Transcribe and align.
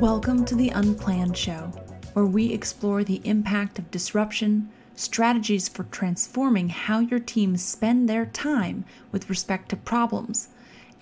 Welcome 0.00 0.46
to 0.46 0.54
the 0.54 0.70
Unplanned 0.70 1.36
Show, 1.36 1.70
where 2.14 2.24
we 2.24 2.54
explore 2.54 3.04
the 3.04 3.20
impact 3.22 3.78
of 3.78 3.90
disruption, 3.90 4.70
strategies 4.94 5.68
for 5.68 5.84
transforming 5.84 6.70
how 6.70 7.00
your 7.00 7.20
teams 7.20 7.62
spend 7.62 8.08
their 8.08 8.24
time 8.24 8.86
with 9.12 9.28
respect 9.28 9.68
to 9.68 9.76
problems, 9.76 10.48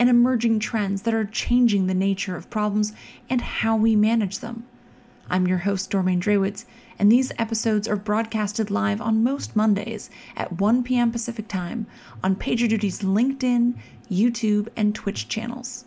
and 0.00 0.10
emerging 0.10 0.58
trends 0.58 1.02
that 1.02 1.14
are 1.14 1.24
changing 1.24 1.86
the 1.86 1.94
nature 1.94 2.34
of 2.34 2.50
problems 2.50 2.92
and 3.30 3.40
how 3.40 3.76
we 3.76 3.94
manage 3.94 4.40
them. 4.40 4.66
I'm 5.30 5.46
your 5.46 5.58
host, 5.58 5.92
Dormain 5.92 6.18
Drewitz, 6.18 6.64
and 6.98 7.10
these 7.10 7.30
episodes 7.38 7.86
are 7.86 7.94
broadcasted 7.94 8.68
live 8.68 9.00
on 9.00 9.22
most 9.22 9.54
Mondays 9.54 10.10
at 10.36 10.58
1 10.60 10.82
p.m. 10.82 11.12
Pacific 11.12 11.46
Time 11.46 11.86
on 12.24 12.34
PagerDuty's 12.34 13.02
LinkedIn, 13.02 13.74
YouTube, 14.10 14.66
and 14.74 14.92
Twitch 14.92 15.28
channels 15.28 15.84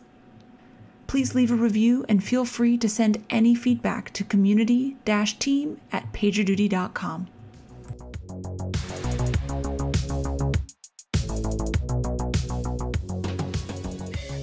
please 1.11 1.35
leave 1.35 1.51
a 1.51 1.55
review 1.55 2.05
and 2.07 2.23
feel 2.23 2.45
free 2.45 2.77
to 2.77 2.88
send 2.88 3.21
any 3.29 3.53
feedback 3.53 4.13
to 4.13 4.23
community 4.23 4.95
team 5.39 5.77
at 5.91 6.09
pagerduty.com. 6.13 7.27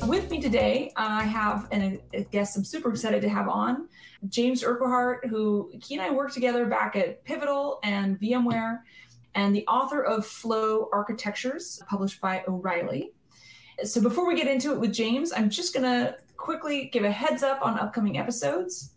With 0.07 0.31
me 0.31 0.43
today, 0.43 0.93
I 0.95 1.23
have 1.23 1.69
a 1.73 1.99
guest 2.31 2.59
I'm 2.59 2.65
super 2.65 2.91
excited 2.91 3.23
to 3.23 3.31
have 3.31 3.49
on, 3.49 3.89
James 4.29 4.63
Urquhart, 4.63 5.25
who 5.25 5.71
he 5.73 5.95
and 5.95 6.03
I 6.03 6.11
worked 6.11 6.35
together 6.35 6.67
back 6.67 6.97
at 6.97 7.25
Pivotal 7.25 7.81
and 7.83 8.21
VMware, 8.21 8.81
and 9.35 9.57
the 9.57 9.67
author 9.69 10.03
of 10.03 10.27
Flow 10.27 10.91
Architectures, 10.93 11.83
published 11.89 12.21
by 12.21 12.45
O'Reilly. 12.47 13.13
So 13.85 14.03
before 14.03 14.29
we 14.29 14.37
get 14.37 14.49
into 14.49 14.73
it 14.73 14.81
with 14.81 14.93
James, 14.93 15.33
I'm 15.33 15.49
just 15.49 15.73
going 15.73 15.85
to 15.85 16.17
quickly 16.39 16.89
give 16.91 17.05
a 17.05 17.11
heads 17.11 17.43
up 17.43 17.61
on 17.61 17.79
upcoming 17.79 18.17
episodes. 18.17 18.93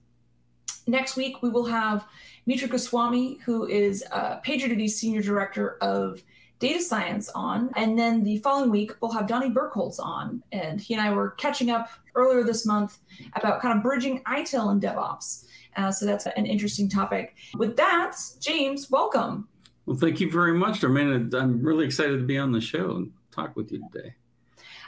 Next 0.87 1.17
week, 1.17 1.41
we 1.41 1.49
will 1.49 1.65
have 1.65 2.05
Mitra 2.45 2.69
Goswami, 2.69 3.39
who 3.45 3.67
is 3.67 4.03
uh, 4.11 4.39
PagerDuty's 4.39 4.95
Senior 4.95 5.21
Director 5.21 5.77
of 5.81 6.23
Data 6.59 6.81
Science, 6.81 7.29
on. 7.29 7.71
And 7.75 7.97
then 7.97 8.23
the 8.23 8.37
following 8.37 8.69
week, 8.71 8.93
we'll 9.01 9.11
have 9.11 9.27
Donnie 9.27 9.49
Berkholz 9.49 9.99
on. 9.99 10.41
And 10.51 10.79
he 10.79 10.93
and 10.93 11.01
I 11.01 11.11
were 11.11 11.31
catching 11.31 11.71
up 11.71 11.89
earlier 12.15 12.43
this 12.43 12.65
month 12.65 12.99
about 13.35 13.61
kind 13.61 13.75
of 13.75 13.83
bridging 13.83 14.23
ITIL 14.23 14.71
and 14.71 14.81
DevOps. 14.81 15.45
Uh, 15.75 15.91
so 15.91 16.05
that's 16.05 16.25
an 16.25 16.45
interesting 16.45 16.87
topic. 16.89 17.35
With 17.55 17.75
that, 17.77 18.15
James, 18.39 18.89
welcome. 18.89 19.47
Well, 19.85 19.97
thank 19.97 20.19
you 20.19 20.31
very 20.31 20.53
much, 20.53 20.81
Dormain. 20.81 21.33
I'm 21.33 21.61
really 21.61 21.85
excited 21.85 22.17
to 22.17 22.25
be 22.25 22.37
on 22.37 22.51
the 22.51 22.61
show 22.61 22.91
and 22.91 23.11
talk 23.31 23.55
with 23.55 23.71
you 23.71 23.83
today. 23.91 24.13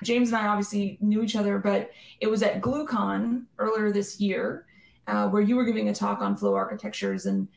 James 0.03 0.29
and 0.29 0.37
I 0.37 0.47
obviously 0.47 0.97
knew 1.01 1.23
each 1.23 1.35
other, 1.35 1.57
but 1.57 1.91
it 2.19 2.27
was 2.27 2.43
at 2.43 2.61
GlueCon 2.61 3.43
earlier 3.57 3.91
this 3.91 4.19
year 4.19 4.65
uh, 5.07 5.27
where 5.29 5.41
you 5.41 5.55
were 5.55 5.65
giving 5.65 5.89
a 5.89 5.93
talk 5.93 6.21
on 6.21 6.35
flow 6.35 6.55
architectures. 6.55 7.25
And 7.25 7.47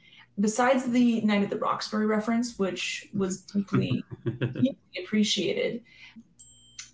besides 0.40 0.84
the 0.84 1.20
Night 1.22 1.42
at 1.42 1.50
the 1.50 1.58
Roxbury 1.58 2.06
reference, 2.06 2.58
which 2.58 3.08
was 3.14 3.42
deeply, 3.42 4.04
deeply 4.24 4.76
appreciated, 5.02 5.82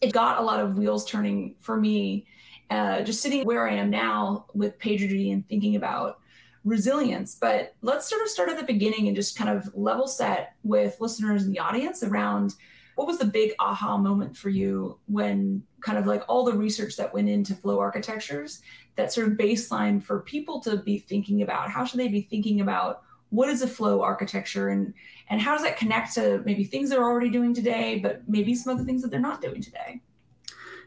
it 0.00 0.12
got 0.12 0.38
a 0.38 0.42
lot 0.42 0.60
of 0.60 0.76
wheels 0.76 1.04
turning 1.04 1.54
for 1.60 1.76
me. 1.76 2.26
Uh, 2.70 3.02
just 3.02 3.20
sitting 3.20 3.44
where 3.44 3.68
I 3.68 3.74
am 3.74 3.90
now 3.90 4.46
with 4.54 4.78
PagerDuty 4.78 5.32
and 5.32 5.46
thinking 5.48 5.76
about 5.76 6.20
resilience. 6.64 7.36
But 7.40 7.74
let's 7.82 8.08
sort 8.08 8.22
of 8.22 8.28
start 8.28 8.48
at 8.48 8.56
the 8.56 8.64
beginning 8.64 9.08
and 9.08 9.16
just 9.16 9.36
kind 9.36 9.50
of 9.50 9.70
level 9.74 10.06
set 10.06 10.54
with 10.62 11.00
listeners 11.00 11.44
in 11.44 11.52
the 11.52 11.58
audience 11.58 12.02
around 12.02 12.54
what 13.02 13.08
was 13.08 13.18
the 13.18 13.24
big 13.24 13.52
aha 13.58 13.98
moment 13.98 14.36
for 14.36 14.48
you 14.48 14.96
when 15.08 15.60
kind 15.80 15.98
of 15.98 16.06
like 16.06 16.22
all 16.28 16.44
the 16.44 16.52
research 16.52 16.96
that 16.96 17.12
went 17.12 17.28
into 17.28 17.52
flow 17.52 17.80
architectures 17.80 18.62
that 18.94 19.12
sort 19.12 19.26
of 19.26 19.32
baseline 19.32 20.00
for 20.00 20.20
people 20.20 20.60
to 20.60 20.76
be 20.76 20.98
thinking 20.98 21.42
about? 21.42 21.68
How 21.68 21.84
should 21.84 21.98
they 21.98 22.06
be 22.06 22.20
thinking 22.20 22.60
about 22.60 23.02
what 23.30 23.48
is 23.48 23.60
a 23.60 23.66
flow 23.66 24.02
architecture 24.02 24.68
and 24.68 24.94
and 25.30 25.40
how 25.40 25.52
does 25.52 25.64
that 25.64 25.76
connect 25.76 26.14
to 26.14 26.42
maybe 26.44 26.62
things 26.62 26.90
they're 26.90 27.02
already 27.02 27.28
doing 27.28 27.52
today 27.52 27.98
but 27.98 28.22
maybe 28.28 28.54
some 28.54 28.72
other 28.72 28.84
things 28.84 29.02
that 29.02 29.10
they're 29.10 29.18
not 29.18 29.42
doing 29.42 29.60
today? 29.60 30.00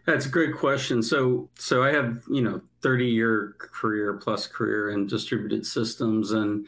That's 0.05 0.25
a 0.25 0.29
great 0.29 0.55
question. 0.55 1.03
So 1.03 1.49
so 1.59 1.83
i 1.83 1.91
have 1.91 2.23
you 2.29 2.41
know 2.41 2.61
30 2.81 3.07
year 3.07 3.57
career 3.57 4.13
plus 4.13 4.47
career 4.47 4.91
in 4.91 5.05
distributed 5.05 5.65
systems 5.65 6.31
and 6.31 6.65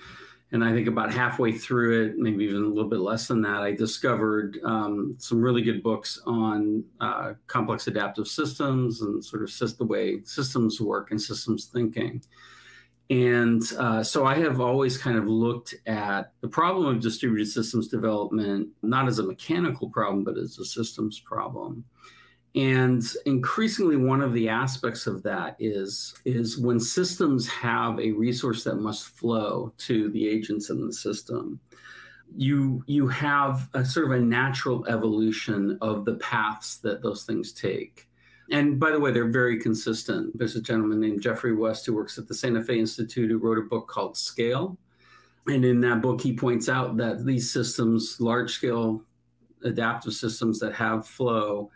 and 0.51 0.63
I 0.63 0.71
think 0.71 0.87
about 0.87 1.11
halfway 1.11 1.51
through 1.51 2.05
it, 2.05 2.17
maybe 2.17 2.45
even 2.45 2.63
a 2.63 2.67
little 2.67 2.89
bit 2.89 2.99
less 2.99 3.27
than 3.27 3.41
that, 3.41 3.63
I 3.63 3.73
discovered 3.73 4.59
um, 4.63 5.15
some 5.17 5.41
really 5.41 5.61
good 5.61 5.83
books 5.83 6.21
on 6.25 6.85
uh, 7.01 7.33
complex 7.47 7.87
adaptive 7.87 8.27
systems 8.27 9.01
and 9.01 9.23
sort 9.23 9.43
of 9.43 9.77
the 9.77 9.85
way 9.85 10.21
systems 10.23 10.79
work 10.79 11.11
and 11.11 11.21
systems 11.21 11.65
thinking. 11.65 12.21
And 13.09 13.61
uh, 13.77 14.03
so 14.03 14.25
I 14.25 14.35
have 14.35 14.61
always 14.61 14.97
kind 14.97 15.17
of 15.17 15.27
looked 15.27 15.75
at 15.85 16.31
the 16.41 16.47
problem 16.47 16.95
of 16.95 17.01
distributed 17.01 17.47
systems 17.49 17.87
development 17.89 18.69
not 18.81 19.07
as 19.07 19.19
a 19.19 19.23
mechanical 19.23 19.89
problem, 19.89 20.23
but 20.23 20.37
as 20.37 20.57
a 20.59 20.65
systems 20.65 21.19
problem. 21.19 21.83
And 22.57 23.03
increasingly, 23.27 23.97
one 23.97 24.19
of 24.19 24.33
the 24.33 24.49
aspects 24.49 25.05
of 25.05 25.21
that 25.21 25.55
is, 25.59 26.15
is 26.25 26.57
when 26.57 26.79
systems 26.79 27.47
have 27.47 27.99
a 27.99 28.13
resource 28.13 28.63
that 28.63 28.77
must 28.77 29.09
flow 29.09 29.71
to 29.77 30.09
the 30.09 30.27
agents 30.27 30.71
in 30.71 30.83
the 30.83 30.91
system, 30.91 31.59
you, 32.35 32.83
you 32.87 33.07
have 33.09 33.69
a 33.75 33.85
sort 33.85 34.07
of 34.07 34.11
a 34.13 34.19
natural 34.19 34.83
evolution 34.87 35.77
of 35.81 36.03
the 36.03 36.15
paths 36.15 36.77
that 36.77 37.03
those 37.03 37.25
things 37.25 37.53
take. 37.53 38.07
And 38.49 38.79
by 38.79 38.89
the 38.89 38.99
way, 38.99 39.11
they're 39.11 39.29
very 39.29 39.59
consistent. 39.59 40.35
There's 40.35 40.55
a 40.55 40.61
gentleman 40.61 40.99
named 40.99 41.21
Geoffrey 41.21 41.53
West 41.53 41.85
who 41.85 41.93
works 41.93 42.17
at 42.17 42.27
the 42.27 42.33
Santa 42.33 42.63
Fe 42.63 42.79
Institute 42.79 43.29
who 43.29 43.37
wrote 43.37 43.59
a 43.59 43.69
book 43.69 43.87
called 43.87 44.17
Scale. 44.17 44.79
And 45.45 45.63
in 45.63 45.79
that 45.81 46.01
book, 46.01 46.21
he 46.21 46.33
points 46.35 46.69
out 46.69 46.97
that 46.97 47.23
these 47.23 47.51
systems, 47.51 48.17
large 48.19 48.51
scale 48.51 49.03
adaptive 49.63 50.13
systems 50.13 50.59
that 50.59 50.73
have 50.73 51.05
flow, 51.05 51.69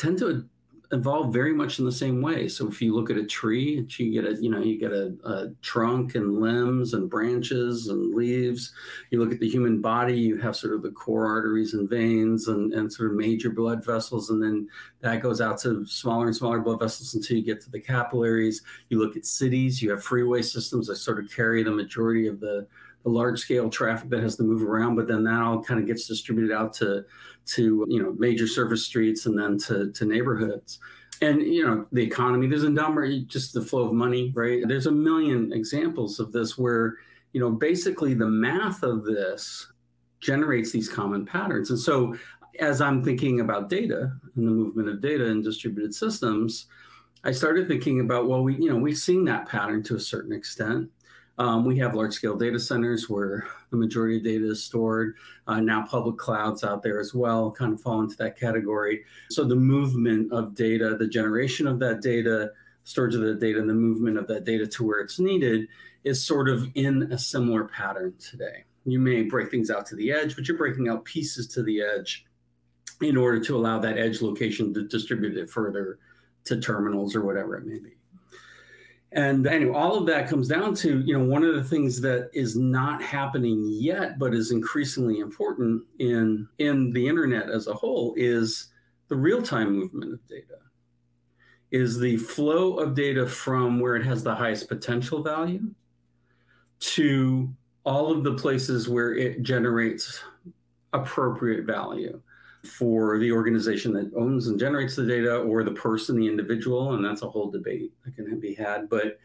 tend 0.00 0.18
to 0.18 0.48
evolve 0.92 1.32
very 1.32 1.52
much 1.52 1.78
in 1.78 1.84
the 1.84 1.92
same 1.92 2.20
way. 2.20 2.48
So 2.48 2.66
if 2.66 2.82
you 2.82 2.94
look 2.94 3.10
at 3.10 3.16
a 3.16 3.24
tree, 3.24 3.86
you 3.96 4.12
get 4.12 4.28
a 4.28 4.34
you 4.42 4.50
know 4.50 4.60
you 4.60 4.78
get 4.78 4.92
a, 4.92 5.14
a, 5.24 5.48
trunk 5.62 6.16
and 6.16 6.40
limbs 6.40 6.94
and 6.94 7.08
branches 7.08 7.86
and 7.86 8.12
leaves. 8.14 8.72
You 9.10 9.20
look 9.20 9.32
at 9.32 9.38
the 9.38 9.48
human 9.48 9.80
body, 9.80 10.18
you 10.18 10.38
have 10.38 10.56
sort 10.56 10.74
of 10.74 10.82
the 10.82 10.90
core 10.90 11.26
arteries 11.26 11.74
and 11.74 11.88
veins 11.88 12.48
and, 12.48 12.72
and 12.72 12.92
sort 12.92 13.10
of 13.10 13.16
major 13.16 13.50
blood 13.50 13.84
vessels, 13.84 14.30
and 14.30 14.42
then 14.42 14.68
that 15.00 15.22
goes 15.22 15.40
out 15.40 15.58
to 15.60 15.86
smaller 15.86 16.26
and 16.26 16.36
smaller 16.36 16.58
blood 16.58 16.80
vessels 16.80 17.14
until 17.14 17.36
you 17.36 17.44
get 17.44 17.60
to 17.60 17.70
the 17.70 17.80
capillaries. 17.80 18.62
You 18.88 18.98
look 18.98 19.16
at 19.16 19.26
cities, 19.26 19.80
you 19.80 19.90
have 19.90 20.02
freeway 20.02 20.42
systems 20.42 20.88
that 20.88 20.96
sort 20.96 21.22
of 21.22 21.30
carry 21.30 21.62
the 21.62 21.70
majority 21.70 22.26
of 22.26 22.40
the 22.40 22.66
the 23.02 23.10
large 23.10 23.38
scale 23.38 23.70
traffic 23.70 24.10
that 24.10 24.22
has 24.22 24.36
to 24.36 24.42
move 24.42 24.62
around, 24.62 24.96
but 24.96 25.08
then 25.08 25.24
that 25.24 25.40
all 25.40 25.62
kind 25.62 25.80
of 25.80 25.86
gets 25.86 26.06
distributed 26.06 26.54
out 26.54 26.72
to 26.74 27.04
to 27.46 27.86
you 27.88 28.02
know 28.02 28.14
major 28.18 28.46
service 28.46 28.84
streets 28.84 29.26
and 29.26 29.38
then 29.38 29.58
to 29.58 29.90
to 29.92 30.04
neighborhoods. 30.04 30.78
And 31.22 31.42
you 31.42 31.66
know 31.66 31.86
the 31.92 32.02
economy. 32.02 32.46
There's 32.46 32.64
a 32.64 32.70
number, 32.70 33.08
just 33.20 33.54
the 33.54 33.62
flow 33.62 33.84
of 33.84 33.92
money, 33.92 34.32
right? 34.34 34.62
There's 34.66 34.86
a 34.86 34.92
million 34.92 35.52
examples 35.52 36.20
of 36.20 36.32
this 36.32 36.58
where 36.58 36.96
you 37.32 37.40
know 37.40 37.50
basically 37.50 38.14
the 38.14 38.28
math 38.28 38.82
of 38.82 39.04
this 39.04 39.72
generates 40.20 40.70
these 40.70 40.88
common 40.88 41.24
patterns. 41.24 41.70
And 41.70 41.78
so 41.78 42.14
as 42.58 42.82
I'm 42.82 43.02
thinking 43.02 43.40
about 43.40 43.70
data 43.70 44.12
and 44.36 44.46
the 44.46 44.50
movement 44.50 44.88
of 44.88 45.00
data 45.00 45.24
in 45.26 45.42
distributed 45.42 45.94
systems, 45.94 46.66
I 47.24 47.32
started 47.32 47.66
thinking 47.66 48.00
about 48.00 48.28
well, 48.28 48.42
we 48.42 48.56
you 48.56 48.68
know 48.68 48.76
we've 48.76 48.98
seen 48.98 49.24
that 49.24 49.48
pattern 49.48 49.82
to 49.84 49.96
a 49.96 50.00
certain 50.00 50.32
extent 50.32 50.90
we 51.64 51.78
have 51.78 51.94
large 51.94 52.12
scale 52.12 52.36
data 52.36 52.58
centers 52.58 53.08
where 53.08 53.46
the 53.70 53.76
majority 53.76 54.18
of 54.18 54.24
data 54.24 54.50
is 54.50 54.62
stored. 54.62 55.16
Uh, 55.46 55.60
now, 55.60 55.86
public 55.86 56.18
clouds 56.18 56.64
out 56.64 56.82
there 56.82 57.00
as 57.00 57.14
well 57.14 57.50
kind 57.50 57.72
of 57.72 57.80
fall 57.80 58.00
into 58.00 58.16
that 58.16 58.38
category. 58.38 59.04
So, 59.30 59.44
the 59.44 59.56
movement 59.56 60.32
of 60.32 60.54
data, 60.54 60.96
the 60.98 61.08
generation 61.08 61.66
of 61.66 61.78
that 61.78 62.02
data, 62.02 62.50
storage 62.84 63.14
of 63.14 63.22
that 63.22 63.40
data, 63.40 63.58
and 63.58 63.70
the 63.70 63.74
movement 63.74 64.18
of 64.18 64.26
that 64.28 64.44
data 64.44 64.66
to 64.66 64.86
where 64.86 65.00
it's 65.00 65.18
needed 65.18 65.68
is 66.04 66.24
sort 66.24 66.48
of 66.48 66.68
in 66.74 67.04
a 67.12 67.18
similar 67.18 67.64
pattern 67.64 68.14
today. 68.18 68.64
You 68.84 68.98
may 68.98 69.22
break 69.22 69.50
things 69.50 69.70
out 69.70 69.86
to 69.86 69.96
the 69.96 70.12
edge, 70.12 70.34
but 70.34 70.48
you're 70.48 70.56
breaking 70.56 70.88
out 70.88 71.04
pieces 71.04 71.46
to 71.48 71.62
the 71.62 71.82
edge 71.82 72.24
in 73.00 73.16
order 73.16 73.40
to 73.40 73.56
allow 73.56 73.78
that 73.78 73.98
edge 73.98 74.20
location 74.20 74.74
to 74.74 74.86
distribute 74.86 75.36
it 75.36 75.48
further 75.48 75.98
to 76.44 76.60
terminals 76.60 77.14
or 77.14 77.24
whatever 77.24 77.56
it 77.56 77.66
may 77.66 77.78
be. 77.78 77.99
And 79.12 79.46
anyway, 79.46 79.74
all 79.74 79.96
of 79.96 80.06
that 80.06 80.28
comes 80.28 80.46
down 80.46 80.74
to, 80.76 81.00
you 81.00 81.18
know, 81.18 81.24
one 81.24 81.42
of 81.42 81.56
the 81.56 81.64
things 81.64 82.00
that 82.02 82.30
is 82.32 82.56
not 82.56 83.02
happening 83.02 83.66
yet, 83.68 84.18
but 84.20 84.34
is 84.34 84.52
increasingly 84.52 85.18
important 85.18 85.82
in 85.98 86.48
in 86.58 86.92
the 86.92 87.08
internet 87.08 87.50
as 87.50 87.66
a 87.66 87.74
whole 87.74 88.14
is 88.16 88.68
the 89.08 89.16
real-time 89.16 89.74
movement 89.74 90.12
of 90.12 90.26
data. 90.28 90.58
Is 91.72 91.98
the 91.98 92.16
flow 92.18 92.78
of 92.78 92.94
data 92.94 93.26
from 93.26 93.80
where 93.80 93.96
it 93.96 94.04
has 94.04 94.22
the 94.22 94.34
highest 94.34 94.68
potential 94.68 95.22
value 95.22 95.74
to 96.80 97.52
all 97.84 98.12
of 98.12 98.22
the 98.22 98.34
places 98.34 98.88
where 98.88 99.14
it 99.14 99.42
generates 99.42 100.22
appropriate 100.92 101.64
value 101.64 102.20
for 102.64 103.18
the 103.18 103.32
organization 103.32 103.92
that 103.94 104.12
owns 104.16 104.48
and 104.48 104.58
generates 104.58 104.94
the 104.94 105.06
data 105.06 105.38
or 105.38 105.64
the 105.64 105.70
person, 105.70 106.16
the 106.16 106.26
individual, 106.26 106.94
and 106.94 107.04
that's 107.04 107.22
a 107.22 107.28
whole 107.28 107.50
debate 107.50 107.92
that 108.04 108.14
can 108.14 108.38
be 108.38 108.54
had. 108.54 108.88
But 108.88 109.18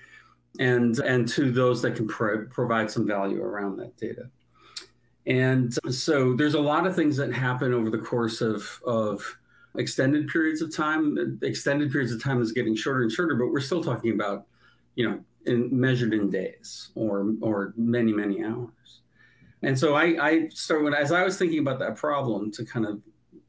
and 0.59 0.97
and 0.99 1.27
to 1.29 1.51
those 1.51 1.81
that 1.81 1.95
can 1.95 2.07
pro- 2.07 2.45
provide 2.45 2.89
some 2.89 3.05
value 3.05 3.41
around 3.41 3.77
that 3.77 3.97
data. 3.97 4.29
And 5.27 5.73
so 5.89 6.35
there's 6.35 6.53
a 6.53 6.59
lot 6.59 6.85
of 6.85 6.95
things 6.95 7.17
that 7.17 7.33
happen 7.33 7.73
over 7.73 7.89
the 7.89 7.97
course 7.97 8.41
of 8.41 8.81
of 8.85 9.37
extended 9.77 10.27
periods 10.29 10.61
of 10.61 10.73
time. 10.73 11.39
Extended 11.41 11.91
periods 11.91 12.13
of 12.13 12.23
time 12.23 12.41
is 12.41 12.51
getting 12.51 12.75
shorter 12.75 13.01
and 13.01 13.11
shorter, 13.11 13.35
but 13.35 13.47
we're 13.47 13.59
still 13.59 13.83
talking 13.83 14.13
about, 14.13 14.45
you 14.95 15.09
know, 15.09 15.19
in, 15.45 15.77
measured 15.77 16.13
in 16.13 16.29
days 16.29 16.91
or 16.95 17.33
or 17.41 17.73
many 17.75 18.13
many 18.13 18.43
hours. 18.43 19.01
And 19.61 19.77
so 19.77 19.95
I, 19.95 20.15
I 20.21 20.47
started 20.49 20.93
as 20.93 21.11
I 21.11 21.23
was 21.23 21.37
thinking 21.37 21.59
about 21.59 21.79
that 21.79 21.95
problem 21.95 22.51
to 22.51 22.63
kind 22.63 22.85
of 22.85 23.01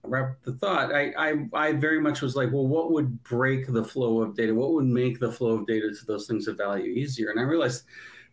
wrap 0.08 0.42
the 0.42 0.52
thought. 0.54 0.94
I, 0.94 1.12
I 1.18 1.34
I 1.52 1.72
very 1.72 2.00
much 2.00 2.20
was 2.20 2.36
like, 2.36 2.52
well, 2.52 2.66
what 2.66 2.92
would 2.92 3.22
break 3.24 3.66
the 3.66 3.84
flow 3.84 4.22
of 4.22 4.36
data? 4.36 4.54
What 4.54 4.72
would 4.72 4.86
make 4.86 5.20
the 5.20 5.32
flow 5.32 5.50
of 5.50 5.66
data 5.66 5.88
to 5.88 6.06
those 6.06 6.26
things 6.26 6.48
of 6.48 6.56
value 6.56 6.92
easier? 6.92 7.30
And 7.30 7.40
I 7.40 7.44
realized 7.44 7.84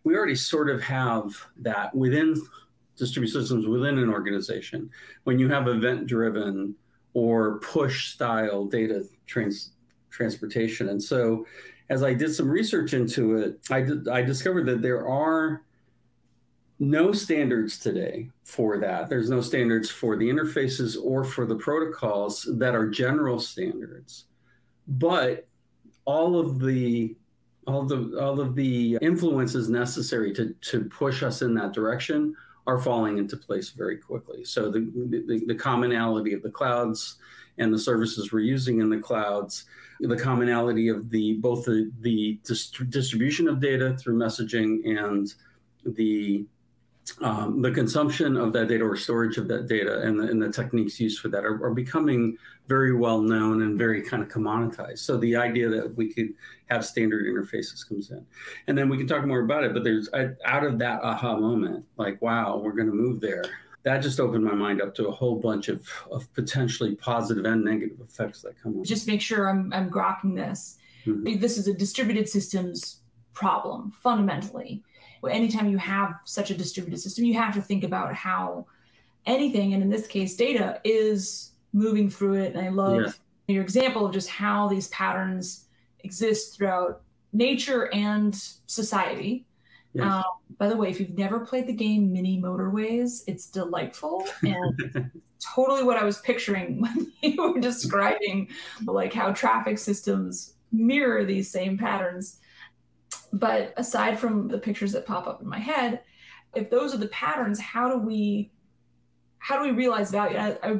we 0.03 0.15
already 0.15 0.35
sort 0.35 0.69
of 0.69 0.81
have 0.81 1.33
that 1.57 1.93
within 1.95 2.35
distributed 2.95 3.33
systems 3.33 3.67
within 3.67 3.97
an 3.97 4.09
organization. 4.09 4.89
When 5.23 5.39
you 5.39 5.49
have 5.49 5.67
event 5.67 6.07
driven 6.07 6.75
or 7.13 7.59
push 7.59 8.13
style 8.13 8.65
data 8.65 9.05
trans- 9.25 9.71
transportation. 10.09 10.89
And 10.89 11.01
so 11.01 11.45
as 11.89 12.03
I 12.03 12.13
did 12.13 12.33
some 12.33 12.49
research 12.49 12.93
into 12.93 13.37
it, 13.37 13.59
I, 13.69 13.81
did, 13.81 14.07
I 14.07 14.21
discovered 14.21 14.65
that 14.67 14.81
there 14.81 15.07
are 15.07 15.63
no 16.83 17.11
standards 17.11 17.79
today 17.79 18.29
for 18.43 18.77
that. 18.77 19.09
There's 19.09 19.29
no 19.29 19.41
standards 19.41 19.89
for 19.89 20.17
the 20.17 20.29
interfaces 20.29 20.97
or 21.01 21.23
for 21.23 21.45
the 21.45 21.55
protocols 21.55 22.47
that 22.57 22.75
are 22.75 22.89
general 22.89 23.39
standards. 23.39 24.25
But 24.87 25.47
all 26.05 26.39
of 26.39 26.59
the 26.59 27.15
all 27.65 27.83
the 27.83 28.19
all 28.19 28.41
of 28.41 28.55
the 28.55 28.97
influences 29.01 29.69
necessary 29.69 30.33
to 30.33 30.53
to 30.71 30.85
push 30.85 31.23
us 31.23 31.41
in 31.41 31.53
that 31.55 31.73
direction 31.73 32.35
are 32.67 32.79
falling 32.79 33.17
into 33.17 33.37
place 33.37 33.69
very 33.69 33.97
quickly. 33.97 34.43
So 34.45 34.71
the, 34.71 34.89
the, 35.27 35.43
the 35.47 35.55
commonality 35.55 36.33
of 36.33 36.41
the 36.41 36.49
clouds 36.49 37.17
and 37.57 37.73
the 37.73 37.79
services 37.79 38.31
we're 38.31 38.39
using 38.39 38.79
in 38.79 38.89
the 38.89 38.99
clouds, 38.99 39.65
the 39.99 40.17
commonality 40.17 40.87
of 40.87 41.09
the 41.09 41.33
both 41.33 41.65
the, 41.65 41.91
the 42.01 42.39
dist- 42.43 42.89
distribution 42.89 43.47
of 43.47 43.59
data 43.59 43.95
through 43.97 44.17
messaging 44.17 44.97
and 44.97 45.33
the 45.85 46.45
um, 47.21 47.61
the 47.61 47.71
consumption 47.71 48.37
of 48.37 48.53
that 48.53 48.69
data 48.69 48.83
or 48.83 48.95
storage 48.95 49.37
of 49.37 49.47
that 49.49 49.67
data 49.67 50.01
and 50.01 50.19
the, 50.19 50.23
and 50.23 50.41
the 50.41 50.51
techniques 50.51 50.99
used 50.99 51.19
for 51.19 51.27
that 51.29 51.43
are, 51.43 51.63
are, 51.63 51.73
becoming 51.73 52.37
very 52.67 52.95
well 52.95 53.21
known 53.21 53.61
and 53.61 53.77
very 53.77 54.01
kind 54.01 54.23
of 54.23 54.29
commoditized. 54.29 54.99
So 54.99 55.17
the 55.17 55.35
idea 55.35 55.67
that 55.67 55.95
we 55.97 56.11
could 56.13 56.29
have 56.69 56.85
standard 56.85 57.25
interfaces 57.25 57.87
comes 57.87 58.11
in, 58.11 58.25
and 58.67 58.77
then 58.77 58.87
we 58.87 58.97
can 58.97 59.05
talk 59.05 59.25
more 59.25 59.41
about 59.41 59.65
it. 59.65 59.73
But 59.73 59.83
there's 59.83 60.09
out 60.45 60.65
of 60.65 60.79
that 60.79 61.01
aha 61.03 61.35
moment, 61.35 61.85
like 61.97 62.21
wow, 62.21 62.57
we're 62.57 62.71
going 62.71 62.87
to 62.87 62.95
move 62.95 63.19
there. 63.19 63.43
That 63.83 63.97
just 63.97 64.21
opened 64.21 64.45
my 64.45 64.55
mind 64.55 64.81
up 64.81 64.95
to 64.95 65.09
a 65.09 65.11
whole 65.11 65.35
bunch 65.35 65.67
of, 65.67 65.85
of 66.09 66.33
potentially 66.33 66.95
positive 66.95 67.43
and 67.43 67.65
negative 67.65 67.99
effects 67.99 68.41
that 68.43 68.61
come. 68.61 68.79
Up. 68.79 68.85
Just 68.85 69.07
make 69.07 69.19
sure 69.19 69.49
I'm 69.49 69.73
I'm 69.73 69.89
grokking 69.89 70.35
this. 70.35 70.77
Mm-hmm. 71.05 71.39
This 71.39 71.57
is 71.57 71.67
a 71.67 71.73
distributed 71.73 72.29
systems 72.29 73.01
problem 73.33 73.91
fundamentally 74.01 74.83
anytime 75.31 75.69
you 75.69 75.77
have 75.77 76.15
such 76.25 76.51
a 76.51 76.53
distributed 76.55 76.99
system, 76.99 77.25
you 77.25 77.35
have 77.35 77.53
to 77.55 77.61
think 77.61 77.83
about 77.83 78.13
how 78.13 78.65
anything, 79.25 79.73
and 79.73 79.81
in 79.81 79.89
this 79.89 80.07
case, 80.07 80.35
data, 80.35 80.81
is 80.83 81.51
moving 81.71 82.09
through 82.09 82.35
it. 82.35 82.55
And 82.55 82.65
I 82.65 82.69
love 82.69 83.19
yeah. 83.47 83.55
your 83.55 83.63
example 83.63 84.05
of 84.05 84.13
just 84.13 84.29
how 84.29 84.67
these 84.67 84.87
patterns 84.89 85.65
exist 86.03 86.57
throughout 86.57 87.01
nature 87.31 87.93
and 87.93 88.35
society. 88.67 89.45
Yes. 89.93 90.05
Um, 90.05 90.23
by 90.57 90.67
the 90.67 90.75
way, 90.75 90.89
if 90.89 90.99
you've 90.99 91.17
never 91.17 91.39
played 91.39 91.67
the 91.67 91.73
game 91.73 92.11
Mini 92.11 92.41
Motorways, 92.41 93.23
it's 93.27 93.47
delightful 93.47 94.25
and 94.41 95.11
totally 95.39 95.83
what 95.83 95.97
I 95.97 96.03
was 96.03 96.19
picturing 96.19 96.81
when 96.81 97.11
you 97.21 97.41
were 97.41 97.59
describing 97.59 98.49
like 98.85 99.13
how 99.13 99.31
traffic 99.33 99.77
systems 99.77 100.53
mirror 100.71 101.23
these 101.25 101.49
same 101.51 101.77
patterns. 101.77 102.39
But 103.33 103.73
aside 103.77 104.19
from 104.19 104.47
the 104.47 104.59
pictures 104.59 104.91
that 104.91 105.07
pop 105.07 105.27
up 105.27 105.41
in 105.41 105.47
my 105.47 105.59
head, 105.59 106.01
if 106.53 106.69
those 106.69 106.93
are 106.93 106.97
the 106.97 107.07
patterns, 107.07 107.59
how 107.59 107.89
do 107.89 107.97
we 107.97 108.51
how 109.39 109.57
do 109.57 109.63
we 109.63 109.71
realize 109.71 110.09
value? 110.09 110.37
I, 110.37 110.57
I, 110.63 110.79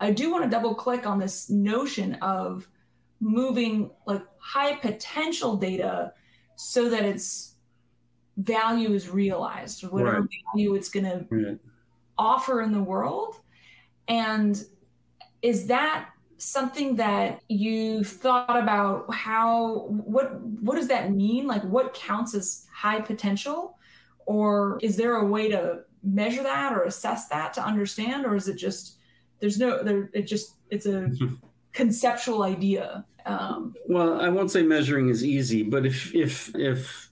I 0.00 0.10
do 0.10 0.32
want 0.32 0.42
to 0.42 0.50
double 0.50 0.74
click 0.74 1.06
on 1.06 1.20
this 1.20 1.48
notion 1.48 2.14
of 2.14 2.66
moving 3.20 3.90
like 4.06 4.24
high 4.38 4.74
potential 4.74 5.54
data 5.54 6.12
so 6.56 6.88
that 6.88 7.04
its 7.04 7.54
value 8.36 8.92
is 8.92 9.08
realized, 9.08 9.84
whatever 9.84 10.22
right. 10.22 10.30
value 10.52 10.74
it's 10.74 10.88
going 10.88 11.04
to 11.04 11.58
offer 12.18 12.60
in 12.62 12.72
the 12.72 12.82
world. 12.82 13.36
And 14.08 14.60
is 15.42 15.68
that 15.68 16.08
something 16.42 16.96
that 16.96 17.40
you 17.48 18.04
thought 18.04 18.56
about 18.56 19.12
how 19.14 19.86
what 19.88 20.40
what 20.40 20.76
does 20.76 20.88
that 20.88 21.12
mean? 21.12 21.46
Like 21.46 21.62
what 21.62 21.94
counts 21.94 22.34
as 22.34 22.66
high 22.72 23.00
potential? 23.00 23.78
Or 24.26 24.78
is 24.82 24.96
there 24.96 25.16
a 25.16 25.26
way 25.26 25.48
to 25.50 25.80
measure 26.02 26.42
that 26.42 26.72
or 26.72 26.82
assess 26.82 27.28
that 27.28 27.54
to 27.54 27.64
understand? 27.64 28.26
Or 28.26 28.36
is 28.36 28.48
it 28.48 28.56
just 28.56 28.98
there's 29.42 29.58
no 29.58 29.82
there 29.82 30.08
it 30.14 30.22
just 30.22 30.54
it's 30.70 30.86
a 30.86 31.10
conceptual 31.72 32.44
idea 32.44 33.04
um, 33.26 33.74
well 33.88 34.20
i 34.20 34.28
won't 34.28 34.50
say 34.50 34.62
measuring 34.62 35.08
is 35.08 35.24
easy 35.24 35.62
but 35.62 35.84
if 35.84 36.14
if 36.14 36.54
if 36.54 37.10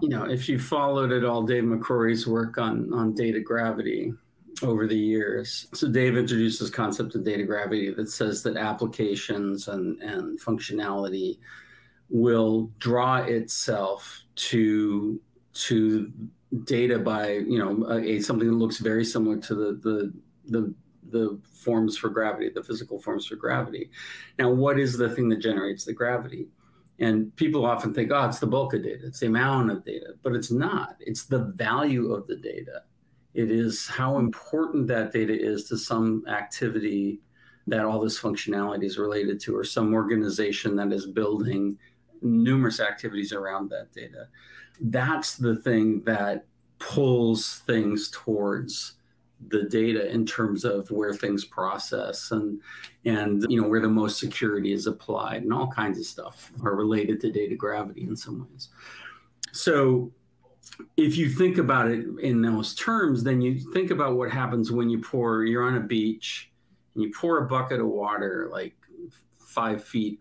you 0.00 0.08
know 0.08 0.24
if 0.24 0.48
you 0.48 0.58
followed 0.58 1.12
at 1.12 1.24
all 1.24 1.42
dave 1.42 1.64
mccrory's 1.64 2.26
work 2.26 2.56
on 2.56 2.92
on 2.94 3.14
data 3.14 3.40
gravity 3.40 4.14
over 4.62 4.86
the 4.86 4.96
years. 4.96 5.66
So 5.74 5.88
Dave 5.88 6.16
introduced 6.16 6.60
this 6.60 6.70
concept 6.70 7.14
of 7.14 7.24
data 7.24 7.42
gravity 7.42 7.92
that 7.92 8.10
says 8.10 8.42
that 8.44 8.56
applications 8.56 9.68
and, 9.68 10.00
and 10.00 10.40
functionality 10.40 11.38
will 12.08 12.70
draw 12.78 13.16
itself 13.18 14.22
to 14.36 15.20
to 15.52 16.12
data 16.64 16.98
by 16.98 17.32
you 17.32 17.58
know 17.58 17.90
a, 17.90 18.20
something 18.20 18.48
that 18.48 18.54
looks 18.54 18.78
very 18.78 19.04
similar 19.04 19.36
to 19.38 19.54
the 19.54 19.72
the 19.82 20.12
the 20.48 20.74
the 21.10 21.40
forms 21.52 21.96
for 21.96 22.08
gravity, 22.08 22.50
the 22.50 22.62
physical 22.62 23.00
forms 23.00 23.26
for 23.26 23.36
gravity. 23.36 23.90
Now, 24.38 24.50
what 24.50 24.78
is 24.78 24.96
the 24.96 25.08
thing 25.10 25.28
that 25.28 25.40
generates 25.40 25.84
the 25.84 25.92
gravity? 25.92 26.48
And 26.98 27.34
people 27.36 27.64
often 27.64 27.92
think, 27.92 28.10
oh, 28.12 28.24
it's 28.24 28.38
the 28.38 28.46
bulk 28.46 28.74
of 28.74 28.82
data, 28.82 29.06
it's 29.06 29.20
the 29.20 29.26
amount 29.26 29.70
of 29.70 29.84
data, 29.84 30.14
but 30.22 30.34
it's 30.34 30.50
not. 30.50 30.96
It's 31.00 31.26
the 31.26 31.52
value 31.54 32.12
of 32.12 32.26
the 32.26 32.36
data. 32.36 32.82
It 33.36 33.50
is 33.50 33.86
how 33.86 34.16
important 34.16 34.86
that 34.86 35.12
data 35.12 35.38
is 35.38 35.64
to 35.64 35.76
some 35.76 36.24
activity 36.26 37.20
that 37.66 37.84
all 37.84 38.00
this 38.00 38.18
functionality 38.18 38.84
is 38.84 38.96
related 38.96 39.38
to, 39.40 39.54
or 39.54 39.62
some 39.62 39.92
organization 39.92 40.74
that 40.76 40.90
is 40.90 41.06
building 41.06 41.76
numerous 42.22 42.80
activities 42.80 43.34
around 43.34 43.68
that 43.68 43.92
data. 43.92 44.28
That's 44.80 45.36
the 45.36 45.56
thing 45.56 46.00
that 46.04 46.46
pulls 46.78 47.58
things 47.66 48.10
towards 48.10 48.94
the 49.48 49.64
data 49.64 50.10
in 50.10 50.24
terms 50.24 50.64
of 50.64 50.90
where 50.90 51.12
things 51.12 51.44
process 51.44 52.30
and 52.30 52.58
and 53.04 53.44
you 53.50 53.60
know 53.60 53.68
where 53.68 53.82
the 53.82 53.88
most 53.88 54.18
security 54.18 54.72
is 54.72 54.86
applied 54.86 55.42
and 55.42 55.52
all 55.52 55.68
kinds 55.68 55.98
of 55.98 56.06
stuff 56.06 56.50
are 56.62 56.74
related 56.74 57.20
to 57.20 57.30
data 57.30 57.54
gravity 57.54 58.04
in 58.04 58.16
some 58.16 58.48
ways 58.50 58.70
so 59.52 60.10
if 60.96 61.16
you 61.16 61.28
think 61.28 61.58
about 61.58 61.88
it 61.88 62.06
in 62.20 62.42
those 62.42 62.74
terms, 62.74 63.22
then 63.22 63.40
you 63.40 63.58
think 63.72 63.90
about 63.90 64.16
what 64.16 64.30
happens 64.30 64.72
when 64.72 64.90
you 64.90 64.98
pour, 64.98 65.44
you're 65.44 65.64
on 65.64 65.76
a 65.76 65.80
beach 65.80 66.50
and 66.94 67.04
you 67.04 67.12
pour 67.12 67.38
a 67.38 67.46
bucket 67.46 67.80
of 67.80 67.86
water 67.86 68.48
like 68.50 68.74
five 69.38 69.82
feet 69.82 70.20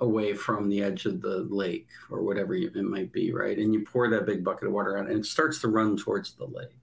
away 0.00 0.34
from 0.34 0.68
the 0.68 0.82
edge 0.82 1.06
of 1.06 1.20
the 1.20 1.46
lake 1.50 1.88
or 2.10 2.22
whatever 2.22 2.54
it 2.54 2.74
might 2.76 3.12
be, 3.12 3.32
right? 3.32 3.58
And 3.58 3.72
you 3.72 3.84
pour 3.84 4.08
that 4.10 4.26
big 4.26 4.42
bucket 4.42 4.66
of 4.66 4.74
water 4.74 4.98
out 4.98 5.08
and 5.08 5.18
it 5.20 5.26
starts 5.26 5.60
to 5.60 5.68
run 5.68 5.96
towards 5.96 6.32
the 6.34 6.46
lake. 6.46 6.76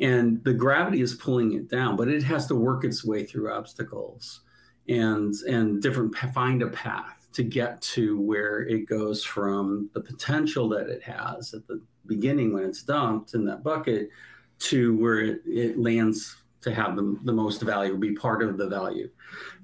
And 0.00 0.42
the 0.44 0.52
gravity 0.52 1.02
is 1.02 1.14
pulling 1.14 1.52
it 1.54 1.68
down, 1.68 1.96
but 1.96 2.08
it 2.08 2.22
has 2.24 2.46
to 2.46 2.54
work 2.54 2.84
its 2.84 3.04
way 3.04 3.24
through 3.24 3.52
obstacles 3.52 4.40
and 4.88 5.34
and 5.46 5.80
different 5.82 6.16
find 6.16 6.62
a 6.62 6.68
path 6.68 7.28
to 7.32 7.42
get 7.42 7.80
to 7.80 8.20
where 8.20 8.60
it 8.62 8.86
goes 8.86 9.22
from 9.22 9.88
the 9.92 10.00
potential 10.00 10.68
that 10.70 10.88
it 10.88 11.02
has 11.02 11.54
at 11.54 11.66
the 11.66 11.80
beginning 12.06 12.52
when 12.52 12.64
it's 12.64 12.82
dumped 12.82 13.34
in 13.34 13.44
that 13.46 13.62
bucket 13.62 14.10
to 14.58 14.96
where 14.96 15.20
it, 15.20 15.42
it 15.46 15.78
lands 15.78 16.36
to 16.62 16.74
have 16.74 16.96
the, 16.96 17.18
the 17.24 17.32
most 17.32 17.62
value, 17.62 17.96
be 17.96 18.12
part 18.12 18.42
of 18.42 18.58
the 18.58 18.68
value 18.68 19.08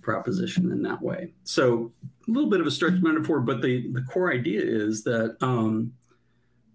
proposition 0.02 0.70
in 0.72 0.82
that 0.82 1.02
way. 1.02 1.32
So 1.44 1.92
a 2.26 2.30
little 2.30 2.48
bit 2.48 2.60
of 2.60 2.66
a 2.66 2.70
stretch 2.70 3.02
metaphor, 3.02 3.40
but 3.40 3.60
the, 3.60 3.90
the 3.92 4.02
core 4.02 4.32
idea 4.32 4.62
is 4.62 5.04
that 5.04 5.36
um, 5.40 5.92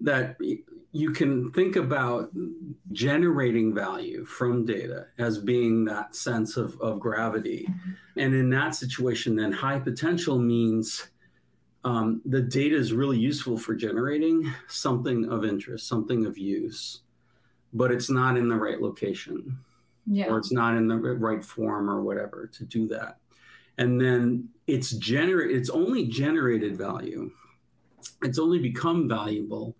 that 0.02 0.36
you 0.92 1.12
can 1.12 1.52
think 1.52 1.76
about 1.76 2.32
generating 2.92 3.74
value 3.74 4.26
from 4.26 4.66
data 4.66 5.06
as 5.18 5.38
being 5.38 5.86
that 5.86 6.16
sense 6.16 6.58
of, 6.58 6.80
of 6.82 7.00
gravity. 7.00 7.68
And 8.18 8.34
in 8.34 8.50
that 8.50 8.76
situation, 8.76 9.36
then 9.36 9.52
high 9.54 9.80
potential 9.80 10.38
means 10.38 11.08
Um, 11.84 12.22
the 12.26 12.42
data 12.42 12.76
is 12.76 12.94
really 12.94 13.18
useful 13.18 13.58
for 13.58 13.74
generating 13.74 14.52
something 14.68 15.30
of 15.32 15.44
interest, 15.44 15.88
something 15.88 16.26
of 16.26 16.38
use, 16.38 17.02
but 17.74 17.92
it's 17.92 18.10
not 18.10 18.38
in 18.38 18.48
the 18.48 18.56
right 18.56 18.80
location. 18.80 19.58
Yeah. 20.06 20.28
Or 20.28 20.38
it's 20.38 20.52
not 20.52 20.76
in 20.76 20.88
the 20.88 20.98
right 20.98 21.44
form 21.44 21.90
or 21.90 22.02
whatever 22.02 22.48
to 22.54 22.66
do 22.66 22.88
that. 22.88 23.18
And 23.78 24.00
then 24.02 24.50
it's 24.68 24.92
generate 24.92 25.56
it's 25.56 25.70
only 25.70 26.08
generated 26.08 26.78
value. 26.78 27.32
It's 28.24 28.40
only 28.40 28.60
become 28.60 29.08
valuable 29.08 29.76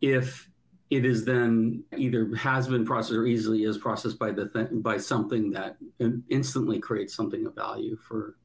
if 0.00 0.48
it 0.90 1.04
is 1.04 1.24
then 1.24 1.84
either 1.96 2.34
has 2.34 2.66
been 2.66 2.84
processed 2.84 3.14
or 3.14 3.26
easily 3.26 3.64
is 3.64 3.76
processed 3.76 4.18
by 4.18 4.30
the 4.30 4.48
th- 4.48 4.68
by 4.72 4.96
something 4.96 5.50
that 5.50 5.76
instantly 6.30 6.78
creates 6.78 7.14
something 7.14 7.46
of 7.46 7.54
value 7.54 7.96
for 7.96 8.36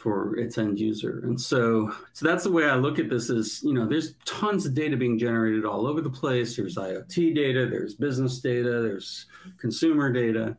for 0.00 0.36
its 0.38 0.56
end 0.56 0.80
user. 0.80 1.20
And 1.24 1.38
so 1.38 1.94
so 2.14 2.26
that's 2.26 2.44
the 2.44 2.50
way 2.50 2.64
I 2.64 2.74
look 2.76 2.98
at 2.98 3.10
this 3.10 3.28
is, 3.28 3.62
you 3.62 3.74
know, 3.74 3.86
there's 3.86 4.14
tons 4.24 4.64
of 4.64 4.74
data 4.74 4.96
being 4.96 5.18
generated 5.18 5.66
all 5.66 5.86
over 5.86 6.00
the 6.00 6.10
place. 6.10 6.56
There's 6.56 6.76
IoT 6.76 7.34
data, 7.34 7.66
there's 7.66 7.94
business 7.94 8.40
data, 8.40 8.80
there's 8.80 9.26
consumer 9.58 10.10
data. 10.12 10.56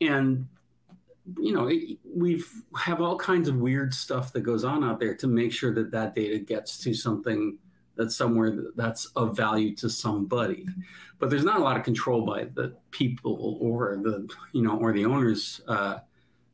And 0.00 0.46
you 1.38 1.52
know, 1.52 1.70
we 2.04 2.42
have 2.76 3.00
all 3.00 3.16
kinds 3.16 3.48
of 3.48 3.56
weird 3.56 3.94
stuff 3.94 4.32
that 4.32 4.40
goes 4.40 4.64
on 4.64 4.82
out 4.82 4.98
there 4.98 5.14
to 5.14 5.26
make 5.26 5.52
sure 5.52 5.72
that 5.74 5.90
that 5.92 6.14
data 6.14 6.38
gets 6.38 6.78
to 6.78 6.92
something 6.92 7.56
that's 7.96 8.16
somewhere 8.16 8.56
that's 8.76 9.06
of 9.16 9.36
value 9.36 9.74
to 9.76 9.90
somebody 9.90 10.64
but 11.18 11.28
there's 11.28 11.44
not 11.44 11.60
a 11.60 11.62
lot 11.62 11.76
of 11.76 11.82
control 11.82 12.24
by 12.24 12.44
the 12.54 12.74
people 12.90 13.58
or 13.60 13.98
the 14.02 14.26
you 14.52 14.62
know 14.62 14.78
or 14.78 14.92
the 14.92 15.04
owners 15.04 15.60
uh, 15.68 15.98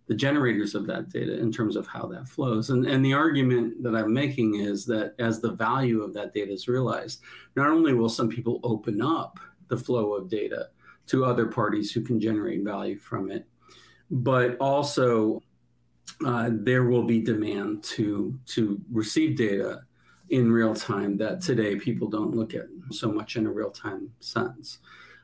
the 0.07 0.15
generators 0.15 0.75
of 0.75 0.87
that 0.87 1.09
data 1.09 1.39
in 1.39 1.51
terms 1.51 1.77
of 1.77 1.87
how 1.87 2.07
that 2.07 2.29
flows 2.29 2.71
and 2.71 2.87
and 2.87 3.05
the 3.05 3.13
argument 3.13 3.83
that 3.83 3.95
i'm 3.95 4.13
making 4.13 4.57
is 4.57 4.85
that 4.87 5.15
as 5.19 5.41
the 5.41 5.53
value 5.53 6.03
of 6.03 6.15
that 6.15 6.33
data 6.33 6.53
is 6.53 6.69
realized 6.69 7.21
not 7.57 7.69
only 7.69 7.93
will 7.93 8.09
some 8.09 8.29
people 8.29 8.61
open 8.63 9.03
up 9.03 9.39
the 9.69 9.77
flow 9.77 10.15
of 10.15 10.29
data 10.29 10.69
to 11.07 11.25
other 11.25 11.47
parties 11.47 11.93
who 11.93 12.01
can 12.01 12.21
generate 12.21 12.63
value 12.63 12.99
from 12.99 13.31
it 13.31 13.47
but 14.11 14.57
also 14.59 15.43
uh, 16.25 16.51
there 16.53 16.85
will 16.85 17.03
be 17.03 17.21
demand 17.21 17.83
to 17.83 18.39
to 18.47 18.81
receive 18.91 19.37
data 19.37 19.83
in 20.31 20.51
real 20.51 20.75
time 20.75 21.17
that 21.19 21.41
today 21.41 21.77
people 21.77 22.09
don't 22.09 22.35
look 22.35 22.55
at 22.55 22.67
so 22.91 23.11
much 23.11 23.37
in 23.37 23.47
a 23.47 23.51
real 23.51 23.71
time 23.71 24.11
sense. 24.21 24.79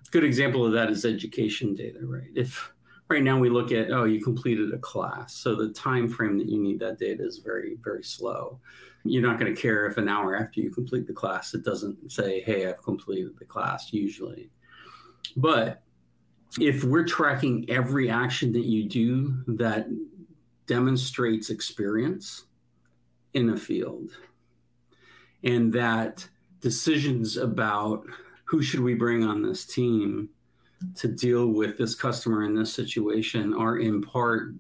A 0.07 0.11
good 0.11 0.25
example 0.25 0.65
of 0.65 0.73
that 0.73 0.91
is 0.91 1.05
education 1.05 1.75
data, 1.75 1.99
right? 2.03 2.31
If 2.35 2.73
right 3.13 3.23
now 3.23 3.39
we 3.39 3.51
look 3.51 3.71
at 3.73 3.91
oh 3.93 4.05
you 4.05 4.21
completed 4.21 4.73
a 4.73 4.79
class, 4.79 5.35
so 5.35 5.55
the 5.55 5.69
time 5.69 6.09
frame 6.09 6.39
that 6.39 6.49
you 6.49 6.59
need 6.59 6.81
that 6.81 6.99
data 6.99 7.25
is 7.25 7.39
very 7.39 7.77
very 7.85 8.03
slow. 8.03 8.59
You're 9.05 9.23
not 9.23 9.39
going 9.39 9.55
to 9.55 9.61
care 9.61 9.87
if 9.87 9.99
an 9.99 10.09
hour 10.09 10.37
after 10.37 10.61
you 10.61 10.71
complete 10.71 11.07
the 11.07 11.13
class 11.13 11.55
it 11.55 11.65
doesn't 11.65 12.11
say 12.11 12.41
hey 12.41 12.69
I've 12.69 12.83
completed 12.83 13.39
the 13.39 13.45
class 13.45 13.93
usually. 13.93 14.51
But 15.37 15.83
if 16.61 16.85
we're 16.85 17.05
tracking 17.05 17.65
every 17.69 18.11
action 18.11 18.53
that 18.53 18.65
you 18.65 18.89
do 18.89 19.35
that 19.57 19.87
demonstrates 20.67 21.51
experience 21.51 22.45
in 23.35 23.51
a 23.51 23.57
field 23.57 24.11
and 25.45 25.73
that 25.73 26.29
decisions 26.61 27.37
about 27.37 28.07
who 28.45 28.63
should 28.63 28.81
we 28.81 28.95
bring 28.95 29.25
on 29.25 29.43
this 29.43 29.65
team 29.67 30.29
to 30.97 31.09
deal 31.09 31.49
with 31.49 31.79
this 31.79 31.95
customer 31.95 32.45
in 32.45 32.55
this 32.55 32.73
situation 32.73 33.55
are 33.55 33.79
in 33.79 34.03
part 34.03 34.55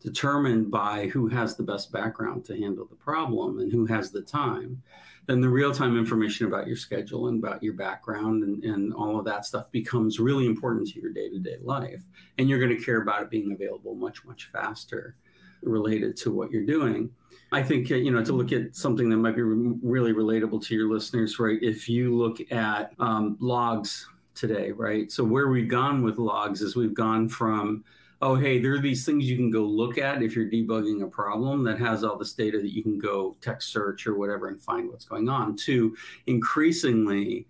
determined 0.00 0.70
by 0.70 1.08
who 1.08 1.26
has 1.26 1.56
the 1.56 1.62
best 1.62 1.90
background 1.90 2.44
to 2.44 2.56
handle 2.56 2.86
the 2.86 2.96
problem 2.96 3.58
and 3.58 3.72
who 3.72 3.86
has 3.86 4.10
the 4.10 4.22
time. 4.22 4.80
Then 5.26 5.40
the 5.40 5.48
real-time 5.48 5.98
information 5.98 6.46
about 6.46 6.68
your 6.68 6.76
schedule 6.76 7.26
and 7.26 7.42
about 7.42 7.62
your 7.62 7.72
background 7.72 8.44
and, 8.44 8.62
and 8.62 8.94
all 8.94 9.18
of 9.18 9.24
that 9.24 9.44
stuff 9.44 9.70
becomes 9.72 10.20
really 10.20 10.46
important 10.46 10.86
to 10.88 11.00
your 11.00 11.12
day-to-day 11.12 11.56
life. 11.62 12.02
And 12.38 12.48
you're 12.48 12.60
going 12.60 12.76
to 12.76 12.84
care 12.84 13.02
about 13.02 13.22
it 13.22 13.30
being 13.30 13.52
available 13.52 13.94
much 13.96 14.24
much 14.24 14.48
faster 14.52 15.16
related 15.62 16.16
to 16.18 16.30
what 16.30 16.52
you're 16.52 16.64
doing. 16.64 17.10
I 17.52 17.62
think 17.62 17.90
you 17.90 18.10
know 18.10 18.24
to 18.24 18.32
look 18.32 18.52
at 18.52 18.76
something 18.76 19.08
that 19.08 19.16
might 19.16 19.34
be 19.34 19.42
re- 19.42 19.78
really 19.82 20.12
relatable 20.12 20.64
to 20.66 20.74
your 20.74 20.88
listeners, 20.88 21.38
right? 21.40 21.58
If 21.60 21.88
you 21.88 22.16
look 22.16 22.38
at 22.52 22.92
um, 23.00 23.36
logs 23.40 24.08
today, 24.36 24.72
right? 24.72 25.10
So 25.10 25.24
where 25.24 25.48
we've 25.48 25.68
gone 25.68 26.02
with 26.02 26.18
logs 26.18 26.62
is 26.62 26.76
we've 26.76 26.94
gone 26.94 27.28
from 27.28 27.84
oh 28.22 28.34
hey 28.34 28.58
there 28.58 28.72
are 28.72 28.80
these 28.80 29.04
things 29.04 29.28
you 29.28 29.36
can 29.36 29.50
go 29.50 29.62
look 29.62 29.98
at 29.98 30.22
if 30.22 30.34
you're 30.34 30.48
debugging 30.48 31.02
a 31.02 31.06
problem 31.06 31.62
that 31.62 31.78
has 31.78 32.02
all 32.02 32.16
this 32.16 32.32
data 32.32 32.58
that 32.58 32.72
you 32.72 32.82
can 32.82 32.98
go 32.98 33.36
text 33.42 33.70
search 33.70 34.06
or 34.06 34.16
whatever 34.16 34.48
and 34.48 34.60
find 34.60 34.88
what's 34.88 35.04
going 35.04 35.28
on 35.28 35.54
to 35.54 35.94
increasingly 36.26 37.46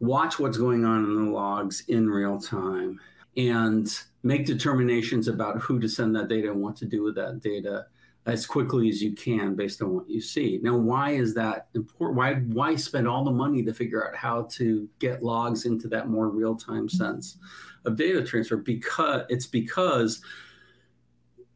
watch 0.00 0.38
what's 0.38 0.58
going 0.58 0.84
on 0.84 1.04
in 1.04 1.26
the 1.26 1.30
logs 1.30 1.84
in 1.88 2.08
real 2.08 2.40
time 2.40 2.98
and 3.36 4.00
make 4.24 4.44
determinations 4.44 5.28
about 5.28 5.60
who 5.60 5.78
to 5.78 5.88
send 5.88 6.14
that 6.14 6.28
data 6.28 6.50
and 6.50 6.60
what 6.60 6.74
to 6.74 6.84
do 6.84 7.02
with 7.02 7.14
that 7.14 7.40
data 7.40 7.86
as 8.28 8.46
quickly 8.46 8.90
as 8.90 9.02
you 9.02 9.12
can 9.12 9.56
based 9.56 9.80
on 9.80 9.94
what 9.94 10.08
you 10.08 10.20
see. 10.20 10.60
Now, 10.62 10.76
why 10.76 11.12
is 11.12 11.34
that 11.34 11.68
important? 11.74 12.18
Why 12.18 12.34
why 12.34 12.76
spend 12.76 13.08
all 13.08 13.24
the 13.24 13.30
money 13.30 13.62
to 13.62 13.72
figure 13.72 14.06
out 14.06 14.14
how 14.14 14.42
to 14.52 14.86
get 14.98 15.22
logs 15.22 15.64
into 15.64 15.88
that 15.88 16.08
more 16.08 16.28
real 16.28 16.54
time 16.54 16.88
sense 16.90 17.38
of 17.86 17.96
data 17.96 18.22
transfer? 18.22 18.58
Because 18.58 19.22
it's 19.30 19.46
because 19.46 20.20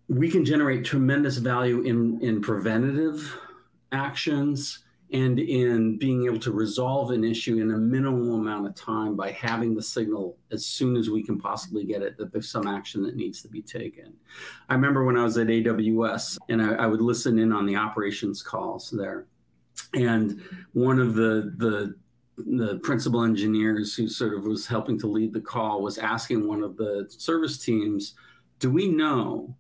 we 0.09 0.31
can 0.31 0.47
generate 0.47 0.85
tremendous 0.85 1.37
value 1.37 1.83
in 1.83 2.19
in 2.23 2.41
preventative 2.41 3.39
actions 3.93 4.83
and 5.13 5.39
in 5.39 5.99
being 5.99 6.25
able 6.25 6.39
to 6.39 6.53
resolve 6.53 7.11
an 7.11 7.23
issue 7.23 7.59
in 7.59 7.71
a 7.73 7.77
minimal 7.77 8.37
amount 8.37 8.67
of 8.67 8.75
time 8.75 9.15
by 9.15 9.31
having 9.31 9.75
the 9.75 9.83
signal 9.83 10.39
as 10.51 10.65
soon 10.65 10.97
as 10.97 11.11
we 11.11 11.23
can 11.23 11.39
possibly 11.39 11.85
get 11.85 12.03
it 12.03 12.17
that 12.17 12.33
there's 12.33 12.51
some 12.51 12.67
action 12.67 13.03
that 13.03 13.15
needs 13.15 13.43
to 13.43 13.49
be 13.49 13.61
taken. 13.61 14.15
I 14.71 14.75
remember 14.75 15.05
when 15.05 15.19
I 15.19 15.25
was 15.25 15.37
at 15.37 15.49
AWS 15.49 16.39
and 16.49 16.63
I, 16.63 16.75
I 16.75 16.87
would 16.87 17.03
listen 17.03 17.39
in 17.39 17.53
on 17.53 17.67
the 17.67 17.77
operations 17.77 18.43
calls 18.43 18.91
there. 18.91 19.27
And 19.95 20.43
one 20.73 20.99
of 20.99 21.15
the, 21.15 21.53
the 21.59 21.95
the 22.39 22.79
principal 22.79 23.25
engineers 23.25 23.95
who 23.95 24.09
sort 24.09 24.35
of 24.35 24.45
was 24.45 24.67
helping 24.67 24.99
to 24.99 25.07
lead 25.07 25.35
the 25.35 25.41
call 25.41 25.83
was 25.83 25.99
asking 25.99 26.49
one 26.49 26.63
of 26.63 26.79
the 26.79 27.07
service 27.09 27.59
teams, 27.59 28.15
do 28.59 28.71
we 28.71 28.89
know 28.89 29.55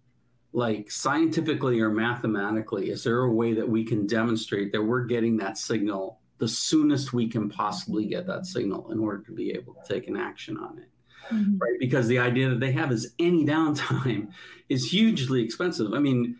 like 0.52 0.90
scientifically 0.90 1.80
or 1.80 1.90
mathematically 1.90 2.90
is 2.90 3.04
there 3.04 3.20
a 3.20 3.32
way 3.32 3.54
that 3.54 3.68
we 3.68 3.84
can 3.84 4.06
demonstrate 4.06 4.70
that 4.72 4.82
we're 4.82 5.04
getting 5.04 5.38
that 5.38 5.56
signal 5.56 6.20
the 6.42 6.48
soonest 6.48 7.12
we 7.12 7.28
can 7.28 7.48
possibly 7.48 8.04
get 8.04 8.26
that 8.26 8.44
signal 8.44 8.90
in 8.90 8.98
order 8.98 9.22
to 9.22 9.30
be 9.30 9.52
able 9.52 9.74
to 9.74 9.94
take 9.94 10.08
an 10.08 10.16
action 10.16 10.56
on 10.56 10.76
it? 10.76 10.88
Mm-hmm. 11.32 11.58
right? 11.58 11.78
Because 11.78 12.08
the 12.08 12.18
idea 12.18 12.48
that 12.48 12.58
they 12.58 12.72
have 12.72 12.90
is 12.90 13.14
any 13.20 13.44
downtime 13.46 14.32
is 14.68 14.90
hugely 14.90 15.40
expensive. 15.40 15.94
I 15.94 16.00
mean 16.00 16.38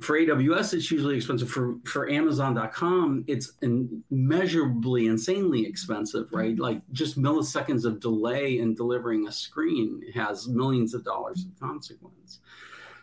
for 0.00 0.16
aws 0.16 0.72
it's 0.72 0.88
hugely 0.88 1.16
expensive. 1.16 1.50
For 1.50 1.74
for 1.84 2.08
amazon.com 2.08 3.24
it's 3.26 3.52
immeasurably 3.62 5.08
insanely 5.08 5.66
expensive 5.66 6.28
right? 6.30 6.52
Mm-hmm. 6.52 6.62
like 6.62 6.82
just 6.92 7.20
milliseconds 7.20 7.84
of 7.84 7.98
delay 7.98 8.58
in 8.58 8.76
delivering 8.76 9.26
a 9.26 9.32
screen 9.32 10.02
has 10.14 10.46
millions 10.46 10.94
of 10.94 11.04
dollars 11.04 11.44
of 11.44 11.58
consequence 11.58 12.38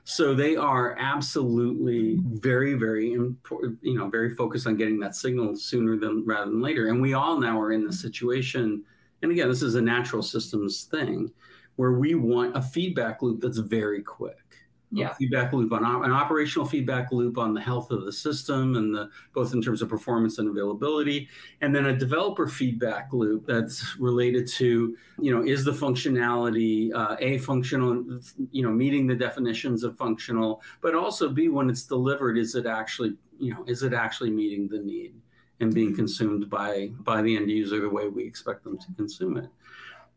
so 0.09 0.33
they 0.33 0.55
are 0.55 0.95
absolutely 0.97 2.17
very, 2.23 2.75
very 2.75 3.11
important, 3.11 3.77
you 3.81 3.93
know, 3.93 4.09
very 4.09 4.33
focused 4.35 4.65
on 4.65 4.77
getting 4.77 5.01
that 5.01 5.17
signal 5.17 5.53
sooner 5.57 5.97
than 5.97 6.25
rather 6.25 6.49
than 6.49 6.61
later. 6.61 6.87
And 6.87 7.01
we 7.01 7.13
all 7.13 7.37
now 7.37 7.59
are 7.59 7.73
in 7.73 7.85
the 7.85 7.91
situation, 7.91 8.85
and 9.21 9.31
again, 9.33 9.49
this 9.49 9.61
is 9.61 9.75
a 9.75 9.81
natural 9.81 10.23
systems 10.23 10.85
thing, 10.85 11.29
where 11.75 11.91
we 11.91 12.15
want 12.15 12.55
a 12.55 12.61
feedback 12.61 13.21
loop 13.21 13.41
that's 13.41 13.57
very 13.57 14.01
quick 14.01 14.46
yeah. 14.91 15.13
feedback 15.13 15.51
loop 15.51 15.73
on 15.73 15.83
an 15.83 16.11
operational 16.11 16.65
feedback 16.65 17.11
loop 17.11 17.37
on 17.37 17.53
the 17.53 17.59
health 17.59 17.91
of 17.91 18.05
the 18.05 18.11
system 18.11 18.75
and 18.77 18.95
the 18.95 19.09
both 19.33 19.53
in 19.53 19.61
terms 19.61 19.81
of 19.81 19.89
performance 19.89 20.39
and 20.39 20.49
availability 20.49 21.27
and 21.61 21.75
then 21.75 21.87
a 21.87 21.95
developer 21.95 22.47
feedback 22.47 23.11
loop 23.11 23.45
that's 23.45 23.97
related 23.99 24.47
to 24.47 24.95
you 25.19 25.35
know 25.35 25.45
is 25.45 25.65
the 25.65 25.71
functionality 25.71 26.93
uh, 26.95 27.17
a 27.19 27.37
functional 27.39 28.21
you 28.51 28.63
know 28.63 28.71
meeting 28.71 29.05
the 29.05 29.15
definitions 29.15 29.83
of 29.83 29.97
functional 29.97 30.61
but 30.81 30.95
also 30.95 31.29
b 31.29 31.49
when 31.49 31.69
it's 31.69 31.83
delivered 31.83 32.37
is 32.37 32.55
it 32.55 32.65
actually 32.65 33.13
you 33.39 33.53
know 33.53 33.65
is 33.67 33.83
it 33.83 33.93
actually 33.93 34.29
meeting 34.29 34.69
the 34.69 34.79
need 34.79 35.13
and 35.59 35.73
being 35.73 35.95
consumed 35.95 36.49
by 36.49 36.89
by 36.99 37.21
the 37.21 37.35
end 37.35 37.49
user 37.49 37.81
the 37.81 37.89
way 37.89 38.07
we 38.07 38.23
expect 38.23 38.63
them 38.63 38.77
to 38.77 38.87
consume 38.95 39.37
it 39.37 39.49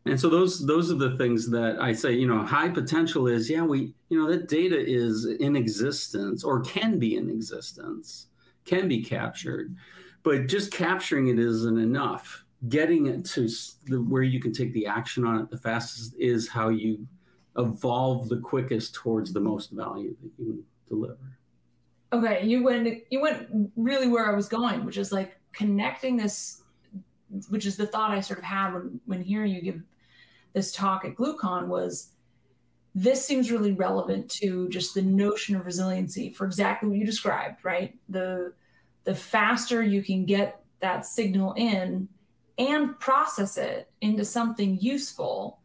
and 0.05 0.19
so 0.19 0.29
those 0.29 0.65
those 0.65 0.91
are 0.91 0.95
the 0.95 1.15
things 1.17 1.49
that 1.51 1.79
I 1.79 1.93
say, 1.93 2.13
you 2.13 2.27
know, 2.27 2.43
high 2.43 2.69
potential 2.69 3.27
is 3.27 3.49
yeah, 3.49 3.61
we 3.61 3.93
you 4.09 4.19
know 4.19 4.29
that 4.31 4.47
data 4.47 4.77
is 4.77 5.25
in 5.25 5.55
existence 5.55 6.43
or 6.43 6.61
can 6.61 6.97
be 6.97 7.17
in 7.17 7.29
existence, 7.29 8.27
can 8.65 8.87
be 8.87 9.03
captured, 9.03 9.75
but 10.23 10.47
just 10.47 10.71
capturing 10.71 11.27
it 11.27 11.37
isn't 11.37 11.77
enough. 11.77 12.45
Getting 12.69 13.07
it 13.07 13.25
to 13.25 13.47
the, 13.85 14.01
where 14.01 14.21
you 14.21 14.39
can 14.39 14.53
take 14.53 14.71
the 14.73 14.85
action 14.85 15.25
on 15.25 15.39
it 15.39 15.49
the 15.49 15.57
fastest 15.57 16.15
is 16.17 16.47
how 16.47 16.69
you 16.69 17.07
evolve 17.57 18.29
the 18.29 18.37
quickest 18.37 18.93
towards 18.93 19.33
the 19.33 19.39
most 19.39 19.71
value 19.71 20.15
that 20.21 20.31
you 20.37 20.63
deliver. 20.87 21.37
Okay, 22.13 22.45
you 22.45 22.63
went 22.63 23.03
you 23.11 23.21
went 23.21 23.71
really 23.75 24.07
where 24.07 24.31
I 24.31 24.35
was 24.35 24.47
going, 24.47 24.83
which 24.83 24.97
is 24.97 25.11
like 25.11 25.37
connecting 25.53 26.17
this, 26.17 26.63
which 27.49 27.65
is 27.67 27.77
the 27.77 27.85
thought 27.85 28.11
I 28.11 28.19
sort 28.19 28.39
of 28.39 28.45
had 28.45 28.73
when 28.73 28.99
when 29.05 29.21
hearing 29.21 29.51
you 29.51 29.61
give 29.61 29.81
this 30.53 30.71
talk 30.71 31.05
at 31.05 31.15
GlueCon 31.15 31.67
was 31.67 32.11
this 32.93 33.25
seems 33.25 33.51
really 33.51 33.71
relevant 33.71 34.29
to 34.29 34.67
just 34.69 34.93
the 34.93 35.01
notion 35.01 35.55
of 35.55 35.65
resiliency 35.65 36.31
for 36.31 36.45
exactly 36.45 36.89
what 36.89 36.97
you 36.97 37.05
described, 37.05 37.63
right? 37.63 37.97
The 38.09 38.53
the 39.03 39.15
faster 39.15 39.81
you 39.81 40.03
can 40.03 40.25
get 40.25 40.61
that 40.79 41.05
signal 41.05 41.53
in 41.53 42.07
and 42.57 42.99
process 42.99 43.57
it 43.57 43.89
into 44.01 44.25
something 44.25 44.77
useful, 44.79 45.59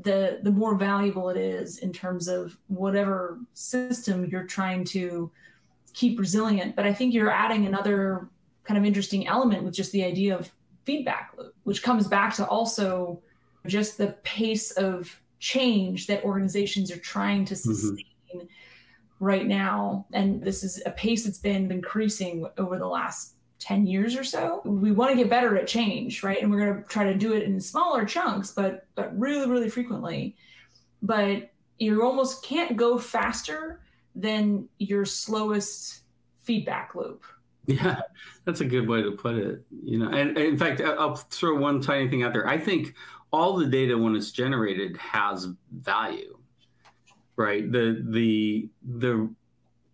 the 0.00 0.40
the 0.42 0.50
more 0.50 0.74
valuable 0.74 1.28
it 1.28 1.36
is 1.36 1.78
in 1.78 1.92
terms 1.92 2.26
of 2.26 2.56
whatever 2.68 3.38
system 3.52 4.24
you're 4.26 4.46
trying 4.46 4.84
to 4.84 5.30
keep 5.92 6.18
resilient. 6.18 6.74
But 6.74 6.86
I 6.86 6.94
think 6.94 7.12
you're 7.12 7.30
adding 7.30 7.66
another 7.66 8.28
kind 8.64 8.78
of 8.78 8.84
interesting 8.84 9.26
element 9.26 9.64
with 9.64 9.74
just 9.74 9.92
the 9.92 10.04
idea 10.04 10.36
of 10.36 10.50
feedback 10.84 11.34
loop, 11.36 11.54
which 11.64 11.82
comes 11.82 12.08
back 12.08 12.34
to 12.36 12.46
also 12.46 13.22
just 13.66 13.98
the 13.98 14.08
pace 14.22 14.70
of 14.72 15.20
change 15.38 16.06
that 16.06 16.24
organizations 16.24 16.90
are 16.90 16.98
trying 16.98 17.44
to 17.46 17.54
mm-hmm. 17.54 17.72
sustain 17.72 18.06
mm-hmm. 18.34 18.46
right 19.18 19.46
now. 19.46 20.06
And 20.12 20.42
this 20.42 20.62
is 20.62 20.82
a 20.86 20.90
pace 20.90 21.24
that's 21.24 21.38
been 21.38 21.70
increasing 21.70 22.46
over 22.58 22.78
the 22.78 22.86
last 22.86 23.34
10 23.62 23.86
years 23.86 24.16
or 24.16 24.24
so. 24.24 24.60
We 24.64 24.90
want 24.90 25.12
to 25.12 25.16
get 25.16 25.30
better 25.30 25.56
at 25.56 25.68
change, 25.68 26.22
right? 26.22 26.42
And 26.42 26.50
we're 26.50 26.66
going 26.66 26.82
to 26.82 26.88
try 26.88 27.04
to 27.04 27.14
do 27.14 27.32
it 27.32 27.44
in 27.44 27.60
smaller 27.60 28.04
chunks, 28.04 28.50
but 28.50 28.86
but 28.94 29.16
really, 29.18 29.48
really 29.48 29.68
frequently. 29.68 30.36
But 31.00 31.50
you 31.78 32.02
almost 32.02 32.44
can't 32.44 32.76
go 32.76 32.98
faster 32.98 33.80
than 34.14 34.68
your 34.78 35.04
slowest 35.04 36.02
feedback 36.40 36.94
loop. 36.94 37.24
Yeah, 37.66 38.00
that's 38.44 38.60
a 38.60 38.64
good 38.64 38.88
way 38.88 39.02
to 39.02 39.12
put 39.12 39.36
it. 39.36 39.64
You 39.84 39.98
know, 40.00 40.08
and, 40.08 40.36
and 40.36 40.38
in 40.38 40.58
fact, 40.58 40.80
I'll 40.80 41.14
throw 41.14 41.56
one 41.56 41.80
tiny 41.80 42.08
thing 42.08 42.24
out 42.24 42.32
there. 42.32 42.48
I 42.48 42.58
think 42.58 42.94
all 43.32 43.56
the 43.56 43.66
data 43.66 43.96
when 43.96 44.14
it's 44.14 44.30
generated 44.30 44.96
has 44.98 45.48
value, 45.72 46.38
right? 47.36 47.70
The 47.70 48.04
the 48.08 48.68
the 48.98 49.30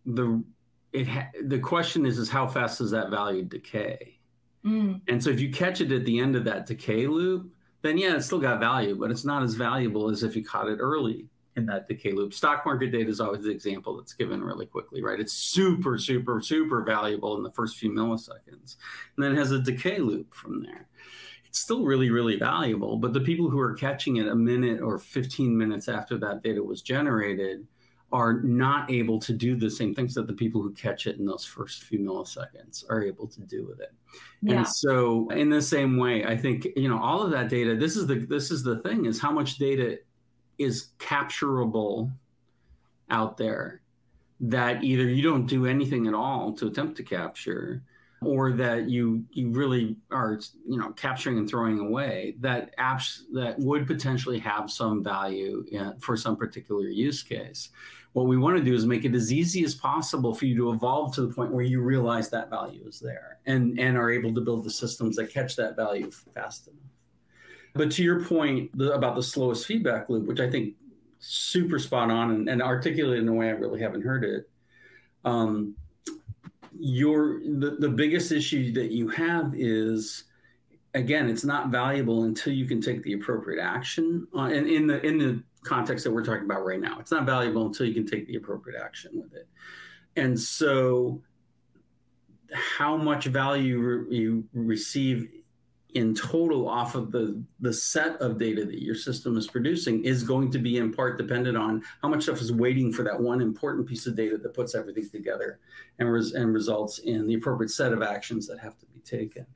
the 0.07 0.45
it 0.93 1.07
ha- 1.07 1.31
the 1.45 1.59
question 1.59 2.07
is 2.07 2.19
is 2.19 2.29
how 2.29 2.47
fast 2.47 2.79
does 2.79 2.91
that 2.91 3.11
value 3.11 3.45
decay? 3.45 4.19
Mm. 4.65 5.01
And 5.09 5.23
so 5.23 5.31
if 5.31 5.41
you 5.41 5.51
catch 5.51 5.81
it 5.81 5.93
at 5.93 6.05
the 6.05 6.19
end 6.19 6.35
of 6.35 6.45
that 6.45 6.67
decay 6.67 7.07
loop, 7.07 7.51
then 7.83 7.97
yeah, 7.97 8.17
it's 8.17 8.27
still 8.27 8.41
got 8.41 8.59
value, 8.59 8.97
but 8.99 9.11
it's 9.11 9.25
not 9.25 9.43
as 9.43 9.55
valuable 9.55 10.11
as 10.11 10.23
if 10.23 10.35
you 10.35 10.45
caught 10.45 10.69
it 10.69 10.79
early 10.79 11.27
in 11.57 11.67
that 11.67 11.87
decay 11.87 12.13
loop. 12.13 12.35
Stock 12.35 12.65
market 12.67 12.91
data 12.91 13.09
is 13.09 13.21
always 13.21 13.45
the 13.45 13.51
example 13.51 13.97
that's 13.97 14.15
given 14.15 14.43
really 14.43 14.67
quickly, 14.67 15.03
right? 15.03 15.21
It's 15.21 15.33
super, 15.33 15.99
super, 15.99 16.41
super 16.41 16.83
valuable 16.83 17.37
in 17.37 17.43
the 17.43 17.53
first 17.53 17.77
few 17.77 17.91
milliseconds, 17.91 18.77
and 19.17 19.25
then 19.25 19.33
it 19.33 19.37
has 19.37 19.53
a 19.53 19.61
decay 19.61 19.99
loop 19.99 20.35
from 20.35 20.63
there. 20.63 20.89
It's 21.49 21.61
still 21.61 21.85
really, 21.85 22.11
really 22.11 22.37
valuable, 22.37 22.97
but 22.97 23.13
the 23.13 23.21
people 23.21 23.49
who 23.49 23.59
are 23.59 23.75
catching 23.75 24.17
it 24.17 24.29
a 24.29 24.35
minute 24.35 24.81
or 24.81 24.99
15 24.99 25.57
minutes 25.57 25.89
after 25.89 26.19
that 26.19 26.43
data 26.43 26.63
was 26.63 26.83
generated 26.83 27.67
are 28.11 28.41
not 28.41 28.91
able 28.91 29.19
to 29.19 29.35
do 29.35 29.55
the 29.55 29.69
same 29.71 29.95
things 29.95 30.15
that 30.15 30.27
the 30.27 30.33
people 30.33 30.63
who 30.63 30.73
catch 30.73 31.07
it 31.07 31.19
in 31.19 31.27
those 31.27 31.45
first 31.45 31.85
few 31.85 31.99
milliseconds 31.99 32.85
are 32.89 33.03
able 33.03 33.27
to 33.27 33.43
do 33.43 33.67
with 33.67 33.81
it. 33.81 33.93
Yeah. 34.41 34.59
And 34.59 34.67
so 34.67 35.29
in 35.31 35.51
the 35.51 35.61
same 35.61 35.99
way, 35.99 36.25
I 36.25 36.37
think, 36.37 36.67
you 36.75 36.89
know, 36.89 36.99
all 36.99 37.23
of 37.23 37.31
that 37.33 37.51
data, 37.51 37.77
this 37.77 37.97
is 37.97 38.07
the 38.07 38.15
this 38.15 38.51
is 38.51 38.63
the 38.63 38.79
thing 38.79 39.05
is 39.05 39.21
how 39.21 39.31
much 39.31 39.59
data 39.59 39.99
is 40.57 40.89
capturable 40.99 42.11
out 43.11 43.37
there 43.37 43.83
that 44.41 44.83
either 44.85 45.05
you 45.05 45.23
don't 45.23 45.47
do 45.47 45.67
anything 45.67 46.07
at 46.07 46.15
all 46.15 46.53
to 46.55 46.67
attempt 46.69 46.97
to 46.97 47.03
capture 47.03 47.83
or 48.23 48.53
that 48.53 48.89
you 48.89 49.25
you 49.31 49.51
really 49.51 49.97
are 50.11 50.41
you 50.67 50.79
know 50.79 50.91
capturing 50.93 51.39
and 51.39 51.49
throwing 51.49 51.79
away 51.79 52.35
that 52.41 52.77
apps 52.79 53.21
that 53.33 53.59
would 53.59 53.87
potentially 53.87 54.39
have 54.39 54.71
some 54.71 55.05
value 55.05 55.65
in, 55.71 55.95
for 56.01 56.17
some 56.17 56.37
particular 56.37 56.89
use 56.89 57.23
case 57.23 57.71
what 58.15 58.27
we 58.27 58.37
want 58.37 58.57
to 58.57 58.65
do 58.65 58.75
is 58.75 58.87
make 58.87 59.05
it 59.05 59.15
as 59.15 59.33
easy 59.33 59.63
as 59.63 59.75
possible 59.75 60.35
for 60.35 60.47
you 60.47 60.57
to 60.57 60.73
evolve 60.73 61.15
to 61.15 61.21
the 61.23 61.33
point 61.33 61.53
where 61.53 61.65
you 61.65 61.81
realize 61.81 62.29
that 62.31 62.51
value 62.51 62.85
is 62.87 62.99
there 62.99 63.39
and 63.47 63.79
and 63.79 63.97
are 63.97 64.11
able 64.11 64.35
to 64.35 64.41
build 64.41 64.65
the 64.65 64.71
systems 64.71 65.17
that 65.17 65.33
catch 65.33 65.55
that 65.55 65.77
value 65.77 66.11
fast 66.35 66.67
enough 66.67 66.89
but 67.79 67.93
to 67.93 68.03
your 68.03 68.25
point 68.25 68.77
the, 68.77 68.93
about 68.93 69.15
the 69.15 69.23
slowest 69.23 69.67
feedback 69.67 70.09
loop, 70.09 70.27
which 70.27 70.41
I 70.41 70.51
think 70.51 70.75
super 71.21 71.79
spot 71.79 72.11
on 72.11 72.33
and, 72.33 72.49
and 72.49 72.63
articulated 72.63 73.23
in 73.23 73.29
a 73.29 73.33
way 73.33 73.49
I 73.49 73.53
really 73.53 73.81
haven't 73.81 74.03
heard 74.03 74.25
it. 74.25 74.51
Um, 75.25 75.77
your 76.79 77.41
the, 77.41 77.77
the 77.81 77.89
biggest 77.89 78.33
issue 78.33 78.73
that 78.73 78.93
you 78.93 79.09
have 79.09 79.53
is 79.57 80.25
again 80.95 81.29
it's 81.29 81.45
not 81.45 81.69
valuable 81.71 82.25
until 82.25 82.53
you 82.53 82.67
can 82.67 82.81
take 82.81 83.03
the 83.03 83.15
appropriate 83.15 83.63
action 83.63 84.27
on, 84.33 84.53
and 84.53 84.69
in 84.69 84.87
the 84.87 85.05
in 85.05 85.19
the 85.19 85.43
context 85.65 86.05
that 86.05 86.11
we're 86.11 86.25
talking 86.25 86.45
about 86.45 86.65
right 86.65 86.81
now. 86.81 86.99
It's 87.01 87.11
not 87.11 87.27
valuable 87.27 87.67
until 87.67 87.87
you 87.87 87.95
can 87.95 88.07
take 88.07 88.27
the 88.27 88.37
appropriate 88.37 88.81
action 88.81 89.13
with 89.15 89.35
it. 89.35 89.49
And 90.17 90.39
so 90.39 91.21
how 92.53 92.97
much 92.97 93.27
value 93.27 93.79
re- 93.79 94.17
you 94.17 94.45
receive 94.53 95.31
in 95.95 96.15
total 96.15 96.69
off 96.69 96.95
of 96.95 97.11
the 97.11 97.43
the 97.61 97.73
set 97.73 98.21
of 98.21 98.39
data 98.39 98.65
that 98.65 98.83
your 98.83 98.95
system 98.95 99.39
is 99.39 99.47
producing 99.47 100.05
is 100.05 100.23
going 100.23 100.51
to 100.51 100.59
be 100.59 100.77
in 100.77 100.93
part 100.93 101.17
dependent 101.17 101.57
on 101.57 101.83
how 102.03 102.09
much 102.09 102.25
stuff 102.25 102.41
is 102.43 102.53
waiting 102.53 102.93
for 102.93 103.03
that 103.03 103.19
one 103.19 103.41
important 103.41 103.87
piece 103.87 104.07
of 104.07 104.15
data 104.15 104.37
that 104.37 104.53
puts 104.53 104.75
everything 104.75 105.09
together 105.11 105.61
and 105.99 106.13
res- 106.13 106.35
and 106.35 106.53
results 106.53 106.99
in 106.99 107.27
the 107.27 107.35
appropriate 107.35 107.71
set 107.71 107.93
of 107.93 108.03
actions 108.03 108.47
that 108.47 108.59
have 108.59 108.79
to 108.79 108.87
be 108.87 109.01
taken. 109.01 109.47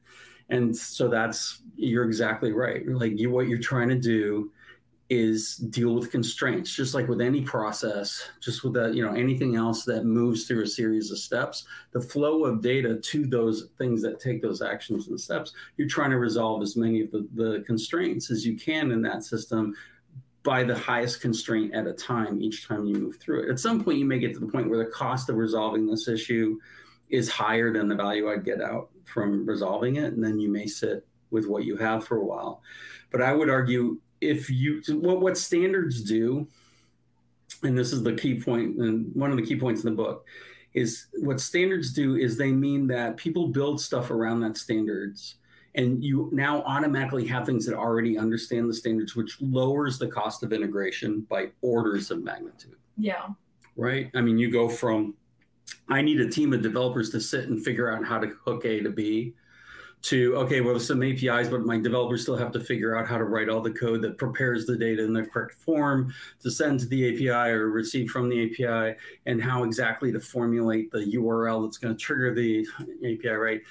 And 0.49 0.75
so 0.75 1.09
that's 1.09 1.62
you're 1.77 2.05
exactly 2.05 2.53
right. 2.53 2.87
Like 2.87 3.18
you 3.18 3.31
what 3.31 3.47
you're 3.47 3.59
trying 3.59 3.88
to 3.90 3.99
do 3.99 4.51
is 5.12 5.57
deal 5.57 5.94
with 5.94 6.11
constraints 6.11 6.75
just 6.75 6.94
like 6.94 7.07
with 7.07 7.20
any 7.20 7.42
process 7.42 8.31
just 8.40 8.64
with 8.64 8.72
that 8.72 8.94
you 8.94 9.05
know 9.05 9.12
anything 9.12 9.57
else 9.57 9.85
that 9.85 10.07
moves 10.07 10.46
through 10.46 10.62
a 10.62 10.66
series 10.66 11.11
of 11.11 11.18
steps 11.18 11.66
the 11.92 12.01
flow 12.01 12.46
of 12.46 12.62
data 12.62 12.98
to 12.98 13.27
those 13.27 13.68
things 13.77 14.01
that 14.01 14.18
take 14.18 14.40
those 14.40 14.62
actions 14.62 15.09
and 15.09 15.20
steps 15.20 15.53
you're 15.77 15.87
trying 15.87 16.09
to 16.09 16.16
resolve 16.16 16.62
as 16.62 16.77
many 16.77 17.03
of 17.03 17.11
the, 17.11 17.29
the 17.35 17.62
constraints 17.66 18.31
as 18.31 18.46
you 18.46 18.57
can 18.57 18.90
in 18.90 19.03
that 19.03 19.22
system 19.22 19.75
by 20.42 20.64
the 20.64 20.77
highest 20.77 21.20
constraint 21.20 21.75
at 21.75 21.87
a 21.87 21.92
time 21.92 22.40
each 22.40 22.66
time 22.66 22.87
you 22.87 22.96
move 22.96 23.16
through 23.20 23.44
it. 23.44 23.51
At 23.51 23.61
some 23.61 23.85
point 23.85 23.98
you 23.98 24.07
may 24.07 24.18
get 24.18 24.33
to 24.33 24.40
the 24.40 24.51
point 24.51 24.70
where 24.70 24.83
the 24.83 24.90
cost 24.90 25.29
of 25.29 25.37
resolving 25.37 25.87
this 25.87 26.09
issue 26.09 26.59
is 27.11 27.29
higher 27.29 27.70
than 27.70 27.87
the 27.87 27.94
value 27.94 28.31
i'd 28.31 28.44
get 28.44 28.62
out 28.62 28.88
from 29.05 29.44
resolving 29.44 29.96
it 29.96 30.14
and 30.14 30.25
then 30.25 30.40
you 30.40 30.51
may 30.51 30.66
sit 30.66 31.07
with 31.31 31.46
what 31.46 31.64
you 31.64 31.77
have 31.77 32.03
for 32.07 32.16
a 32.16 32.25
while. 32.25 32.62
But 33.11 33.20
i 33.20 33.35
would 33.35 33.51
argue 33.51 34.01
if 34.22 34.48
you 34.48 34.82
what 34.88 35.20
what 35.20 35.37
standards 35.37 36.02
do, 36.02 36.46
and 37.62 37.76
this 37.76 37.92
is 37.92 38.02
the 38.02 38.14
key 38.14 38.40
point, 38.40 38.76
and 38.76 39.14
one 39.14 39.30
of 39.30 39.37
the 39.37 39.44
key 39.44 39.58
points 39.58 39.85
in 39.85 39.90
the 39.90 39.96
book 39.96 40.26
is 40.74 41.06
what 41.14 41.40
standards 41.40 41.92
do 41.92 42.16
is 42.16 42.37
they 42.37 42.50
mean 42.50 42.87
that 42.87 43.16
people 43.16 43.48
build 43.48 43.80
stuff 43.80 44.11
around 44.11 44.40
that 44.40 44.56
standards 44.56 45.37
and 45.74 46.04
you 46.04 46.28
now 46.32 46.62
automatically 46.62 47.26
have 47.26 47.46
things 47.46 47.64
that 47.66 47.74
already 47.74 48.18
understand 48.18 48.68
the 48.68 48.74
standards 48.74 49.16
which 49.16 49.37
lowers 49.40 49.98
the 49.98 50.06
cost 50.06 50.42
of 50.42 50.52
integration 50.52 51.26
by 51.28 51.48
orders 51.61 52.11
of 52.11 52.22
magnitude. 52.22 52.76
Yeah. 52.96 53.28
Right? 53.76 54.11
I 54.14 54.20
mean 54.20 54.38
you 54.38 54.50
go 54.50 54.68
from 54.68 55.14
i 55.88 56.02
need 56.02 56.20
a 56.20 56.28
team 56.28 56.52
of 56.52 56.61
developers 56.62 57.11
to 57.11 57.20
sit 57.20 57.48
and 57.48 57.64
figure 57.64 57.90
out 57.90 58.04
how 58.04 58.18
to 58.18 58.28
hook 58.44 58.64
a 58.64 58.80
to 58.80 58.90
b 58.90 59.32
to 60.03 60.35
okay 60.37 60.61
well 60.61 60.79
some 60.81 61.03
apis 61.03 61.49
but 61.49 61.65
my 61.65 61.79
developers 61.79 62.23
still 62.23 62.37
have 62.37 62.51
to 62.51 62.59
figure 62.59 62.97
out 62.97 63.07
how 63.07 63.17
to 63.17 63.25
write 63.25 63.49
all 63.49 63.61
the 63.61 63.71
code 63.71 64.03
that 64.03 64.19
prepares 64.19 64.67
the 64.67 64.77
data 64.77 65.03
in 65.03 65.12
the 65.12 65.23
correct 65.23 65.55
form 65.55 66.12
to 66.41 66.51
send 66.51 66.81
to 66.81 66.87
the 66.87 67.15
api 67.15 67.51
or 67.51 67.71
receive 67.71 68.11
from 68.11 68.29
the 68.29 68.47
api 68.47 68.97
and 69.27 69.41
how 69.41 69.62
exactly 69.62 70.11
to 70.11 70.19
formulate 70.19 70.91
the 70.91 71.17
url 71.17 71.65
that's 71.65 71.79
going 71.79 71.95
to 71.95 72.01
trigger 72.01 72.35
the 72.35 72.67
api 73.05 73.29
right? 73.29 73.62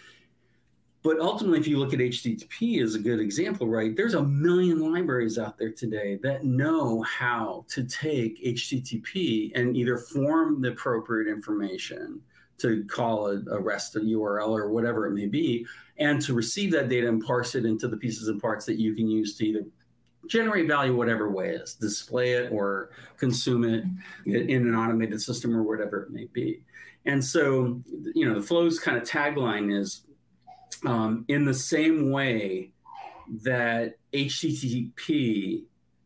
But 1.03 1.19
ultimately 1.19 1.59
if 1.59 1.67
you 1.67 1.79
look 1.79 1.93
at 1.93 1.99
http 1.99 2.81
as 2.81 2.95
a 2.95 2.99
good 2.99 3.19
example 3.19 3.67
right 3.67 3.95
there's 3.95 4.13
a 4.13 4.23
million 4.23 4.79
libraries 4.79 5.37
out 5.37 5.57
there 5.57 5.71
today 5.71 6.17
that 6.23 6.45
know 6.45 7.01
how 7.01 7.65
to 7.69 7.83
take 7.83 8.41
http 8.41 9.51
and 9.55 9.75
either 9.75 9.97
form 9.97 10.61
the 10.61 10.69
appropriate 10.69 11.29
information 11.29 12.21
to 12.61 12.85
call 12.85 13.27
a, 13.27 13.41
a 13.51 13.59
REST 13.59 13.95
URL 13.95 14.49
or 14.49 14.69
whatever 14.69 15.07
it 15.07 15.11
may 15.11 15.25
be, 15.25 15.65
and 16.01 16.19
to 16.19 16.33
receive 16.33 16.71
that 16.71 16.89
data 16.89 17.07
and 17.07 17.23
parse 17.23 17.53
it 17.53 17.63
into 17.63 17.87
the 17.87 17.95
pieces 17.95 18.27
and 18.27 18.41
parts 18.41 18.65
that 18.65 18.79
you 18.79 18.95
can 18.95 19.07
use 19.07 19.37
to 19.37 19.45
either 19.45 19.63
generate 20.27 20.67
value 20.67 20.95
whatever 20.95 21.29
way 21.29 21.49
is, 21.49 21.75
display 21.75 22.31
it 22.31 22.51
or 22.51 22.89
consume 23.17 23.63
it 23.63 23.83
in 24.25 24.67
an 24.67 24.75
automated 24.75 25.21
system 25.21 25.55
or 25.55 25.61
whatever 25.61 26.03
it 26.03 26.11
may 26.11 26.25
be. 26.33 26.63
And 27.05 27.23
so, 27.23 27.81
you 28.15 28.27
know, 28.27 28.33
the 28.33 28.45
flow's 28.45 28.79
kind 28.79 28.97
of 28.97 29.03
tagline 29.03 29.71
is 29.75 30.03
um, 30.85 31.23
in 31.27 31.45
the 31.45 31.53
same 31.53 32.09
way 32.09 32.71
that 33.43 33.97
HTTP 34.13 35.63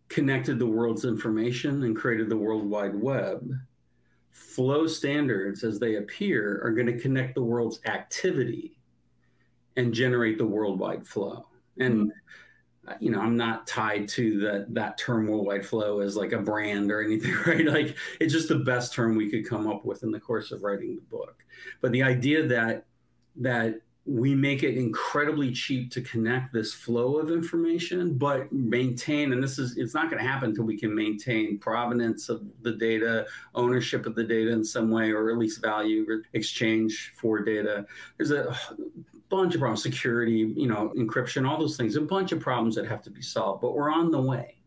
connected 0.10 0.60
the 0.60 0.66
world's 0.66 1.06
information 1.06 1.84
and 1.84 1.96
created 1.96 2.30
the 2.30 2.38
World 2.38 2.70
Wide 2.70 2.96
Web 2.96 3.50
flow 4.32 4.88
standards 4.88 5.64
as 5.64 5.80
they 5.80 5.96
appear 5.96 6.62
are 6.64 6.72
going 6.72 6.88
to 6.88 7.00
connect 7.00 7.36
the 7.36 7.44
world's 7.44 7.80
activity 7.86 8.78
and 9.78 9.94
generate 9.94 10.38
the 10.38 10.46
worldwide 10.46 11.08
flow. 11.08 11.48
And 11.80 12.12
mm-hmm. 12.12 12.94
you 13.00 13.12
know, 13.12 13.20
I'm 13.20 13.38
not 13.38 13.68
tied 13.68 14.08
to 14.10 14.40
that 14.40 14.74
that 14.74 14.98
term 14.98 15.28
worldwide 15.28 15.66
flow 15.66 16.00
as 16.00 16.16
like 16.16 16.32
a 16.32 16.40
brand 16.40 16.92
or 16.92 17.04
anything, 17.04 17.36
right? 17.46 17.66
Like 17.66 17.96
it's 18.20 18.34
just 18.34 18.50
the 18.50 18.60
best 18.60 18.94
term 18.94 19.16
we 19.16 19.30
could 19.30 19.48
come 19.48 19.68
up 19.68 19.86
with 19.86 20.04
in 20.04 20.12
the 20.12 20.20
course 20.20 20.52
of 20.52 20.64
writing 20.64 20.96
the 20.96 21.02
book. 21.02 21.44
But 21.82 21.92
the 21.92 22.04
idea 22.04 22.48
that 22.48 22.86
that 23.38 23.82
we 24.06 24.36
make 24.36 24.62
it 24.62 24.78
incredibly 24.78 25.52
cheap 25.52 25.90
to 25.92 26.02
connect 26.02 26.54
this 26.54 26.74
flow 26.74 27.18
of 27.18 27.32
information, 27.32 28.16
but 28.16 28.52
maintain, 28.52 29.34
and 29.34 29.42
this 29.42 29.58
is, 29.58 29.78
it's 29.78 29.96
not 29.96 30.12
going 30.12 30.22
to 30.22 30.30
happen 30.30 30.50
until 30.50 30.64
we 30.64 30.78
can 30.78 30.94
maintain 30.94 31.58
provenance 31.58 32.30
of 32.30 32.44
the 32.62 32.74
data, 32.74 33.26
ownership 33.56 34.06
of 34.06 34.14
the 34.14 34.24
data 34.24 34.52
in 34.52 34.64
some 34.64 34.92
way, 34.92 35.10
or 35.10 35.32
at 35.32 35.40
least 35.40 35.60
value 35.60 36.06
exchange 36.34 37.14
for 37.16 37.40
data. 37.40 37.84
There's 38.18 38.30
a 38.30 38.56
bunch 39.38 39.56
of 39.56 39.60
problems, 39.60 39.84
security, 39.84 40.54
you 40.56 40.68
know, 40.68 40.92
encryption, 40.98 41.48
all 41.48 41.58
those 41.58 41.78
things, 41.78 41.96
a 41.96 42.02
bunch 42.02 42.32
of 42.32 42.40
problems 42.40 42.76
that 42.76 42.86
have 42.88 43.02
to 43.04 43.10
be 43.10 43.22
solved, 43.22 43.62
but 43.62 43.74
we're 43.74 43.92
on 43.92 44.12
the 44.12 44.22
way. 44.22 44.58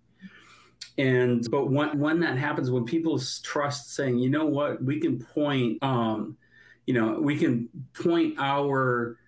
And, 0.96 1.48
but 1.50 1.70
when, 1.70 1.98
when 1.98 2.20
that 2.20 2.36
happens, 2.36 2.70
when 2.70 2.84
people 2.84 3.20
trust 3.42 3.94
saying, 3.94 4.18
you 4.18 4.30
know 4.30 4.46
what, 4.46 4.82
we 4.82 5.00
can 5.00 5.18
point, 5.18 5.82
um, 5.82 6.36
you 6.86 6.94
know, 6.94 7.20
we 7.20 7.36
can 7.36 7.68
point 7.94 8.34
our, 8.38 9.18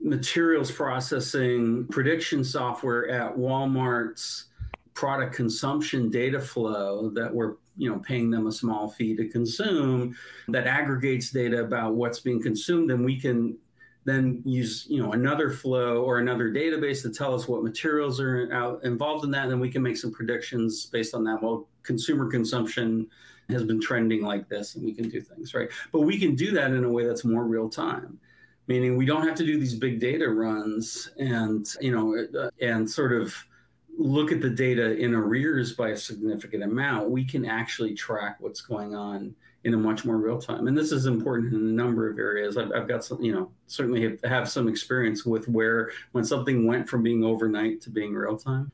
materials 0.00 0.70
processing 0.70 1.86
prediction 1.88 2.44
software 2.44 3.08
at 3.08 3.36
Walmart's 3.36 4.46
product 4.94 5.34
consumption 5.34 6.10
data 6.10 6.40
flow 6.40 7.10
that 7.10 7.32
we're 7.32 7.54
you 7.76 7.90
know 7.90 7.98
paying 7.98 8.30
them 8.30 8.46
a 8.46 8.52
small 8.52 8.88
fee 8.88 9.14
to 9.14 9.28
consume 9.28 10.16
that 10.48 10.66
aggregates 10.66 11.30
data 11.30 11.60
about 11.60 11.94
what's 11.94 12.20
being 12.20 12.42
consumed 12.42 12.90
and 12.90 13.04
we 13.04 13.20
can 13.20 13.56
then 14.06 14.40
use 14.44 14.86
you 14.88 15.02
know 15.02 15.12
another 15.12 15.50
flow 15.50 16.02
or 16.02 16.18
another 16.18 16.50
database 16.50 17.02
to 17.02 17.10
tell 17.10 17.34
us 17.34 17.46
what 17.46 17.62
materials 17.62 18.20
are 18.20 18.50
out 18.52 18.82
involved 18.84 19.24
in 19.24 19.30
that 19.32 19.42
and 19.42 19.52
then 19.52 19.60
we 19.60 19.70
can 19.70 19.82
make 19.82 19.96
some 19.96 20.12
predictions 20.12 20.86
based 20.86 21.14
on 21.14 21.24
that. 21.24 21.42
Well 21.42 21.68
consumer 21.82 22.30
consumption 22.30 23.08
has 23.50 23.64
been 23.64 23.80
trending 23.80 24.22
like 24.22 24.48
this 24.48 24.76
and 24.76 24.84
we 24.84 24.94
can 24.94 25.08
do 25.08 25.20
things 25.20 25.52
right? 25.52 25.68
But 25.92 26.00
we 26.00 26.18
can 26.18 26.34
do 26.34 26.52
that 26.52 26.70
in 26.70 26.84
a 26.84 26.88
way 26.88 27.04
that's 27.04 27.24
more 27.24 27.44
real 27.44 27.68
time 27.68 28.18
meaning 28.68 28.96
we 28.96 29.06
don't 29.06 29.26
have 29.26 29.36
to 29.36 29.46
do 29.46 29.58
these 29.58 29.74
big 29.74 30.00
data 30.00 30.28
runs 30.28 31.10
and 31.18 31.66
you 31.80 31.92
know 31.92 32.50
and 32.60 32.90
sort 32.90 33.12
of 33.12 33.34
look 33.98 34.30
at 34.30 34.40
the 34.40 34.50
data 34.50 34.96
in 34.96 35.14
arrears 35.14 35.72
by 35.72 35.90
a 35.90 35.96
significant 35.96 36.62
amount. 36.62 37.10
We 37.10 37.24
can 37.24 37.44
actually 37.46 37.94
track 37.94 38.36
what's 38.40 38.60
going 38.60 38.94
on 38.94 39.34
in 39.66 39.74
a 39.74 39.76
much 39.76 40.04
more 40.04 40.16
real 40.16 40.40
time. 40.40 40.68
And 40.68 40.76
this 40.76 40.92
is 40.92 41.06
important 41.06 41.52
in 41.52 41.60
a 41.60 41.62
number 41.62 42.08
of 42.08 42.18
areas. 42.18 42.56
I've, 42.56 42.72
I've 42.72 42.88
got 42.88 43.04
some 43.04 43.22
you 43.22 43.32
know 43.32 43.50
certainly 43.66 44.02
have, 44.02 44.18
have 44.24 44.48
some 44.48 44.68
experience 44.68 45.26
with 45.26 45.48
where 45.48 45.90
when 46.12 46.24
something 46.24 46.66
went 46.66 46.88
from 46.88 47.02
being 47.02 47.24
overnight 47.24 47.80
to 47.82 47.90
being 47.90 48.14
real 48.14 48.36
time 48.36 48.72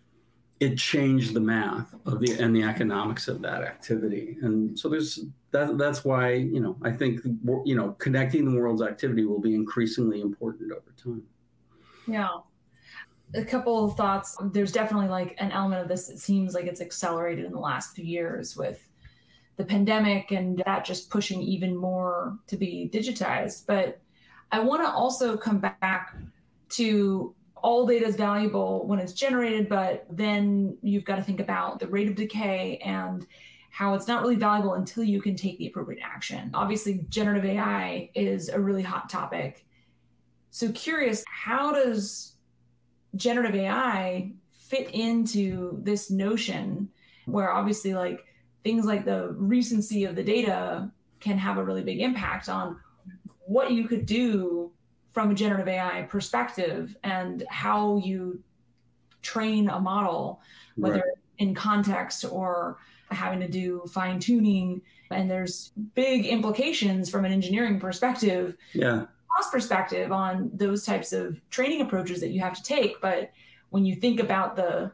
it 0.63 0.79
changed 0.79 1.35
the 1.35 1.41
math 1.41 1.93
of 2.07 2.21
the 2.21 2.39
and 2.39 2.55
the 2.55 2.63
economics 2.63 3.27
of 3.27 3.43
that 3.43 3.63
activity. 3.63 4.37
And 4.43 4.79
so 4.79 4.89
there's 4.89 5.19
that 5.51 5.77
that's 5.77 6.05
why 6.05 6.35
you 6.35 6.61
know 6.61 6.77
i 6.83 6.91
think 6.91 7.21
you 7.65 7.75
know 7.75 7.97
connecting 7.99 8.45
the 8.45 8.57
world's 8.57 8.81
activity 8.81 9.25
will 9.25 9.41
be 9.41 9.57
increasingly 9.57 10.21
important 10.21 10.71
over 10.71 10.93
time. 11.03 11.25
Yeah. 12.07 12.29
A 13.35 13.45
couple 13.45 13.85
of 13.85 13.97
thoughts. 13.97 14.37
There's 14.53 14.71
definitely 14.71 15.09
like 15.09 15.35
an 15.39 15.51
element 15.51 15.83
of 15.83 15.89
this 15.89 16.07
that 16.07 16.19
seems 16.21 16.55
like 16.55 16.67
it's 16.67 16.81
accelerated 16.81 17.45
in 17.45 17.51
the 17.51 17.59
last 17.59 17.97
few 17.97 18.05
years 18.05 18.57
with 18.57 18.87
the 19.57 19.65
pandemic 19.65 20.31
and 20.31 20.63
that 20.65 20.85
just 20.85 21.11
pushing 21.11 21.43
even 21.43 21.77
more 21.77 22.39
to 22.47 22.57
be 22.57 22.91
digitized 22.93 23.67
but 23.67 24.01
i 24.51 24.59
want 24.59 24.83
to 24.83 24.91
also 24.91 25.37
come 25.37 25.59
back 25.59 26.17
to 26.69 27.35
all 27.63 27.87
data 27.87 28.07
is 28.07 28.17
valuable 28.17 28.87
when 28.87 28.99
it's 28.99 29.13
generated, 29.13 29.69
but 29.69 30.05
then 30.11 30.77
you've 30.83 31.05
got 31.05 31.17
to 31.17 31.23
think 31.23 31.41
about 31.41 31.79
the 31.79 31.87
rate 31.87 32.09
of 32.09 32.15
decay 32.15 32.79
and 32.85 33.27
how 33.71 33.95
it's 33.95 34.09
not 34.09 34.23
really 34.23 34.37
valuable 34.37 34.75
until 34.75 35.05
you 35.05 35.23
can 35.23 35.35
take 35.35 35.59
the 35.59 35.69
appropriate 35.69 36.03
action. 36.05 36.51
Obviously, 36.53 37.07
generative 37.09 37.45
AI 37.45 38.11
is 38.15 38.49
a 38.49 38.61
really 38.61 38.83
hot 38.83 39.09
topic. 39.09 39.65
So, 40.51 40.71
curious, 40.73 41.25
how 41.27 41.73
does 41.73 42.35
generative 43.17 43.55
AI 43.55 44.33
fit 44.53 44.91
into 44.91 45.79
this 45.83 46.11
notion 46.11 46.91
where 47.27 47.51
obviously, 47.51 47.95
like 47.95 48.25
things 48.65 48.85
like 48.85 49.05
the 49.05 49.35
recency 49.37 50.05
of 50.05 50.17
the 50.17 50.23
data 50.23 50.91
can 51.21 51.39
have 51.39 51.59
a 51.59 51.65
really 51.65 51.83
big 51.83 52.01
impact 52.01 52.49
on 52.49 52.79
what 53.47 53.73
you 53.73 53.87
could 53.87 54.07
do 54.07 54.71
from 55.13 55.31
a 55.31 55.35
generative 55.35 55.69
AI 55.69 56.03
perspective 56.03 56.97
and 57.05 57.45
how 57.49 57.99
you 57.99 58.43
train 59.21 59.69
a 59.69 59.79
model, 59.79 60.41
whether 60.77 60.97
right. 60.97 61.05
in 61.39 61.55
context 61.55 62.25
or 62.25 62.79
having 63.11 63.41
to 63.41 63.49
do 63.49 63.83
fine 63.93 64.19
tuning. 64.19 64.81
And 65.11 65.31
there's 65.31 65.73
big 65.95 66.27
implications 66.27 67.11
from 67.11 67.25
an 67.25 67.33
engineering 67.33 67.79
perspective, 67.79 68.57
yeah, 68.73 69.05
cost 69.37 69.53
perspective 69.53 70.13
on 70.13 70.51
those 70.55 70.85
types 70.85 71.13
of 71.13 71.41
training 71.51 71.83
approaches 71.83 72.21
that 72.21 72.31
you 72.31 72.41
have 72.41 72.55
to 72.55 72.63
take. 72.63 73.01
But 73.01 73.31
when 73.71 73.85
you 73.85 73.95
think 73.95 74.21
about 74.21 74.57
the, 74.57 74.93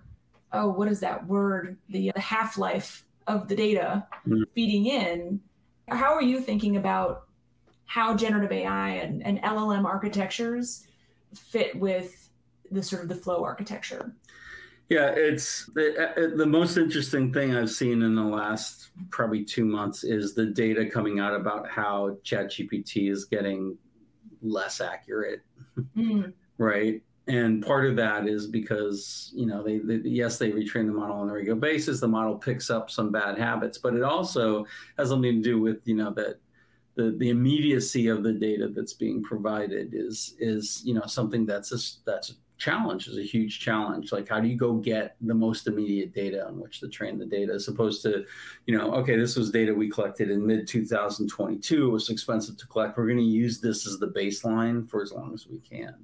oh, 0.52 0.68
what 0.68 0.88
is 0.88 1.00
that 1.00 1.26
word? 1.26 1.76
The, 1.88 2.10
the 2.14 2.20
half 2.20 2.58
life 2.58 3.04
of 3.28 3.46
the 3.48 3.54
data 3.54 4.06
mm-hmm. 4.26 4.42
feeding 4.54 4.86
in, 4.86 5.40
how 5.88 6.14
are 6.14 6.22
you 6.22 6.40
thinking 6.40 6.76
about 6.76 7.28
how 7.86 8.14
generative 8.14 8.52
AI 8.52 8.90
and, 8.90 9.24
and 9.24 9.40
LLM 9.42 9.84
architectures 9.84 10.86
fit 11.34 11.74
with 11.78 12.28
the 12.70 12.82
sort 12.82 13.02
of 13.02 13.08
the 13.08 13.14
flow 13.14 13.42
architecture. 13.42 14.14
Yeah, 14.88 15.10
it's 15.10 15.66
the, 15.74 16.10
uh, 16.16 16.36
the 16.36 16.46
most 16.46 16.78
interesting 16.78 17.32
thing 17.32 17.54
I've 17.54 17.70
seen 17.70 18.02
in 18.02 18.14
the 18.14 18.22
last 18.22 18.90
probably 19.10 19.44
two 19.44 19.64
months 19.64 20.02
is 20.02 20.34
the 20.34 20.46
data 20.46 20.88
coming 20.88 21.18
out 21.18 21.34
about 21.34 21.68
how 21.68 22.16
ChatGPT 22.24 23.10
is 23.10 23.26
getting 23.26 23.76
less 24.42 24.80
accurate, 24.80 25.42
mm. 25.96 26.32
right? 26.58 27.02
And 27.28 27.62
part 27.62 27.84
of 27.84 27.94
that 27.96 28.26
is 28.26 28.46
because 28.46 29.30
you 29.34 29.46
know 29.46 29.62
they, 29.62 29.78
they, 29.78 29.96
yes 30.08 30.38
they 30.38 30.50
retrain 30.50 30.86
the 30.86 30.94
model 30.94 31.16
on 31.16 31.28
a 31.28 31.32
regular 31.34 31.60
basis. 31.60 32.00
The 32.00 32.08
model 32.08 32.36
picks 32.36 32.70
up 32.70 32.90
some 32.90 33.12
bad 33.12 33.38
habits, 33.38 33.76
but 33.76 33.94
it 33.94 34.02
also 34.02 34.64
has 34.96 35.10
something 35.10 35.36
to 35.36 35.42
do 35.42 35.60
with 35.60 35.86
you 35.86 35.94
know 35.94 36.10
that 36.14 36.40
the, 36.94 37.14
the 37.18 37.28
immediacy 37.28 38.08
of 38.08 38.22
the 38.22 38.32
data 38.32 38.68
that's 38.74 38.94
being 38.94 39.22
provided 39.22 39.90
is 39.92 40.36
is 40.38 40.82
you 40.84 40.94
know 40.94 41.04
something 41.04 41.44
that's 41.44 41.70
a, 41.72 42.10
that's 42.10 42.30
a 42.30 42.34
challenge 42.56 43.08
is 43.08 43.18
a 43.18 43.22
huge 43.22 43.60
challenge. 43.60 44.10
Like 44.10 44.30
how 44.30 44.40
do 44.40 44.48
you 44.48 44.56
go 44.56 44.72
get 44.72 45.16
the 45.20 45.34
most 45.34 45.66
immediate 45.66 46.14
data 46.14 46.46
on 46.46 46.58
which 46.58 46.80
to 46.80 46.88
train 46.88 47.18
the 47.18 47.26
data 47.26 47.52
as 47.52 47.68
opposed 47.68 48.00
to 48.04 48.24
you 48.64 48.76
know 48.76 48.94
okay 48.94 49.16
this 49.16 49.36
was 49.36 49.50
data 49.50 49.74
we 49.74 49.90
collected 49.90 50.30
in 50.30 50.46
mid 50.46 50.66
2022 50.66 51.88
it 51.88 51.90
was 51.90 52.08
expensive 52.08 52.56
to 52.56 52.66
collect. 52.68 52.96
We're 52.96 53.04
going 53.04 53.18
to 53.18 53.22
use 53.22 53.60
this 53.60 53.86
as 53.86 53.98
the 53.98 54.08
baseline 54.08 54.88
for 54.88 55.02
as 55.02 55.12
long 55.12 55.34
as 55.34 55.46
we 55.46 55.58
can 55.58 55.94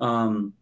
um, 0.00 0.52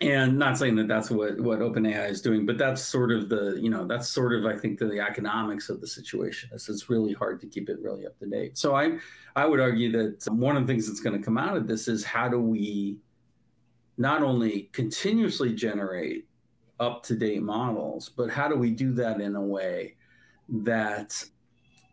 and 0.00 0.38
not 0.38 0.58
saying 0.58 0.76
that 0.76 0.88
that's 0.88 1.10
what 1.10 1.40
what 1.40 1.60
OpenAI 1.60 2.10
is 2.10 2.20
doing, 2.20 2.44
but 2.44 2.58
that's 2.58 2.82
sort 2.82 3.12
of 3.12 3.28
the 3.28 3.58
you 3.60 3.70
know 3.70 3.86
that's 3.86 4.08
sort 4.08 4.32
of 4.32 4.44
I 4.44 4.56
think 4.58 4.78
the, 4.78 4.86
the 4.86 5.00
economics 5.00 5.68
of 5.68 5.80
the 5.80 5.86
situation 5.86 6.50
is 6.52 6.68
it's 6.68 6.90
really 6.90 7.12
hard 7.12 7.40
to 7.40 7.46
keep 7.46 7.68
it 7.68 7.78
really 7.80 8.06
up 8.06 8.18
to 8.18 8.26
date. 8.26 8.58
So 8.58 8.74
I 8.74 8.98
I 9.36 9.46
would 9.46 9.60
argue 9.60 9.92
that 9.92 10.30
one 10.32 10.56
of 10.56 10.66
the 10.66 10.72
things 10.72 10.88
that's 10.88 11.00
going 11.00 11.16
to 11.16 11.24
come 11.24 11.38
out 11.38 11.56
of 11.56 11.66
this 11.66 11.88
is 11.88 12.04
how 12.04 12.28
do 12.28 12.40
we 12.40 12.98
not 13.96 14.22
only 14.22 14.68
continuously 14.72 15.54
generate 15.54 16.26
up 16.80 17.04
to 17.04 17.14
date 17.14 17.42
models, 17.42 18.08
but 18.08 18.28
how 18.28 18.48
do 18.48 18.56
we 18.56 18.70
do 18.70 18.92
that 18.94 19.20
in 19.20 19.36
a 19.36 19.40
way 19.40 19.94
that 20.48 21.24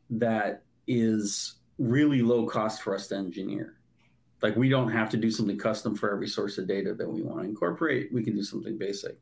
that 0.09 0.63
is 0.87 1.55
really 1.77 2.21
low 2.21 2.45
cost 2.47 2.81
for 2.81 2.95
us 2.95 3.07
to 3.07 3.15
engineer 3.15 3.75
like 4.41 4.55
we 4.55 4.69
don't 4.69 4.91
have 4.91 5.09
to 5.11 5.17
do 5.17 5.29
something 5.29 5.57
custom 5.57 5.95
for 5.95 6.11
every 6.11 6.27
source 6.27 6.57
of 6.57 6.67
data 6.67 6.93
that 6.93 7.07
we 7.07 7.21
want 7.21 7.41
to 7.41 7.45
incorporate. 7.45 8.11
We 8.11 8.23
can 8.23 8.35
do 8.35 8.43
something 8.43 8.77
basic. 8.77 9.17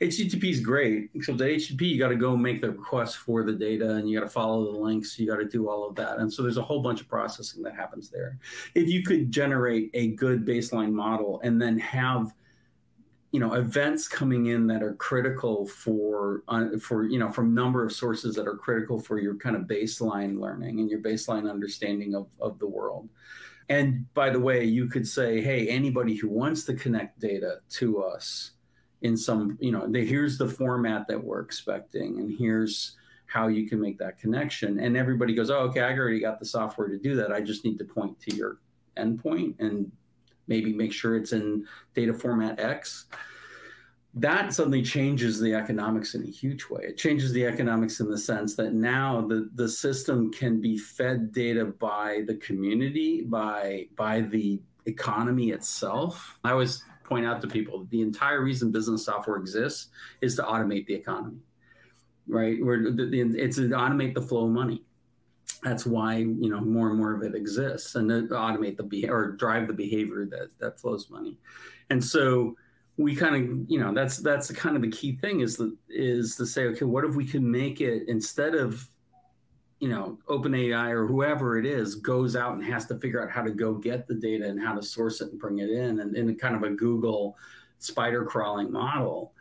HTTP 0.00 0.44
is 0.44 0.60
great, 0.60 1.10
except 1.14 1.38
the 1.38 1.44
HTTP 1.44 1.82
you 1.82 1.98
got 1.98 2.08
to 2.08 2.16
go 2.16 2.36
make 2.36 2.60
the 2.60 2.70
request 2.70 3.18
for 3.18 3.42
the 3.42 3.52
data 3.52 3.96
and 3.96 4.08
you 4.08 4.18
got 4.18 4.24
to 4.24 4.30
follow 4.30 4.72
the 4.72 4.78
links. 4.78 5.18
You 5.18 5.26
got 5.26 5.36
to 5.36 5.44
do 5.44 5.68
all 5.68 5.86
of 5.88 5.94
that, 5.96 6.18
and 6.18 6.32
so 6.32 6.42
there's 6.42 6.58
a 6.58 6.62
whole 6.62 6.80
bunch 6.80 7.00
of 7.00 7.08
processing 7.08 7.62
that 7.62 7.74
happens 7.74 8.08
there. 8.10 8.38
If 8.74 8.88
you 8.88 9.02
could 9.02 9.30
generate 9.30 9.90
a 9.94 10.08
good 10.08 10.46
baseline 10.46 10.92
model 10.92 11.40
and 11.42 11.60
then 11.60 11.78
have 11.78 12.34
you 13.32 13.40
know 13.40 13.54
events 13.54 14.08
coming 14.08 14.46
in 14.46 14.66
that 14.66 14.82
are 14.82 14.94
critical 14.94 15.66
for 15.66 16.42
uh, 16.48 16.78
for 16.78 17.04
you 17.04 17.18
know 17.18 17.30
from 17.30 17.54
number 17.54 17.84
of 17.84 17.90
sources 17.90 18.34
that 18.36 18.46
are 18.46 18.56
critical 18.56 19.00
for 19.00 19.18
your 19.18 19.34
kind 19.36 19.56
of 19.56 19.62
baseline 19.62 20.38
learning 20.38 20.80
and 20.80 20.90
your 20.90 21.00
baseline 21.00 21.50
understanding 21.50 22.14
of, 22.14 22.26
of 22.40 22.58
the 22.58 22.66
world 22.66 23.08
and 23.68 24.12
by 24.14 24.30
the 24.30 24.40
way, 24.40 24.64
you 24.64 24.86
could 24.86 25.06
say, 25.06 25.40
hey, 25.40 25.68
anybody 25.68 26.14
who 26.14 26.28
wants 26.28 26.64
to 26.64 26.74
connect 26.74 27.20
data 27.20 27.60
to 27.70 28.02
us 28.02 28.52
in 29.02 29.16
some, 29.16 29.58
you 29.60 29.72
know, 29.72 29.90
here's 29.92 30.38
the 30.38 30.48
format 30.48 31.06
that 31.08 31.22
we're 31.22 31.40
expecting, 31.40 32.18
and 32.18 32.36
here's 32.38 32.96
how 33.26 33.48
you 33.48 33.68
can 33.68 33.80
make 33.80 33.98
that 33.98 34.18
connection. 34.18 34.78
And 34.78 34.96
everybody 34.96 35.34
goes, 35.34 35.50
oh, 35.50 35.60
okay, 35.60 35.80
I 35.80 35.96
already 35.96 36.20
got 36.20 36.38
the 36.38 36.44
software 36.44 36.88
to 36.88 36.98
do 36.98 37.16
that. 37.16 37.32
I 37.32 37.40
just 37.40 37.64
need 37.64 37.78
to 37.78 37.84
point 37.84 38.20
to 38.20 38.36
your 38.36 38.58
endpoint 38.96 39.54
and 39.58 39.90
maybe 40.48 40.72
make 40.72 40.92
sure 40.92 41.16
it's 41.16 41.32
in 41.32 41.66
data 41.94 42.12
format 42.12 42.60
X. 42.60 43.06
That 44.14 44.52
suddenly 44.52 44.82
changes 44.82 45.40
the 45.40 45.54
economics 45.54 46.14
in 46.14 46.22
a 46.22 46.30
huge 46.30 46.68
way. 46.68 46.82
It 46.84 46.98
changes 46.98 47.32
the 47.32 47.46
economics 47.46 48.00
in 48.00 48.10
the 48.10 48.18
sense 48.18 48.54
that 48.56 48.74
now 48.74 49.22
the, 49.22 49.48
the 49.54 49.68
system 49.68 50.30
can 50.30 50.60
be 50.60 50.76
fed 50.76 51.32
data 51.32 51.64
by 51.64 52.24
the 52.26 52.34
community, 52.36 53.22
by 53.22 53.86
by 53.96 54.20
the 54.20 54.60
economy 54.84 55.50
itself. 55.50 56.38
I 56.44 56.50
always 56.50 56.84
point 57.04 57.24
out 57.24 57.40
to 57.40 57.48
people 57.48 57.86
the 57.90 58.02
entire 58.02 58.42
reason 58.42 58.70
business 58.70 59.06
software 59.06 59.36
exists 59.36 59.88
is 60.20 60.36
to 60.36 60.42
automate 60.42 60.86
the 60.86 60.94
economy 60.94 61.40
right? 62.26 62.64
Where 62.64 62.82
it's 62.84 63.56
to 63.56 63.68
automate 63.68 64.14
the 64.14 64.22
flow 64.22 64.46
of 64.46 64.52
money. 64.52 64.82
That's 65.62 65.86
why 65.86 66.16
you 66.16 66.48
know 66.48 66.60
more 66.60 66.88
and 66.88 66.98
more 66.98 67.14
of 67.14 67.22
it 67.22 67.34
exists, 67.34 67.94
and 67.94 68.08
to 68.08 68.34
automate 68.34 68.76
the 68.76 68.82
behavior 68.82 69.14
or 69.14 69.32
drive 69.32 69.68
the 69.68 69.74
behavior 69.74 70.24
that 70.26 70.48
that 70.58 70.80
flows 70.80 71.08
money. 71.08 71.38
And 71.90 72.02
so 72.02 72.56
we 73.02 73.14
kind 73.14 73.36
of 73.36 73.70
you 73.70 73.80
know 73.80 73.92
that's 73.92 74.18
that's 74.18 74.50
kind 74.52 74.76
of 74.76 74.82
the 74.82 74.90
key 74.90 75.16
thing 75.16 75.40
is 75.40 75.56
the 75.56 75.76
is 75.88 76.36
to 76.36 76.46
say 76.46 76.64
okay, 76.66 76.84
what 76.84 77.04
if 77.04 77.14
we 77.14 77.24
can 77.24 77.48
make 77.48 77.80
it 77.80 78.04
instead 78.08 78.54
of 78.54 78.88
you 79.80 79.88
know 79.88 80.18
OpenAI 80.28 80.90
or 80.90 81.06
whoever 81.06 81.58
it 81.58 81.66
is 81.66 81.96
goes 81.96 82.36
out 82.36 82.54
and 82.54 82.64
has 82.64 82.86
to 82.86 82.98
figure 82.98 83.22
out 83.22 83.30
how 83.30 83.42
to 83.42 83.50
go 83.50 83.74
get 83.74 84.06
the 84.06 84.14
data 84.14 84.46
and 84.46 84.62
how 84.62 84.74
to 84.74 84.82
source 84.82 85.20
it 85.20 85.30
and 85.30 85.40
bring 85.40 85.58
it 85.58 85.70
in, 85.70 86.00
and 86.00 86.16
in 86.16 86.34
kind 86.36 86.54
of 86.54 86.62
a 86.62 86.70
Google 86.70 87.36
spider 87.78 88.24
crawling 88.24 88.70
model 88.70 89.32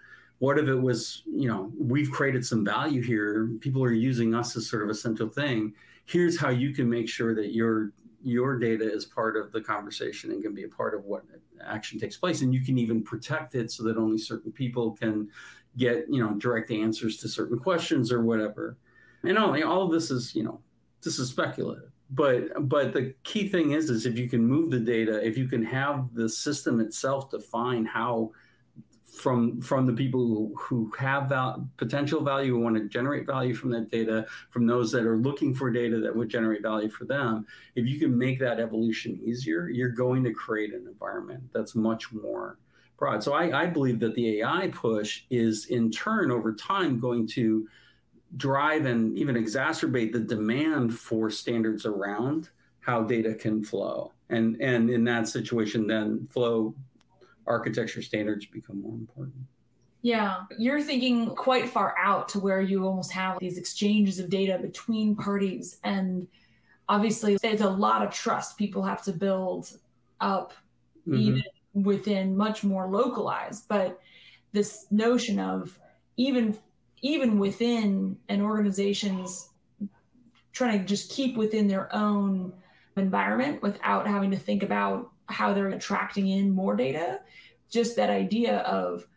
what 0.41 0.58
if 0.58 0.67
it 0.67 0.76
was 0.76 1.21
you 1.28 1.47
know 1.47 1.71
we've 1.78 2.10
created 2.10 2.43
some 2.43 2.65
value 2.65 3.04
here 3.04 3.52
people 3.60 3.84
are 3.84 3.91
using 3.91 4.34
us 4.34 4.56
as 4.58 4.67
sort 4.67 4.82
of 4.82 4.89
a 4.89 4.93
central 4.93 5.30
thing. 5.30 5.71
Here's 6.06 6.39
how 6.39 6.50
you 6.50 6.74
can 6.74 6.89
make 6.89 7.08
sure 7.08 7.36
that 7.36 7.54
your 7.54 7.91
your 8.24 8.58
data 8.58 8.92
is 8.92 9.06
part 9.06 9.38
of 9.38 9.52
the 9.52 9.62
conversation 9.62 10.32
and 10.32 10.44
can 10.44 10.54
be 10.54 10.64
a 10.64 10.70
part 10.70 10.94
of 10.94 11.06
what 11.06 11.24
action 11.64 12.00
takes 12.00 12.18
place. 12.18 12.42
And 12.42 12.54
you 12.54 12.62
can 12.62 12.78
even 12.78 13.04
protect 13.04 13.56
it 13.56 13.72
so 13.72 13.84
that 13.84 13.98
only 13.98 14.18
certain 14.18 14.52
people 14.52 14.92
can 14.92 15.30
get 15.78 16.06
you 16.10 16.22
know 16.24 16.34
direct 16.36 16.70
answers 16.70 17.18
to 17.18 17.28
certain 17.28 17.58
questions 17.58 18.12
or 18.12 18.24
whatever. 18.24 18.78
And 19.24 19.38
only 19.38 19.64
all 19.64 19.84
of 19.84 19.92
this 19.92 20.12
is 20.12 20.36
you 20.36 20.44
know 20.44 20.62
this 21.04 21.20
is 21.20 21.30
speculative. 21.30 21.92
But 22.10 22.68
but 22.68 22.94
the 22.94 23.14
key 23.24 23.48
thing 23.48 23.72
is 23.72 23.90
is 23.90 24.06
if 24.06 24.18
you 24.18 24.28
can 24.30 24.46
move 24.46 24.70
the 24.70 24.80
data 24.80 25.26
if 25.26 25.38
you 25.38 25.48
can 25.48 25.64
have 25.64 26.14
the 26.14 26.28
system 26.28 26.80
itself 26.80 27.32
define 27.32 27.86
how 27.86 28.32
from 29.12 29.62
from 29.62 29.86
the 29.86 29.93
people 29.93 30.19
who, 30.21 30.56
who 30.58 30.91
have 30.97 31.30
val- 31.30 31.67
potential 31.78 32.24
value 32.24 32.54
who 32.54 32.60
want 32.60 32.76
to 32.76 32.88
generate 32.88 33.26
value 33.26 33.54
from 33.54 33.69
that 33.69 33.91
data 33.91 34.26
from 34.50 34.65
those 34.65 34.91
that 34.91 35.06
are 35.06 35.17
looking 35.17 35.54
for 35.54 35.69
data 35.69 36.00
that 36.00 36.15
would 36.15 36.30
generate 36.30 36.62
value 36.62 36.89
for 36.89 37.06
them 37.06 37.45
if 37.76 37.86
you 37.86 38.00
can 38.00 38.17
make 38.17 38.39
that 38.39 38.60
evolution 38.60 39.19
easier 39.24 39.69
you're 39.69 39.89
going 39.89 40.24
to 40.24 40.34
create 40.34 40.74
an 40.74 40.88
environment 40.88 41.43
that's 41.54 41.76
much 41.76 42.12
more 42.13 42.58
broad. 42.97 43.21
So 43.21 43.34
i, 43.34 43.63
I 43.63 43.65
believe 43.65 44.00
that 44.00 44.15
the 44.15 44.39
ai 44.39 44.69
push 44.69 45.24
is 45.30 45.65
in 45.65 45.91
turn 45.91 46.32
over 46.32 46.54
time 46.54 47.00
going 47.00 47.28
to 47.30 47.67
drive 48.38 48.86
and 48.86 49.17
even 49.17 49.36
exacerbate 49.36 50.13
the 50.13 50.19
demand 50.19 50.97
for 50.97 51.30
standards 51.30 51.86
around 51.86 52.50
how 52.80 53.04
data 53.04 53.34
can 53.34 53.63
flow. 53.63 54.12
And 54.30 54.60
and 54.62 54.89
in 54.89 55.04
that 55.06 55.28
situation 55.28 55.88
then 55.88 56.28
flow 56.32 56.74
architecture 57.48 58.02
standards 58.02 58.46
become 58.46 58.82
more 58.82 58.96
important. 58.96 59.36
Yeah, 60.02 60.44
you're 60.58 60.82
thinking 60.82 61.36
quite 61.36 61.70
far 61.70 61.96
out 61.98 62.30
to 62.30 62.40
where 62.40 62.62
you 62.62 62.86
almost 62.86 63.12
have 63.12 63.38
these 63.40 63.58
exchanges 63.58 64.20
of 64.20 64.30
data 64.30 64.58
between 64.60 65.16
parties. 65.16 65.78
And 65.84 66.28
obviously, 66.90 67.38
it's 67.44 67.62
a 67.62 67.70
lot 67.70 68.02
of 68.02 68.12
trust 68.12 68.58
people 68.58 68.84
have 68.84 69.04
to 69.04 69.12
build 69.12 69.78
up, 70.20 70.54
mm-hmm. 71.08 71.18
even 71.18 71.44
within 71.74 72.36
much 72.36 72.64
more 72.64 72.88
localized. 72.88 73.68
But 73.68 74.00
this 74.54 74.88
notion 74.90 75.40
of 75.40 75.78
even 76.18 76.58
even 77.04 77.40
within 77.40 78.18
an 78.30 78.42
organization's 78.42 79.50
trying 80.52 80.80
to 80.80 80.86
just 80.86 81.12
keep 81.12 81.36
within 81.36 81.68
their 81.68 81.94
own 81.96 82.54
environment 82.98 83.62
without 83.62 84.06
having 84.06 84.32
to 84.32 84.38
think 84.38 84.64
about 84.64 85.12
how 85.28 85.54
they're 85.54 85.70
attracting 85.70 86.28
in 86.28 86.52
more 86.52 86.76
data. 86.76 87.22
Just 87.70 87.96
that 87.96 88.10
idea 88.10 88.60
of 88.60 89.08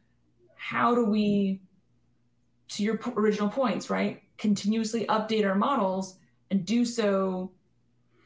how 0.55 0.95
do 0.95 1.05
we 1.05 1.61
to 2.69 2.83
your 2.83 2.99
original 3.17 3.49
points 3.49 3.91
right 3.91 4.23
continuously 4.39 5.05
update 5.07 5.47
our 5.47 5.55
models 5.55 6.17
and 6.51 6.65
do 6.65 6.85
so 6.85 7.53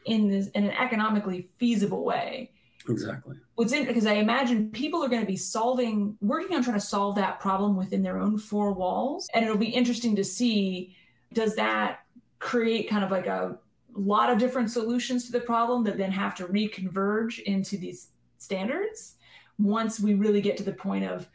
in 0.05 0.29
this 0.29 0.49
in 0.49 0.64
an 0.64 0.71
economically 0.71 1.49
feasible 1.59 2.05
way. 2.05 2.51
Exactly. 2.88 3.37
What's 3.57 3.73
in 3.73 3.87
because 3.87 4.07
i 4.07 4.14
imagine 4.14 4.71
people 4.71 5.05
are 5.05 5.09
going 5.09 5.21
to 5.21 5.27
be 5.27 5.37
solving 5.37 6.17
working 6.21 6.57
on 6.57 6.62
trying 6.62 6.77
to 6.79 6.85
solve 6.85 7.17
that 7.17 7.41
problem 7.41 7.77
within 7.77 8.03
their 8.03 8.19
own 8.19 8.38
four 8.38 8.73
walls. 8.73 9.29
And 9.35 9.45
it'll 9.45 9.59
be 9.59 9.69
interesting 9.69 10.17
to 10.17 10.25
see 10.25 10.97
does 11.33 11.57
that 11.57 12.01
create 12.38 12.88
kind 12.88 13.05
of 13.05 13.11
like 13.11 13.27
a 13.27 13.59
lot 13.99 14.31
of 14.31 14.39
different 14.39 14.71
solutions 14.71 15.27
to 15.27 15.33
the 15.33 15.41
problem 15.41 15.85
that 15.85 15.97
then 15.97 16.13
have 16.13 16.35
to 16.37 16.47
reconverge 16.47 17.41
into 17.41 17.77
these 17.77 18.09
standards 18.39 19.17
once 19.59 19.99
we 19.99 20.15
really 20.15 20.41
get 20.41 20.57
to 20.57 20.63
the 20.63 20.73
point 20.73 21.05
of 21.05 21.29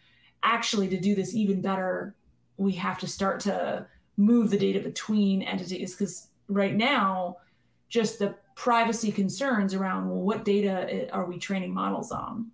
actually 0.43 0.87
to 0.87 0.99
do 0.99 1.15
this 1.15 1.35
even 1.35 1.61
better 1.61 2.15
we 2.57 2.73
have 2.73 2.99
to 2.99 3.07
start 3.07 3.39
to 3.41 3.85
move 4.17 4.49
the 4.49 4.57
data 4.57 4.79
between 4.79 5.41
entities. 5.41 5.93
Because 5.93 6.27
right 6.47 6.75
now 6.75 7.37
just 7.89 8.19
the 8.19 8.35
privacy 8.55 9.11
concerns 9.11 9.73
around 9.73 10.09
well, 10.09 10.21
what 10.21 10.45
data 10.45 11.09
are 11.11 11.25
we 11.25 11.37
training 11.37 11.73
models 11.73 12.11
on? 12.11 12.51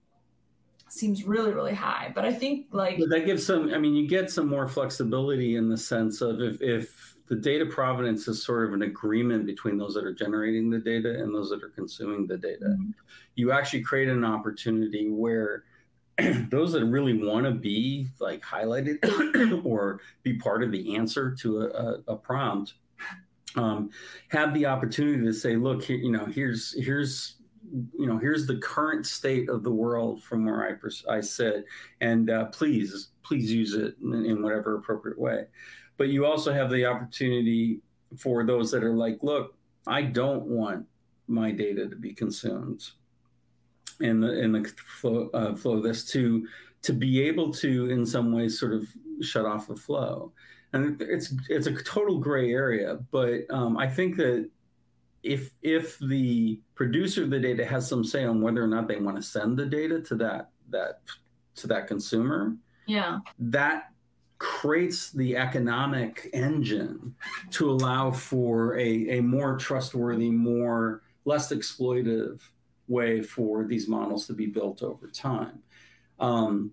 Seems 0.88 1.24
really 1.24 1.54
really 1.54 1.76
high 1.76 2.12
but 2.16 2.26
i 2.26 2.34
think 2.34 2.66
like 2.72 2.98
that 2.98 3.24
gives 3.24 3.46
some 3.46 3.72
i 3.76 3.78
mean 3.78 3.94
you 3.94 4.08
get 4.08 4.32
some 4.32 4.48
more 4.48 4.68
flexibility 4.68 5.56
in 5.56 5.70
the 5.70 5.78
sense 5.78 6.20
of 6.20 6.42
if, 6.42 6.60
if 6.64 7.16
the 7.30 7.36
data 7.36 7.66
provenance 7.66 8.28
is 8.28 8.44
sort 8.44 8.68
of 8.68 8.74
an 8.74 8.82
agreement 8.82 9.46
between 9.46 9.78
those 9.78 9.94
that 9.94 10.04
are 10.04 10.14
generating 10.14 10.70
the 10.70 10.80
data 10.80 11.22
and 11.22 11.34
those 11.34 11.52
that 11.52 11.64
are 11.64 11.70
consuming 11.70 12.26
the 12.26 12.38
data. 12.38 12.66
Mm-hmm. 12.66 12.92
You 13.36 13.52
actually 13.52 13.82
create 13.82 14.10
an 14.10 14.26
opportunity 14.26 15.10
where 15.10 15.64
those 16.50 16.74
that 16.74 16.84
really 16.86 17.14
want 17.14 17.46
to 17.46 17.52
be 17.52 18.08
like 18.20 18.42
highlighted 18.42 19.64
or 19.66 20.02
be 20.24 20.34
part 20.34 20.64
of 20.64 20.72
the 20.72 20.96
answer 20.96 21.36
to 21.42 21.62
a, 21.62 22.12
a, 22.12 22.16
prompt 22.16 22.74
um, 23.56 23.92
have 24.30 24.54
the 24.54 24.66
opportunity 24.66 25.24
to 25.24 25.34
say, 25.34 25.56
look, 25.56 25.84
here, 25.84 25.98
you 25.98 26.12
know, 26.12 26.26
here's 26.26 26.74
here's 26.84 27.36
you 27.98 28.08
know 28.08 28.18
here's 28.18 28.48
the 28.48 28.58
current 28.58 29.06
state 29.06 29.50
of 29.50 29.64
the 29.64 29.72
world 29.72 30.24
from 30.24 30.46
where 30.46 30.68
I 30.68 30.74
pers- 30.74 31.06
I 31.08 31.22
sit, 31.22 31.66
and 32.02 32.30
uh, 32.30 32.46
please 32.46 33.10
please 33.24 33.52
use 33.52 33.76
it 33.76 33.96
in, 34.02 34.26
in 34.26 34.42
whatever 34.42 34.76
appropriate 34.76 35.20
way 35.20 35.46
but 36.00 36.08
you 36.08 36.26
also 36.26 36.52
have 36.52 36.72
the 36.72 36.86
opportunity 36.86 37.82
for 38.18 38.44
those 38.44 38.72
that 38.72 38.84
are 38.84 38.96
like, 38.96 39.22
look, 39.22 39.56
I 39.86 40.02
don't 40.02 40.46
want 40.46 40.88
my 41.28 41.52
data 41.52 41.88
to 41.88 41.96
be 41.96 42.14
consumed. 42.14 42.90
In 44.00 44.22
the 44.22 44.40
in 44.40 44.54
the 44.54 44.64
flow, 45.00 45.30
uh, 45.34 45.54
flow 45.56 45.78
of 45.78 45.84
this 45.84 46.06
to 46.12 46.48
to 46.84 46.94
be 46.94 47.22
able 47.22 47.54
to 47.56 47.90
in 47.90 48.06
some 48.06 48.32
ways 48.32 48.58
sort 48.58 48.74
of 48.74 48.88
shut 49.22 49.46
off 49.46 49.68
the 49.68 49.76
flow. 49.76 50.32
And 50.72 51.02
it's 51.02 51.34
it's 51.50 51.68
a 51.68 51.84
total 51.84 52.20
gray 52.20 52.52
area 52.52 53.00
but 53.10 53.42
um, 53.50 53.76
i 53.76 53.88
think 53.88 54.16
that 54.18 54.48
if 55.24 55.50
if 55.64 55.98
the 55.98 56.62
producer 56.76 57.24
of 57.24 57.32
the 57.32 57.40
data 57.40 57.66
has 57.66 57.90
some 57.90 58.04
say 58.04 58.24
on 58.24 58.40
whether 58.40 58.64
or 58.64 58.68
not 58.68 58.88
they 58.88 58.98
want 58.98 59.18
to 59.18 59.24
send 59.24 59.58
the 59.58 59.66
data 59.66 60.00
to 60.00 60.16
that 60.16 60.52
that 60.70 61.02
to 61.56 61.66
that 61.66 61.88
consumer 61.88 62.56
yeah. 62.90 63.20
that 63.38 63.92
creates 64.40 65.12
the 65.12 65.36
economic 65.36 66.30
engine 66.34 67.14
to 67.52 67.70
allow 67.70 68.10
for 68.10 68.78
a, 68.78 69.20
a 69.20 69.22
more 69.22 69.58
trustworthy, 69.58 70.32
more 70.32 71.04
less 71.26 71.52
exploitative 71.52 72.40
way 72.88 73.22
for 73.22 73.66
these 73.66 73.88
models 73.88 74.26
to 74.26 74.34
be 74.34 74.48
built 74.48 74.82
over 74.82 75.08
time. 75.08 75.60
Um, 76.20 76.72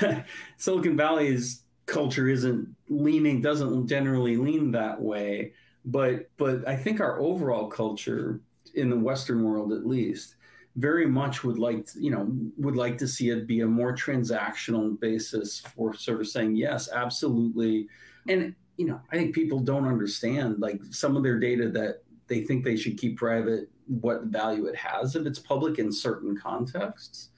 Silicon 0.56 0.96
Valley's 0.96 1.62
culture 1.86 2.28
isn't 2.28 2.68
leaning, 2.88 3.40
doesn't 3.40 3.88
generally 3.88 4.36
lean 4.36 4.70
that 4.72 5.00
way, 5.00 5.52
but 5.84 6.30
but 6.36 6.66
I 6.68 6.76
think 6.76 7.00
our 7.00 7.20
overall 7.20 7.68
culture 7.68 8.40
in 8.74 8.90
the 8.90 8.98
Western 8.98 9.42
world, 9.42 9.72
at 9.72 9.86
least, 9.86 10.33
very 10.76 11.06
much 11.06 11.44
would 11.44 11.58
like 11.58 11.86
to, 11.86 12.02
you 12.02 12.10
know 12.10 12.28
would 12.56 12.76
like 12.76 12.98
to 12.98 13.06
see 13.06 13.30
it 13.30 13.46
be 13.46 13.60
a 13.60 13.66
more 13.66 13.94
transactional 13.94 14.98
basis 15.00 15.60
for 15.60 15.94
sort 15.94 16.20
of 16.20 16.26
saying 16.26 16.56
yes 16.56 16.88
absolutely 16.92 17.86
and 18.28 18.54
you 18.76 18.86
know 18.86 19.00
i 19.12 19.16
think 19.16 19.34
people 19.34 19.60
don't 19.60 19.86
understand 19.86 20.58
like 20.58 20.80
some 20.90 21.16
of 21.16 21.22
their 21.22 21.38
data 21.38 21.68
that 21.68 22.02
they 22.26 22.42
think 22.42 22.64
they 22.64 22.76
should 22.76 22.98
keep 22.98 23.16
private 23.16 23.68
what 23.86 24.24
value 24.24 24.66
it 24.66 24.74
has 24.74 25.14
if 25.14 25.26
it's 25.26 25.38
public 25.38 25.78
in 25.78 25.92
certain 25.92 26.36
contexts 26.36 27.30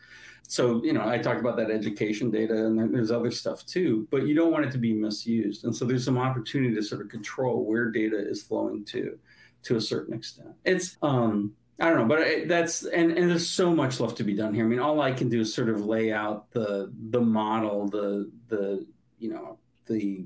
So, 0.49 0.81
you 0.85 0.93
know, 0.93 1.07
I 1.09 1.19
talked 1.19 1.41
about 1.41 1.57
that 1.57 1.71
education 1.73 2.31
data 2.31 2.55
and 2.55 2.95
there's 2.95 3.11
other 3.11 3.33
stuff 3.33 3.67
too, 3.67 4.07
but 4.13 4.27
you 4.27 4.35
don't 4.35 4.53
want 4.53 4.65
it 4.65 4.71
to 4.73 4.79
be 4.79 4.93
misused. 4.95 5.65
And 5.65 5.75
so 5.75 5.85
there's 5.85 6.05
some 6.05 6.19
opportunity 6.19 6.75
to 6.75 6.83
sort 6.83 7.01
of 7.01 7.09
control 7.09 7.65
where 7.65 7.91
data 7.91 8.17
is 8.17 8.45
flowing 8.45 8.85
to 8.87 9.19
to 9.65 9.77
a 9.77 9.81
certain 9.81 10.15
extent. 10.15 10.55
It's 10.65 10.97
um 11.03 11.57
I 11.79 11.91
don't 11.91 11.99
know, 11.99 12.17
but 12.17 12.49
that's 12.49 12.85
and 12.85 13.13
and 13.13 13.31
there's 13.31 13.49
so 13.49 13.75
much 13.75 14.01
left 14.01 14.17
to 14.17 14.25
be 14.25 14.35
done 14.35 14.55
here. 14.55 14.65
I 14.65 14.69
mean, 14.69 14.79
all 14.79 15.01
I 15.01 15.13
can 15.13 15.29
do 15.29 15.41
is 15.41 15.55
sort 15.55 15.69
of 15.69 15.85
lay 15.85 16.11
out 16.11 16.51
the 16.53 16.91
the 17.11 17.21
model, 17.21 17.87
the 17.89 18.31
the 18.49 18.87
you 19.19 19.31
know 19.31 19.59
the 19.87 20.25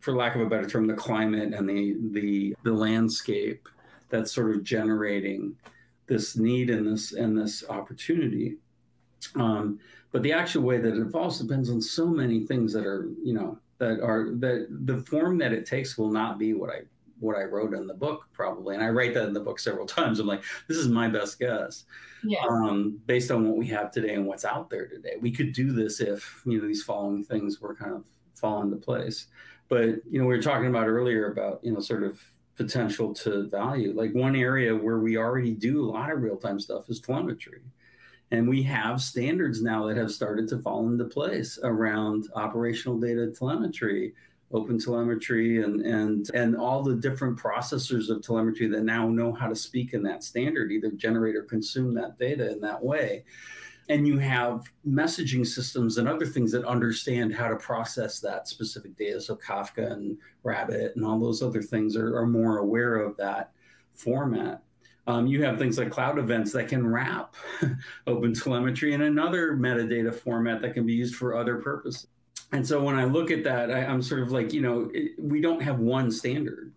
for 0.00 0.12
lack 0.12 0.34
of 0.34 0.40
a 0.40 0.46
better 0.46 0.68
term, 0.68 0.86
the 0.86 0.94
climate 0.94 1.52
and 1.52 1.68
the 1.68 1.96
the 2.12 2.56
the 2.62 2.72
landscape 2.72 3.68
that's 4.08 4.32
sort 4.32 4.54
of 4.54 4.62
generating 4.62 5.56
this 6.06 6.36
need 6.36 6.70
and 6.70 6.86
this 6.86 7.12
and 7.12 7.36
this 7.36 7.64
opportunity. 7.68 8.56
Um, 9.34 9.78
but 10.10 10.22
the 10.22 10.32
actual 10.32 10.62
way 10.62 10.78
that 10.78 10.94
it 10.94 11.00
evolves 11.00 11.38
depends 11.38 11.68
on 11.68 11.82
so 11.82 12.06
many 12.06 12.46
things 12.46 12.72
that 12.72 12.86
are 12.86 13.10
you 13.22 13.34
know 13.34 13.58
that 13.78 14.00
are 14.00 14.30
that 14.36 14.68
the 14.70 14.98
form 15.02 15.36
that 15.38 15.52
it 15.52 15.66
takes 15.66 15.98
will 15.98 16.10
not 16.10 16.38
be 16.38 16.54
what 16.54 16.70
I 16.70 16.82
what 17.24 17.36
I 17.36 17.42
wrote 17.44 17.74
in 17.74 17.86
the 17.86 17.94
book 17.94 18.28
probably, 18.32 18.74
and 18.74 18.84
I 18.84 18.88
write 18.88 19.14
that 19.14 19.26
in 19.26 19.32
the 19.32 19.40
book 19.40 19.58
several 19.58 19.86
times. 19.86 20.20
I'm 20.20 20.26
like, 20.26 20.42
this 20.68 20.78
is 20.78 20.88
my 20.88 21.08
best 21.08 21.38
guess, 21.38 21.84
yeah. 22.22 22.44
um, 22.48 23.00
based 23.06 23.30
on 23.30 23.48
what 23.48 23.56
we 23.56 23.66
have 23.68 23.90
today 23.90 24.14
and 24.14 24.26
what's 24.26 24.44
out 24.44 24.70
there 24.70 24.86
today. 24.86 25.14
We 25.20 25.30
could 25.30 25.52
do 25.52 25.72
this 25.72 26.00
if 26.00 26.42
you 26.44 26.60
know 26.60 26.66
these 26.66 26.82
following 26.82 27.24
things 27.24 27.60
were 27.60 27.74
kind 27.74 27.94
of 27.94 28.04
fall 28.34 28.62
into 28.62 28.76
place. 28.76 29.26
But 29.68 29.86
you 30.08 30.20
know, 30.20 30.26
we 30.26 30.36
were 30.36 30.42
talking 30.42 30.68
about 30.68 30.86
earlier 30.86 31.32
about 31.32 31.60
you 31.64 31.72
know 31.72 31.80
sort 31.80 32.02
of 32.02 32.20
potential 32.56 33.12
to 33.14 33.48
value. 33.48 33.92
Like 33.94 34.12
one 34.12 34.36
area 34.36 34.74
where 34.74 34.98
we 34.98 35.16
already 35.16 35.54
do 35.54 35.84
a 35.84 35.90
lot 35.90 36.10
of 36.10 36.22
real 36.22 36.36
time 36.36 36.60
stuff 36.60 36.88
is 36.88 37.00
telemetry. 37.00 37.60
And 38.30 38.48
we 38.48 38.62
have 38.64 39.00
standards 39.00 39.62
now 39.62 39.86
that 39.86 39.96
have 39.96 40.10
started 40.10 40.48
to 40.48 40.58
fall 40.58 40.86
into 40.88 41.04
place 41.04 41.58
around 41.62 42.28
operational 42.34 42.98
data 42.98 43.32
telemetry, 43.36 44.14
open 44.54 44.78
telemetry, 44.78 45.62
and 45.62 45.82
and 45.82 46.30
and 46.32 46.56
all 46.56 46.82
the 46.82 46.94
different 46.94 47.38
processors 47.38 48.08
of 48.08 48.22
telemetry 48.22 48.68
that 48.68 48.84
now 48.84 49.06
know 49.08 49.32
how 49.32 49.48
to 49.48 49.54
speak 49.54 49.92
in 49.92 50.02
that 50.04 50.24
standard, 50.24 50.72
either 50.72 50.90
generate 50.92 51.36
or 51.36 51.42
consume 51.42 51.92
that 51.94 52.18
data 52.18 52.50
in 52.50 52.60
that 52.60 52.82
way 52.82 53.24
and 53.88 54.06
you 54.06 54.18
have 54.18 54.72
messaging 54.88 55.46
systems 55.46 55.98
and 55.98 56.08
other 56.08 56.24
things 56.24 56.52
that 56.52 56.64
understand 56.64 57.34
how 57.34 57.48
to 57.48 57.56
process 57.56 58.18
that 58.20 58.48
specific 58.48 58.96
data. 58.96 59.20
So 59.20 59.36
Kafka 59.36 59.92
and 59.92 60.16
Rabbit 60.42 60.92
and 60.96 61.04
all 61.04 61.18
those 61.20 61.42
other 61.42 61.60
things 61.60 61.96
are, 61.96 62.16
are 62.16 62.26
more 62.26 62.58
aware 62.58 62.96
of 62.96 63.16
that 63.18 63.52
format. 63.92 64.62
Um, 65.06 65.26
you 65.26 65.42
have 65.44 65.58
things 65.58 65.76
like 65.76 65.90
cloud 65.90 66.18
events 66.18 66.50
that 66.52 66.68
can 66.68 66.86
wrap 66.86 67.34
open 68.06 68.32
telemetry 68.32 68.94
in 68.94 69.02
another 69.02 69.54
metadata 69.54 70.14
format 70.14 70.62
that 70.62 70.72
can 70.72 70.86
be 70.86 70.94
used 70.94 71.14
for 71.14 71.36
other 71.36 71.56
purposes. 71.56 72.06
And 72.54 72.64
so 72.64 72.80
when 72.80 72.94
I 72.94 73.02
look 73.02 73.32
at 73.32 73.42
that, 73.42 73.72
I, 73.72 73.80
am 73.80 74.00
sort 74.00 74.22
of 74.22 74.30
like, 74.30 74.52
you 74.52 74.60
know, 74.60 74.88
it, 74.94 75.18
we 75.18 75.40
don't 75.40 75.60
have 75.60 75.80
one 75.80 76.08
standard, 76.12 76.72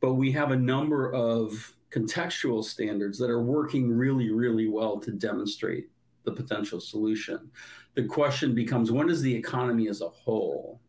but 0.00 0.14
we 0.14 0.30
have 0.30 0.52
a 0.52 0.56
number 0.56 1.12
of 1.12 1.74
contextual 1.90 2.62
standards 2.62 3.18
that 3.18 3.28
are 3.28 3.42
working 3.42 3.90
really, 3.90 4.30
really 4.30 4.68
well 4.68 5.00
to 5.00 5.10
demonstrate 5.10 5.88
the 6.22 6.30
potential 6.30 6.78
solution. 6.78 7.50
The 7.94 8.04
question 8.04 8.54
becomes 8.54 8.92
when 8.92 9.08
does 9.08 9.20
the 9.20 9.34
economy 9.34 9.88
as 9.88 10.00
a 10.00 10.08
whole, 10.08 10.80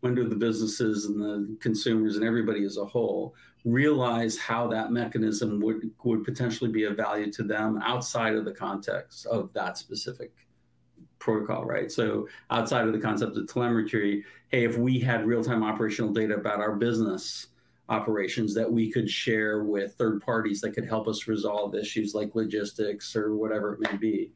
when 0.00 0.14
do 0.14 0.28
the 0.28 0.36
businesses 0.36 1.06
and 1.06 1.18
the 1.18 1.56
consumers 1.60 2.16
and 2.16 2.26
everybody 2.26 2.62
as 2.66 2.76
a 2.76 2.84
whole 2.84 3.34
realize 3.64 4.36
how 4.36 4.68
that 4.68 4.92
mechanism 4.92 5.60
would, 5.62 5.90
would 6.04 6.24
potentially 6.24 6.70
be 6.70 6.84
of 6.84 6.98
value 6.98 7.32
to 7.32 7.42
them 7.42 7.80
outside 7.82 8.34
of 8.34 8.44
the 8.44 8.52
context 8.52 9.24
of 9.24 9.50
that 9.54 9.78
specific 9.78 10.44
protocol, 11.24 11.64
right? 11.64 11.90
So 11.90 12.28
outside 12.50 12.86
of 12.86 12.92
the 12.92 13.00
concept 13.00 13.36
of 13.36 13.48
telemetry, 13.48 14.24
hey, 14.48 14.64
if 14.64 14.76
we 14.76 15.00
had 15.00 15.26
real-time 15.26 15.64
operational 15.64 16.12
data 16.12 16.34
about 16.34 16.60
our 16.60 16.76
business, 16.76 17.48
operations 17.88 18.54
that 18.54 18.70
we 18.70 18.90
could 18.90 19.10
share 19.10 19.64
with 19.64 19.94
third 19.94 20.20
parties 20.20 20.60
that 20.60 20.72
could 20.72 20.86
help 20.86 21.08
us 21.08 21.26
resolve 21.26 21.74
issues 21.74 22.14
like 22.14 22.34
logistics 22.34 23.16
or 23.16 23.34
whatever 23.36 23.74
it 23.74 23.80
may 23.80 23.96
be, 23.96 24.30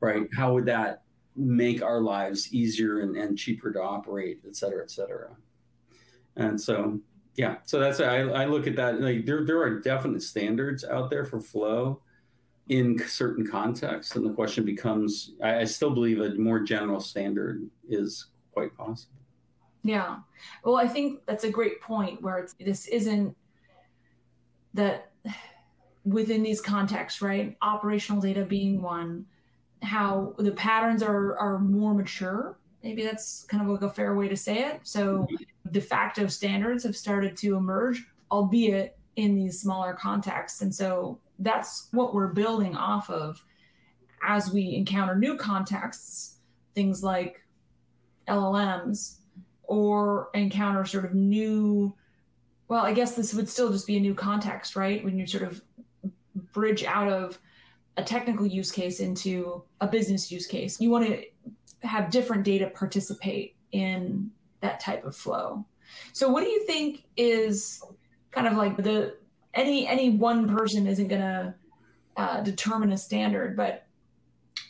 right? 0.00 0.28
How 0.34 0.54
would 0.54 0.66
that 0.66 1.02
make 1.36 1.82
our 1.82 2.00
lives 2.00 2.52
easier 2.52 3.00
and, 3.00 3.16
and 3.16 3.36
cheaper 3.36 3.72
to 3.72 3.82
operate, 3.82 4.40
et 4.46 4.56
cetera, 4.56 4.82
et 4.82 4.90
cetera? 4.90 5.30
And 6.36 6.60
so, 6.60 7.00
yeah, 7.36 7.56
so 7.64 7.78
that's 7.78 8.00
I, 8.00 8.18
I 8.42 8.44
look 8.46 8.66
at 8.66 8.76
that 8.76 9.00
like 9.00 9.26
there 9.26 9.44
there 9.44 9.60
are 9.62 9.78
definite 9.80 10.22
standards 10.22 10.84
out 10.84 11.08
there 11.08 11.24
for 11.24 11.40
flow 11.40 12.00
in 12.68 12.98
certain 13.06 13.46
contexts, 13.46 14.16
and 14.16 14.24
the 14.24 14.32
question 14.32 14.64
becomes: 14.64 15.32
I, 15.42 15.60
I 15.60 15.64
still 15.64 15.90
believe 15.90 16.20
a 16.20 16.34
more 16.34 16.60
general 16.60 17.00
standard 17.00 17.68
is 17.88 18.26
quite 18.52 18.76
possible. 18.76 19.14
Yeah. 19.82 20.18
Well, 20.64 20.76
I 20.76 20.86
think 20.86 21.24
that's 21.26 21.44
a 21.44 21.50
great 21.50 21.80
point 21.80 22.20
where 22.22 22.38
it's 22.38 22.54
this 22.60 22.86
isn't 22.88 23.36
that 24.74 25.12
within 26.04 26.42
these 26.42 26.60
contexts, 26.60 27.22
right? 27.22 27.56
Operational 27.62 28.20
data 28.20 28.44
being 28.44 28.82
one, 28.82 29.26
how 29.82 30.34
the 30.38 30.52
patterns 30.52 31.02
are 31.02 31.36
are 31.38 31.58
more 31.58 31.94
mature. 31.94 32.58
Maybe 32.82 33.02
that's 33.02 33.44
kind 33.44 33.62
of 33.62 33.68
like 33.68 33.82
a 33.82 33.92
fair 33.92 34.14
way 34.14 34.28
to 34.28 34.36
say 34.36 34.64
it. 34.64 34.80
So 34.84 35.26
mm-hmm. 35.30 35.70
de 35.72 35.80
facto 35.80 36.26
standards 36.26 36.84
have 36.84 36.96
started 36.96 37.36
to 37.38 37.56
emerge, 37.56 38.06
albeit 38.30 38.96
in 39.16 39.34
these 39.34 39.60
smaller 39.60 39.94
contexts. 39.94 40.62
And 40.62 40.72
so 40.72 41.18
that's 41.38 41.88
what 41.92 42.14
we're 42.14 42.28
building 42.28 42.76
off 42.76 43.10
of 43.10 43.42
as 44.22 44.52
we 44.52 44.74
encounter 44.74 45.14
new 45.14 45.36
contexts, 45.36 46.38
things 46.74 47.02
like 47.02 47.40
LLMs 48.26 49.18
or 49.64 50.30
encounter 50.34 50.84
sort 50.84 51.04
of 51.04 51.14
new 51.14 51.94
well 52.68 52.84
i 52.84 52.92
guess 52.92 53.14
this 53.14 53.34
would 53.34 53.48
still 53.48 53.70
just 53.70 53.86
be 53.86 53.98
a 53.98 54.00
new 54.00 54.14
context 54.14 54.76
right? 54.76 55.04
When 55.04 55.18
you 55.18 55.26
sort 55.26 55.44
of 55.44 55.62
bridge 56.52 56.84
out 56.84 57.08
of 57.08 57.38
a 57.96 58.02
technical 58.02 58.46
use 58.46 58.70
case 58.70 59.00
into 59.00 59.62
a 59.80 59.86
business 59.86 60.32
use 60.32 60.46
case 60.46 60.80
you 60.80 60.90
want 60.90 61.06
to 61.06 61.22
have 61.86 62.10
different 62.10 62.44
data 62.44 62.70
participate 62.74 63.56
in 63.72 64.30
that 64.60 64.80
type 64.80 65.04
of 65.04 65.14
flow. 65.14 65.64
So 66.12 66.28
what 66.28 66.42
do 66.42 66.50
you 66.50 66.66
think 66.66 67.04
is 67.16 67.82
kind 68.30 68.46
of 68.46 68.54
like 68.54 68.76
the 68.76 69.16
any 69.58 69.86
any 69.86 70.10
one 70.10 70.48
person 70.48 70.86
isn't 70.86 71.08
going 71.08 71.20
to 71.20 71.54
uh, 72.16 72.40
determine 72.42 72.92
a 72.92 72.98
standard 72.98 73.56
but 73.56 73.84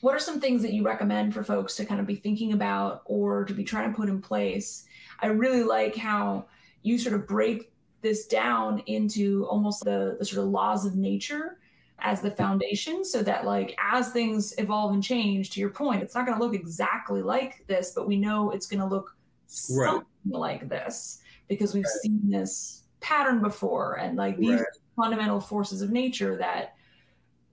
what 0.00 0.14
are 0.14 0.20
some 0.20 0.40
things 0.40 0.62
that 0.62 0.72
you 0.72 0.84
recommend 0.84 1.34
for 1.34 1.42
folks 1.42 1.76
to 1.76 1.84
kind 1.84 2.00
of 2.00 2.06
be 2.06 2.14
thinking 2.14 2.52
about 2.52 3.02
or 3.04 3.44
to 3.44 3.52
be 3.52 3.64
trying 3.64 3.90
to 3.90 3.96
put 3.96 4.08
in 4.08 4.20
place 4.20 4.84
I 5.20 5.26
really 5.28 5.62
like 5.62 5.96
how 5.96 6.46
you 6.82 6.98
sort 6.98 7.14
of 7.14 7.26
break 7.26 7.72
this 8.00 8.26
down 8.26 8.80
into 8.86 9.44
almost 9.46 9.84
the, 9.84 10.16
the 10.18 10.24
sort 10.24 10.44
of 10.44 10.50
laws 10.50 10.86
of 10.86 10.94
nature 10.94 11.58
as 12.00 12.20
the 12.20 12.30
foundation 12.30 13.04
so 13.04 13.22
that 13.22 13.44
like 13.44 13.76
as 13.92 14.10
things 14.10 14.54
evolve 14.58 14.92
and 14.92 15.02
change 15.02 15.50
to 15.50 15.60
your 15.60 15.70
point 15.70 16.02
it's 16.02 16.14
not 16.14 16.26
going 16.26 16.38
to 16.38 16.44
look 16.44 16.54
exactly 16.54 17.22
like 17.22 17.66
this 17.66 17.92
but 17.94 18.06
we 18.06 18.16
know 18.16 18.50
it's 18.50 18.66
going 18.66 18.80
to 18.80 18.86
look 18.86 19.16
something 19.46 20.04
right. 20.26 20.38
like 20.38 20.68
this 20.68 21.22
because 21.48 21.74
we've 21.74 21.84
right. 21.84 22.02
seen 22.02 22.20
this 22.24 22.84
pattern 23.00 23.40
before 23.40 23.94
and 23.94 24.16
like 24.16 24.36
these 24.36 24.60
right. 24.60 24.66
fundamental 24.96 25.40
forces 25.40 25.82
of 25.82 25.90
nature 25.90 26.36
that 26.36 26.74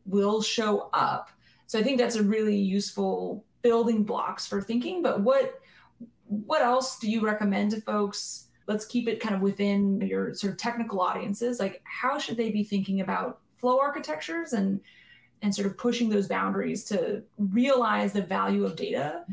will 0.06 0.42
show 0.42 0.90
up 0.94 1.30
so 1.68 1.80
i 1.80 1.84
think 1.84 1.98
that's 1.98 2.16
a 2.16 2.24
really 2.24 2.56
useful 2.56 3.44
building 3.62 4.04
blocks 4.04 4.46
for 4.46 4.62
thinking 4.62 5.02
but 5.02 5.22
what 5.22 5.60
what 6.28 6.62
else 6.62 7.00
do 7.00 7.10
you 7.10 7.22
recommend 7.22 7.72
to 7.72 7.82
folks? 7.82 8.48
Let's 8.68 8.86
keep 8.86 9.08
it 9.08 9.20
kind 9.20 9.36
of 9.36 9.42
within 9.42 10.02
your 10.02 10.34
sort 10.34 10.54
of 10.54 10.58
technical 10.58 11.00
audiences. 11.00 11.60
Like, 11.60 11.82
how 11.84 12.18
should 12.18 12.38
they 12.38 12.52
be 12.52 12.64
thinking 12.64 13.02
about 13.02 13.40
flow 13.58 13.80
architectures 13.80 14.54
and 14.54 14.80
and 15.42 15.54
sort 15.54 15.68
of 15.68 15.78
pushing 15.78 16.10
those 16.10 16.28
boundaries 16.28 16.84
to 16.86 17.22
realize 17.38 18.14
the 18.14 18.22
value 18.22 18.66
of 18.66 18.76
data 18.76 19.26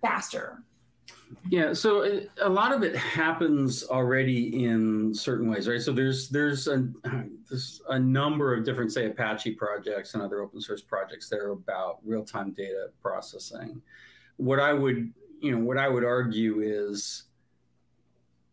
faster? 0.00 0.62
Yeah, 1.48 1.72
so 1.72 2.02
uh, 2.02 2.20
a 2.40 2.48
lot 2.48 2.72
of 2.72 2.82
it 2.82 2.96
happens 2.96 3.84
already 3.84 4.64
in 4.64 5.14
certain 5.14 5.48
ways, 5.48 5.68
right? 5.68 5.80
So 5.80 5.92
there's 5.92 6.28
there's 6.28 6.68
a 6.68 6.88
there's 7.48 7.82
a 7.88 7.98
number 7.98 8.54
of 8.54 8.64
different, 8.64 8.92
say, 8.92 9.06
Apache 9.06 9.52
projects 9.52 10.14
and 10.14 10.22
other 10.22 10.40
open 10.40 10.60
source 10.60 10.82
projects 10.82 11.28
that 11.28 11.38
are 11.38 11.50
about 11.50 11.98
real 12.04 12.24
time 12.24 12.52
data 12.52 12.88
processing. 13.02 13.80
What 14.36 14.60
I 14.60 14.72
would 14.72 15.12
you 15.42 15.50
know, 15.50 15.64
what 15.64 15.76
I 15.76 15.88
would 15.88 16.04
argue 16.04 16.60
is 16.60 17.24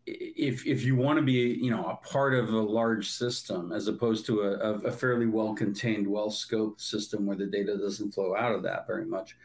if 0.08 0.66
if 0.66 0.84
you 0.84 0.96
want 0.96 1.18
to 1.18 1.24
be 1.24 1.58
you 1.62 1.70
know 1.70 1.86
a 1.86 1.96
part 2.08 2.34
of 2.34 2.50
a 2.50 2.60
large 2.60 3.12
system 3.12 3.72
as 3.72 3.88
opposed 3.88 4.26
to 4.26 4.42
a, 4.42 4.74
a 4.80 4.92
fairly 4.92 5.28
well 5.28 5.54
contained 5.54 6.08
well 6.08 6.30
scoped 6.30 6.82
system 6.82 7.28
where 7.28 7.38
the 7.38 7.46
data 7.46 7.78
doesn't 7.78 8.12
flow 8.12 8.36
out 8.36 8.54
of 8.54 8.64
that 8.64 8.88
very 8.88 9.06
much 9.06 9.38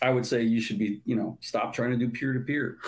i 0.00 0.10
would 0.10 0.24
say 0.24 0.42
you 0.42 0.60
should 0.60 0.78
be 0.78 1.00
you 1.04 1.14
know 1.14 1.36
stop 1.40 1.72
trying 1.72 1.90
to 1.90 1.96
do 1.96 2.08
peer 2.08 2.32
to 2.32 2.40
peer 2.40 2.78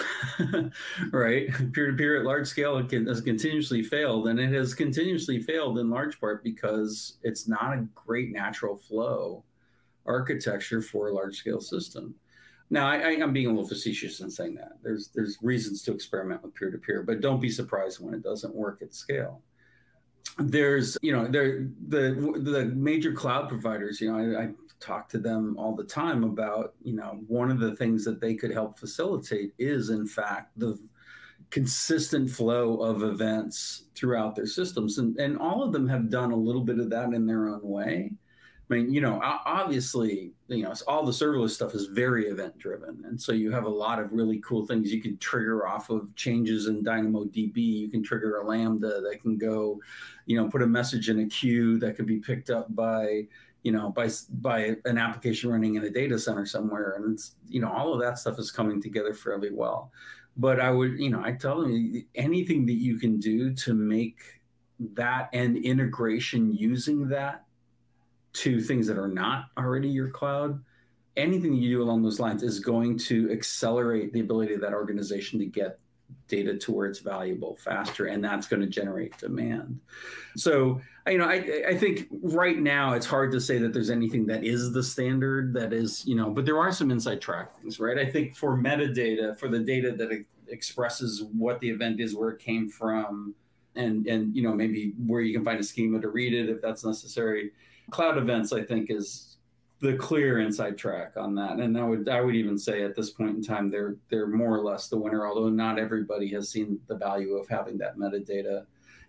right 1.12 1.48
peer 1.72 1.90
to 1.90 1.96
peer 1.96 2.18
at 2.18 2.24
large 2.24 2.48
scale 2.48 2.82
has 2.82 3.20
continuously 3.20 3.82
failed 3.82 4.28
and 4.28 4.40
it 4.40 4.52
has 4.52 4.74
continuously 4.74 5.40
failed 5.40 5.78
in 5.78 5.90
large 5.90 6.18
part 6.18 6.42
because 6.42 7.18
it's 7.22 7.46
not 7.46 7.74
a 7.74 7.86
great 7.94 8.32
natural 8.32 8.76
flow 8.76 9.44
architecture 10.06 10.82
for 10.82 11.08
a 11.08 11.12
large 11.12 11.36
scale 11.36 11.60
system. 11.60 12.14
Now, 12.70 12.88
I, 12.88 12.96
am 12.96 13.32
being 13.32 13.46
a 13.46 13.50
little 13.50 13.68
facetious 13.68 14.20
in 14.20 14.30
saying 14.30 14.54
that. 14.56 14.78
There's 14.82 15.08
there's 15.14 15.38
reasons 15.42 15.82
to 15.82 15.92
experiment 15.92 16.42
with 16.42 16.54
peer 16.54 16.70
to 16.70 16.78
peer, 16.78 17.02
but 17.02 17.20
don't 17.20 17.40
be 17.40 17.50
surprised 17.50 18.00
when 18.00 18.14
it 18.14 18.22
doesn't 18.22 18.54
work 18.54 18.80
at 18.82 18.94
scale. 18.94 19.42
There's 20.38 20.96
you 21.02 21.12
know 21.12 21.26
there 21.26 21.68
the 21.88 22.40
the 22.42 22.64
major 22.74 23.12
cloud 23.12 23.48
providers. 23.48 24.00
You 24.00 24.10
know, 24.10 24.38
I, 24.38 24.44
I 24.44 24.50
talk 24.84 25.08
to 25.08 25.18
them 25.18 25.56
all 25.58 25.74
the 25.74 25.84
time 25.84 26.24
about 26.24 26.74
you 26.82 26.94
know 26.94 27.20
one 27.26 27.50
of 27.50 27.58
the 27.58 27.74
things 27.76 28.04
that 28.04 28.20
they 28.20 28.34
could 28.34 28.52
help 28.52 28.78
facilitate 28.78 29.54
is 29.58 29.90
in 29.90 30.06
fact 30.06 30.50
the 30.58 30.78
consistent 31.50 32.28
flow 32.28 32.80
of 32.80 33.02
events 33.02 33.84
throughout 33.94 34.34
their 34.34 34.46
systems 34.46 34.98
and 34.98 35.16
and 35.18 35.38
all 35.38 35.62
of 35.62 35.72
them 35.72 35.88
have 35.88 36.10
done 36.10 36.32
a 36.32 36.36
little 36.36 36.62
bit 36.62 36.78
of 36.78 36.90
that 36.90 37.12
in 37.12 37.26
their 37.26 37.48
own 37.48 37.60
way 37.62 38.10
I 38.70 38.74
mean, 38.74 38.94
you 38.94 39.02
know, 39.02 39.20
obviously, 39.22 40.32
you 40.48 40.62
know, 40.62 40.72
all 40.88 41.04
the 41.04 41.12
serverless 41.12 41.50
stuff 41.50 41.74
is 41.74 41.86
very 41.86 42.28
event 42.28 42.56
driven. 42.56 43.02
And 43.04 43.20
so 43.20 43.32
you 43.32 43.50
have 43.50 43.64
a 43.64 43.68
lot 43.68 43.98
of 43.98 44.12
really 44.12 44.38
cool 44.38 44.64
things 44.64 44.90
you 44.90 45.02
can 45.02 45.18
trigger 45.18 45.66
off 45.66 45.90
of 45.90 46.14
changes 46.16 46.66
in 46.66 46.82
DynamoDB. 46.82 47.56
You 47.56 47.90
can 47.90 48.02
trigger 48.02 48.38
a 48.38 48.46
Lambda 48.46 49.02
that 49.02 49.20
can 49.20 49.36
go, 49.36 49.80
you 50.24 50.38
know, 50.38 50.48
put 50.48 50.62
a 50.62 50.66
message 50.66 51.10
in 51.10 51.20
a 51.20 51.26
queue 51.26 51.78
that 51.80 51.94
could 51.94 52.06
be 52.06 52.20
picked 52.20 52.48
up 52.48 52.74
by, 52.74 53.26
you 53.64 53.72
know, 53.72 53.90
by, 53.90 54.08
by 54.40 54.76
an 54.84 54.98
application 54.98 55.50
running 55.50 55.74
in 55.74 55.84
a 55.84 55.90
data 55.90 56.18
center 56.18 56.44
somewhere. 56.44 56.94
And 56.96 57.14
it's, 57.14 57.34
you 57.48 57.60
know, 57.60 57.72
all 57.72 57.94
of 57.94 58.00
that 58.00 58.18
stuff 58.18 58.38
is 58.38 58.50
coming 58.50 58.80
together 58.80 59.14
fairly 59.14 59.50
well. 59.50 59.90
But 60.36 60.60
I 60.60 60.70
would, 60.70 61.00
you 61.00 61.10
know, 61.10 61.22
I 61.24 61.32
tell 61.32 61.62
them 61.62 62.04
anything 62.14 62.66
that 62.66 62.74
you 62.74 62.98
can 62.98 63.18
do 63.18 63.54
to 63.54 63.72
make 63.72 64.20
that 64.92 65.30
and 65.32 65.56
integration 65.56 66.54
using 66.54 67.08
that 67.08 67.44
to 68.34 68.60
things 68.60 68.86
that 68.86 68.98
are 68.98 69.08
not 69.08 69.46
already 69.56 69.88
your 69.88 70.10
cloud, 70.10 70.62
anything 71.16 71.54
you 71.54 71.78
do 71.78 71.82
along 71.82 72.02
those 72.02 72.20
lines 72.20 72.42
is 72.42 72.60
going 72.60 72.98
to 72.98 73.30
accelerate 73.32 74.12
the 74.12 74.20
ability 74.20 74.52
of 74.52 74.60
that 74.60 74.74
organization 74.74 75.38
to 75.38 75.46
get 75.46 75.78
data 76.28 76.56
to 76.58 76.72
where 76.72 76.86
it's 76.86 76.98
valuable 76.98 77.56
faster 77.56 78.06
and 78.06 78.22
that's 78.22 78.46
going 78.46 78.60
to 78.60 78.68
generate 78.68 79.16
demand 79.18 79.80
so 80.36 80.80
you 81.08 81.18
know 81.18 81.26
I, 81.26 81.64
I 81.68 81.76
think 81.76 82.08
right 82.22 82.58
now 82.58 82.94
it's 82.94 83.06
hard 83.06 83.32
to 83.32 83.40
say 83.40 83.58
that 83.58 83.72
there's 83.72 83.90
anything 83.90 84.26
that 84.26 84.44
is 84.44 84.72
the 84.72 84.82
standard 84.82 85.52
that 85.54 85.72
is 85.72 86.04
you 86.06 86.14
know 86.14 86.30
but 86.30 86.44
there 86.44 86.58
are 86.58 86.72
some 86.72 86.90
inside 86.90 87.20
track 87.20 87.54
things 87.60 87.78
right 87.78 87.98
i 87.98 88.06
think 88.06 88.36
for 88.36 88.56
metadata 88.56 89.38
for 89.38 89.48
the 89.48 89.58
data 89.58 89.92
that 89.92 90.24
expresses 90.48 91.24
what 91.36 91.60
the 91.60 91.68
event 91.68 92.00
is 92.00 92.14
where 92.14 92.30
it 92.30 92.38
came 92.38 92.68
from 92.68 93.34
and 93.76 94.06
and 94.06 94.34
you 94.34 94.42
know 94.42 94.54
maybe 94.54 94.94
where 95.06 95.20
you 95.20 95.34
can 95.34 95.44
find 95.44 95.60
a 95.60 95.64
schema 95.64 96.00
to 96.00 96.08
read 96.08 96.32
it 96.32 96.48
if 96.48 96.62
that's 96.62 96.84
necessary 96.84 97.50
cloud 97.90 98.18
events, 98.18 98.52
I 98.52 98.62
think, 98.62 98.90
is 98.90 99.36
the 99.80 99.94
clear 99.94 100.40
inside 100.40 100.78
track 100.78 101.12
on 101.16 101.34
that. 101.34 101.58
And 101.58 101.76
I 101.78 101.84
would 101.84 102.08
I 102.08 102.20
would 102.20 102.34
even 102.34 102.56
say 102.56 102.82
at 102.82 102.94
this 102.94 103.10
point 103.10 103.36
in 103.36 103.42
time 103.42 103.70
they're 103.70 103.96
they're 104.08 104.26
more 104.26 104.56
or 104.56 104.62
less 104.62 104.88
the 104.88 104.98
winner, 104.98 105.26
although 105.26 105.50
not 105.50 105.78
everybody 105.78 106.28
has 106.28 106.48
seen 106.48 106.80
the 106.86 106.96
value 106.96 107.34
of 107.34 107.48
having 107.48 107.78
that 107.78 107.98
metadata 107.98 108.64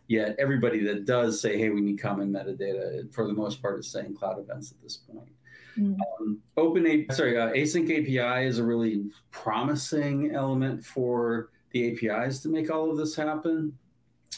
yet. 0.08 0.36
Everybody 0.39 0.84
that 0.86 1.06
does 1.06 1.41
say, 1.41 1.58
hey, 1.58 1.70
we 1.70 1.82
need 1.82 1.99
common 1.99 2.32
metadata, 2.32 3.14
for 3.14 3.28
the 3.28 3.34
most 3.34 3.62
part, 3.62 3.80
is 3.80 3.88
saying 3.88 4.16
cloud 4.16 4.39
events 4.39 4.72
at 4.72 4.82
this 4.82 4.97
point. 4.97 5.30
Mm-hmm. 5.78 6.01
Um, 6.22 6.39
open 6.56 6.88
A, 6.88 7.06
sorry, 7.14 7.38
uh, 7.38 7.49
async 7.49 7.86
API 7.86 8.47
is 8.47 8.60
a 8.60 8.64
really 8.64 9.06
promising 9.32 10.32
element 10.34 10.86
for 10.86 11.49
the 11.72 11.91
APIs 11.91 12.39
to 12.41 12.49
make 12.49 12.72
all 12.72 12.89
of 12.89 12.97
this 12.97 13.16
happen. 13.16 13.78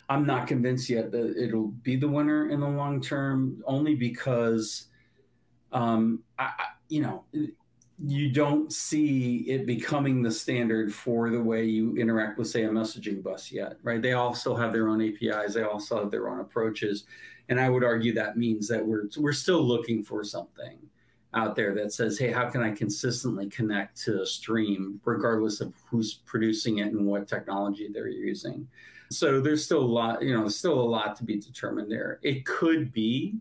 I'm 0.09 0.25
not 0.25 0.47
convinced 0.47 0.89
yet 0.89 1.11
that 1.11 1.35
it'll 1.37 1.67
be 1.67 1.95
the 1.95 2.07
winner 2.07 2.49
in 2.49 2.59
the 2.59 2.67
long 2.67 3.01
term, 3.01 3.61
only 3.65 3.93
because, 3.93 4.87
um, 5.71 6.23
I, 6.39 6.45
I, 6.45 6.65
you 6.87 7.01
know, 7.01 7.25
you 8.03 8.29
don't 8.31 8.71
see 8.71 9.37
it 9.47 9.65
becoming 9.65 10.21
the 10.21 10.31
standard 10.31 10.93
for 10.93 11.29
the 11.29 11.41
way 11.41 11.65
you 11.65 11.95
interact 11.97 12.37
with, 12.37 12.47
say, 12.47 12.63
a 12.63 12.69
messaging 12.69 13.23
bus 13.23 13.51
yet, 13.51 13.77
right? 13.81 14.01
They 14.01 14.13
also 14.13 14.55
have 14.55 14.71
their 14.71 14.87
own 14.87 15.01
APIs, 15.01 15.55
they 15.55 15.63
also 15.63 15.99
have 15.99 16.11
their 16.11 16.29
own 16.29 16.39
approaches, 16.39 17.05
and 17.49 17.59
I 17.59 17.69
would 17.69 17.83
argue 17.83 18.13
that 18.13 18.37
means 18.37 18.67
that 18.67 18.85
we're 18.85 19.09
we're 19.17 19.33
still 19.33 19.63
looking 19.63 20.03
for 20.03 20.23
something 20.23 20.77
out 21.33 21.55
there 21.55 21.73
that 21.75 21.93
says, 21.93 22.17
hey, 22.17 22.31
how 22.31 22.49
can 22.49 22.61
I 22.61 22.71
consistently 22.71 23.49
connect 23.49 24.01
to 24.03 24.21
a 24.21 24.25
stream, 24.25 25.01
regardless 25.03 25.61
of 25.61 25.73
who's 25.89 26.13
producing 26.13 26.79
it 26.79 26.93
and 26.93 27.05
what 27.05 27.27
technology 27.27 27.89
they're 27.91 28.07
using? 28.07 28.67
So 29.09 29.39
there's 29.39 29.63
still 29.63 29.81
a 29.81 29.85
lot, 29.85 30.21
you 30.21 30.33
know, 30.33 30.41
there's 30.41 30.57
still 30.57 30.79
a 30.79 30.81
lot 30.81 31.15
to 31.17 31.23
be 31.23 31.37
determined 31.39 31.91
there. 31.91 32.19
It 32.23 32.45
could 32.45 32.91
be 32.91 33.39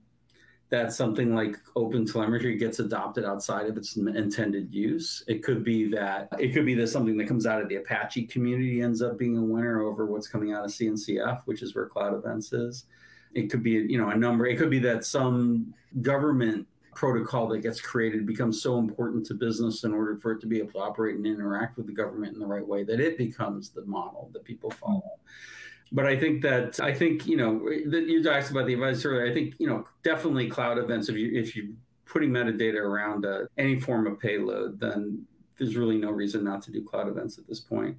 that 0.68 0.92
something 0.92 1.34
like 1.34 1.56
open 1.76 2.04
telemetry 2.04 2.56
gets 2.56 2.80
adopted 2.80 3.24
outside 3.24 3.66
of 3.66 3.76
its 3.76 3.96
intended 3.96 4.74
use. 4.74 5.22
It 5.28 5.44
could 5.44 5.62
be 5.62 5.88
that 5.90 6.28
it 6.38 6.52
could 6.52 6.66
be 6.66 6.74
that 6.74 6.88
something 6.88 7.16
that 7.18 7.28
comes 7.28 7.46
out 7.46 7.62
of 7.62 7.68
the 7.68 7.76
Apache 7.76 8.26
community 8.26 8.82
ends 8.82 9.00
up 9.00 9.16
being 9.16 9.38
a 9.38 9.42
winner 9.42 9.82
over 9.82 10.06
what's 10.06 10.26
coming 10.26 10.52
out 10.52 10.64
of 10.64 10.70
CNCF, 10.72 11.42
which 11.44 11.62
is 11.62 11.74
where 11.74 11.86
cloud 11.86 12.14
events 12.14 12.52
is. 12.52 12.84
It 13.34 13.50
could 13.50 13.62
be, 13.62 13.72
you 13.72 13.98
know, 13.98 14.08
a 14.08 14.16
number. 14.16 14.46
It 14.46 14.56
could 14.56 14.70
be 14.70 14.78
that 14.80 15.04
some 15.04 15.72
government 16.02 16.66
protocol 16.94 17.46
that 17.48 17.58
gets 17.58 17.80
created 17.80 18.26
becomes 18.26 18.60
so 18.60 18.78
important 18.78 19.24
to 19.26 19.34
business 19.34 19.84
in 19.84 19.92
order 19.92 20.16
for 20.16 20.32
it 20.32 20.40
to 20.40 20.46
be 20.46 20.58
able 20.58 20.72
to 20.72 20.78
operate 20.78 21.14
and 21.14 21.26
interact 21.26 21.76
with 21.76 21.86
the 21.86 21.92
government 21.92 22.32
in 22.32 22.40
the 22.40 22.46
right 22.46 22.66
way 22.66 22.82
that 22.82 22.98
it 22.98 23.18
becomes 23.18 23.68
the 23.68 23.84
model 23.84 24.30
that 24.32 24.42
people 24.44 24.70
follow. 24.70 25.12
But 25.92 26.06
I 26.06 26.18
think 26.18 26.42
that 26.42 26.80
I 26.80 26.92
think 26.92 27.26
you 27.26 27.36
know 27.36 27.60
that 27.90 28.06
you 28.06 28.28
asked 28.28 28.50
about 28.50 28.66
the 28.66 28.74
advice 28.74 29.04
earlier. 29.04 29.30
I 29.30 29.32
think 29.32 29.54
you 29.58 29.68
know 29.68 29.84
definitely 30.02 30.48
cloud 30.48 30.78
events. 30.78 31.08
If 31.08 31.16
you 31.16 31.30
if 31.38 31.54
you're 31.54 31.72
putting 32.06 32.30
metadata 32.30 32.80
around 32.80 33.24
uh, 33.24 33.44
any 33.56 33.80
form 33.80 34.06
of 34.06 34.18
payload, 34.18 34.80
then 34.80 35.24
there's 35.58 35.76
really 35.76 35.96
no 35.96 36.10
reason 36.10 36.44
not 36.44 36.62
to 36.62 36.72
do 36.72 36.84
cloud 36.84 37.08
events 37.08 37.38
at 37.38 37.46
this 37.46 37.60
point. 37.60 37.96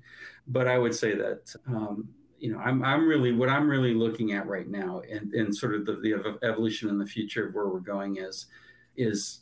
But 0.47 0.67
I 0.67 0.77
would 0.77 0.93
say 0.93 1.15
that 1.15 1.55
um, 1.67 2.09
you 2.39 2.51
know, 2.51 2.59
I'm, 2.59 2.83
I'm 2.83 3.07
really 3.07 3.31
what 3.31 3.49
I'm 3.49 3.69
really 3.69 3.93
looking 3.93 4.33
at 4.33 4.47
right 4.47 4.67
now, 4.67 5.01
and, 5.09 5.33
and 5.33 5.55
sort 5.55 5.75
of 5.75 5.85
the, 5.85 5.93
the 5.93 6.37
evolution 6.43 6.89
in 6.89 6.97
the 6.97 7.05
future 7.05 7.47
of 7.47 7.55
where 7.55 7.67
we're 7.67 7.79
going 7.79 8.17
is 8.17 8.47
is 8.95 9.39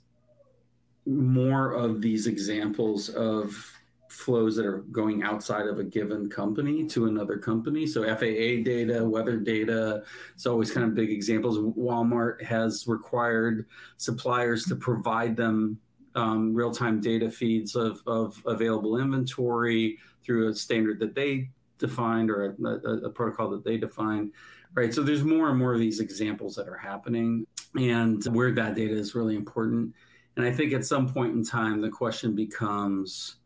more 1.05 1.73
of 1.73 2.01
these 2.01 2.27
examples 2.27 3.09
of 3.09 3.74
flows 4.15 4.55
that 4.55 4.65
are 4.65 4.79
going 4.91 5.23
outside 5.23 5.67
of 5.67 5.77
a 5.77 5.83
given 5.83 6.29
company 6.29 6.85
to 6.87 7.07
another 7.07 7.37
company. 7.37 7.85
So 7.85 8.03
FAA 8.03 8.63
data, 8.63 9.03
weather 9.03 9.37
data, 9.37 10.03
it's 10.33 10.45
always 10.45 10.71
kind 10.71 10.87
of 10.87 10.95
big 10.95 11.11
examples. 11.11 11.57
Walmart 11.59 12.41
has 12.41 12.87
required 12.87 13.65
suppliers 13.97 14.65
to 14.65 14.75
provide 14.75 15.35
them 15.35 15.79
um, 16.15 16.53
real-time 16.53 17.01
data 17.01 17.29
feeds 17.29 17.75
of, 17.75 18.01
of 18.07 18.41
available 18.45 18.97
inventory 18.97 19.97
through 20.23 20.49
a 20.49 20.55
standard 20.55 20.99
that 20.99 21.13
they 21.13 21.49
defined 21.77 22.31
or 22.31 22.45
a, 22.45 22.65
a, 22.65 23.07
a 23.07 23.09
protocol 23.09 23.49
that 23.49 23.65
they 23.65 23.77
defined. 23.77 24.31
Right. 24.73 24.93
So 24.93 25.03
there's 25.03 25.23
more 25.23 25.49
and 25.49 25.59
more 25.59 25.73
of 25.73 25.79
these 25.79 25.99
examples 25.99 26.55
that 26.55 26.67
are 26.67 26.77
happening 26.77 27.45
and 27.77 28.23
where 28.25 28.51
that 28.53 28.75
data 28.75 28.93
is 28.93 29.15
really 29.15 29.35
important. 29.35 29.93
And 30.37 30.45
I 30.45 30.51
think 30.51 30.73
at 30.73 30.85
some 30.85 31.07
point 31.07 31.33
in 31.33 31.43
time, 31.45 31.79
the 31.79 31.89
question 31.89 32.35
becomes, 32.35 33.37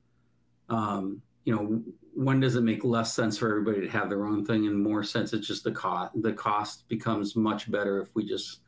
Um, 0.69 1.21
you 1.45 1.55
know, 1.55 1.81
when 2.13 2.39
does 2.39 2.55
it 2.55 2.63
make 2.63 2.83
less 2.83 3.13
sense 3.13 3.37
for 3.37 3.49
everybody 3.49 3.81
to 3.81 3.89
have 3.89 4.09
their 4.09 4.25
own 4.25 4.45
thing, 4.45 4.67
and 4.67 4.81
more 4.81 5.03
sense 5.03 5.33
it's 5.33 5.47
just 5.47 5.63
the 5.63 5.71
cost. 5.71 6.21
The 6.21 6.33
cost 6.33 6.87
becomes 6.89 7.35
much 7.35 7.71
better 7.71 8.01
if 8.01 8.13
we 8.15 8.27
just 8.27 8.59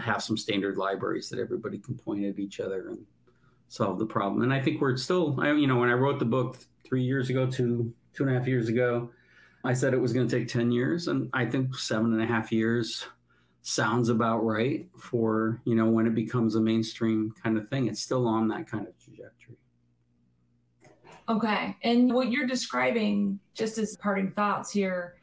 have 0.00 0.22
some 0.22 0.36
standard 0.36 0.76
libraries 0.76 1.28
that 1.30 1.38
everybody 1.38 1.78
can 1.78 1.96
point 1.96 2.24
at 2.24 2.38
each 2.38 2.60
other 2.60 2.88
and 2.90 3.04
solve 3.68 3.98
the 3.98 4.06
problem. 4.06 4.42
And 4.42 4.52
I 4.52 4.60
think 4.60 4.80
we're 4.80 4.96
still, 4.96 5.38
I, 5.40 5.52
you 5.52 5.66
know, 5.66 5.76
when 5.76 5.88
I 5.88 5.94
wrote 5.94 6.18
the 6.18 6.24
book 6.24 6.58
three 6.84 7.02
years 7.02 7.30
ago, 7.30 7.46
two 7.46 7.92
two 8.12 8.24
and 8.24 8.36
a 8.36 8.38
half 8.38 8.46
years 8.46 8.68
ago, 8.68 9.10
I 9.64 9.72
said 9.72 9.94
it 9.94 10.00
was 10.00 10.12
going 10.12 10.28
to 10.28 10.38
take 10.38 10.48
ten 10.48 10.70
years, 10.70 11.08
and 11.08 11.30
I 11.32 11.46
think 11.46 11.74
seven 11.74 12.12
and 12.12 12.22
a 12.22 12.26
half 12.26 12.52
years 12.52 13.06
sounds 13.62 14.08
about 14.08 14.44
right 14.44 14.88
for 14.98 15.60
you 15.64 15.76
know 15.76 15.88
when 15.88 16.06
it 16.06 16.14
becomes 16.14 16.56
a 16.56 16.60
mainstream 16.60 17.32
kind 17.42 17.56
of 17.56 17.68
thing 17.68 17.86
it's 17.86 18.02
still 18.02 18.26
on 18.26 18.48
that 18.48 18.68
kind 18.68 18.88
of 18.88 18.98
trajectory 18.98 19.56
okay. 21.28 21.76
And 21.82 22.12
what 22.12 22.30
you're 22.30 22.46
describing 22.46 23.38
just 23.54 23.78
as 23.78 23.96
parting 23.96 24.30
thoughts 24.32 24.70
here 24.72 25.14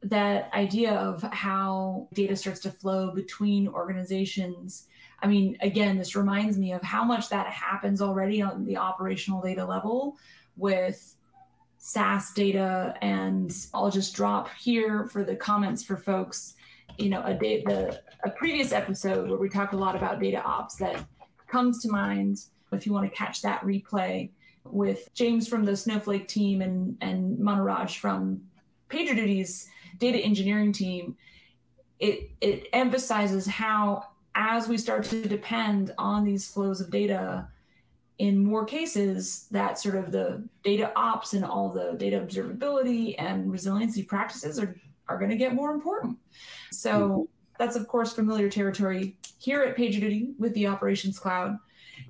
that 0.00 0.48
idea 0.54 0.92
of 0.92 1.22
how 1.32 2.06
data 2.14 2.36
starts 2.36 2.60
to 2.60 2.70
flow 2.70 3.10
between 3.10 3.66
organizations 3.66 4.86
i 5.22 5.26
mean 5.26 5.56
again 5.60 5.98
this 5.98 6.14
reminds 6.14 6.56
me 6.56 6.70
of 6.70 6.80
how 6.82 7.02
much 7.02 7.28
that 7.28 7.48
happens 7.48 8.00
already 8.00 8.40
on 8.40 8.64
the 8.64 8.76
operational 8.76 9.42
data 9.42 9.64
level 9.64 10.16
with 10.56 11.16
SaaS 11.78 12.32
data. 12.34 12.94
And 13.00 13.54
I'll 13.72 13.90
just 13.90 14.14
drop 14.14 14.50
here 14.58 15.06
for 15.06 15.24
the 15.24 15.36
comments 15.36 15.82
for 15.82 15.96
folks. 15.96 16.54
You 16.98 17.10
know 17.10 17.22
a 17.24 17.32
date 17.32 17.64
the 17.64 18.00
a 18.24 18.30
previous 18.30 18.72
episode 18.72 19.28
where 19.28 19.38
we 19.38 19.48
talked 19.48 19.72
a 19.72 19.76
lot 19.76 19.94
about 19.94 20.20
data 20.20 20.42
ops 20.42 20.76
that 20.76 21.04
comes 21.46 21.80
to 21.82 21.88
mind. 21.88 22.38
If 22.72 22.86
you 22.86 22.92
want 22.92 23.08
to 23.10 23.16
catch 23.16 23.40
that 23.42 23.62
replay 23.62 24.30
with 24.72 25.12
James 25.14 25.48
from 25.48 25.64
the 25.64 25.76
Snowflake 25.76 26.28
team 26.28 26.62
and 26.62 26.96
and 27.00 27.38
Manaraj 27.38 27.96
from 27.96 28.42
PagerDuty's 28.90 29.68
data 29.98 30.18
engineering 30.18 30.72
team. 30.72 31.16
It 31.98 32.30
it 32.40 32.68
emphasizes 32.72 33.46
how 33.46 34.04
as 34.34 34.68
we 34.68 34.78
start 34.78 35.04
to 35.04 35.26
depend 35.26 35.92
on 35.98 36.24
these 36.24 36.48
flows 36.48 36.80
of 36.80 36.90
data, 36.90 37.48
in 38.18 38.38
more 38.38 38.64
cases, 38.64 39.46
that 39.50 39.78
sort 39.78 39.96
of 39.96 40.12
the 40.12 40.42
data 40.62 40.92
ops 40.94 41.34
and 41.34 41.44
all 41.44 41.68
the 41.68 41.94
data 41.98 42.20
observability 42.20 43.16
and 43.18 43.50
resiliency 43.50 44.02
practices 44.02 44.58
are, 44.60 44.76
are 45.08 45.18
going 45.18 45.30
to 45.30 45.36
get 45.36 45.54
more 45.54 45.72
important. 45.72 46.16
So 46.70 46.90
mm-hmm. 46.90 47.22
that's, 47.58 47.74
of 47.74 47.88
course, 47.88 48.12
familiar 48.12 48.48
territory 48.48 49.16
here 49.38 49.62
at 49.62 49.76
PagerDuty 49.76 50.38
with 50.38 50.54
the 50.54 50.68
Operations 50.68 51.18
Cloud. 51.18 51.58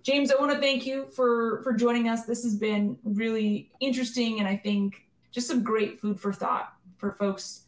James, 0.02 0.30
I 0.30 0.40
want 0.40 0.52
to 0.52 0.58
thank 0.58 0.86
you 0.86 1.06
for, 1.06 1.62
for 1.62 1.72
joining 1.72 2.08
us. 2.08 2.24
This 2.24 2.42
has 2.42 2.54
been 2.56 2.98
really 3.04 3.70
interesting 3.80 4.38
and 4.38 4.48
I 4.48 4.56
think 4.56 5.08
just 5.30 5.46
some 5.46 5.62
great 5.62 6.00
food 6.00 6.18
for 6.18 6.32
thought 6.32 6.72
for 6.96 7.12
folks 7.12 7.62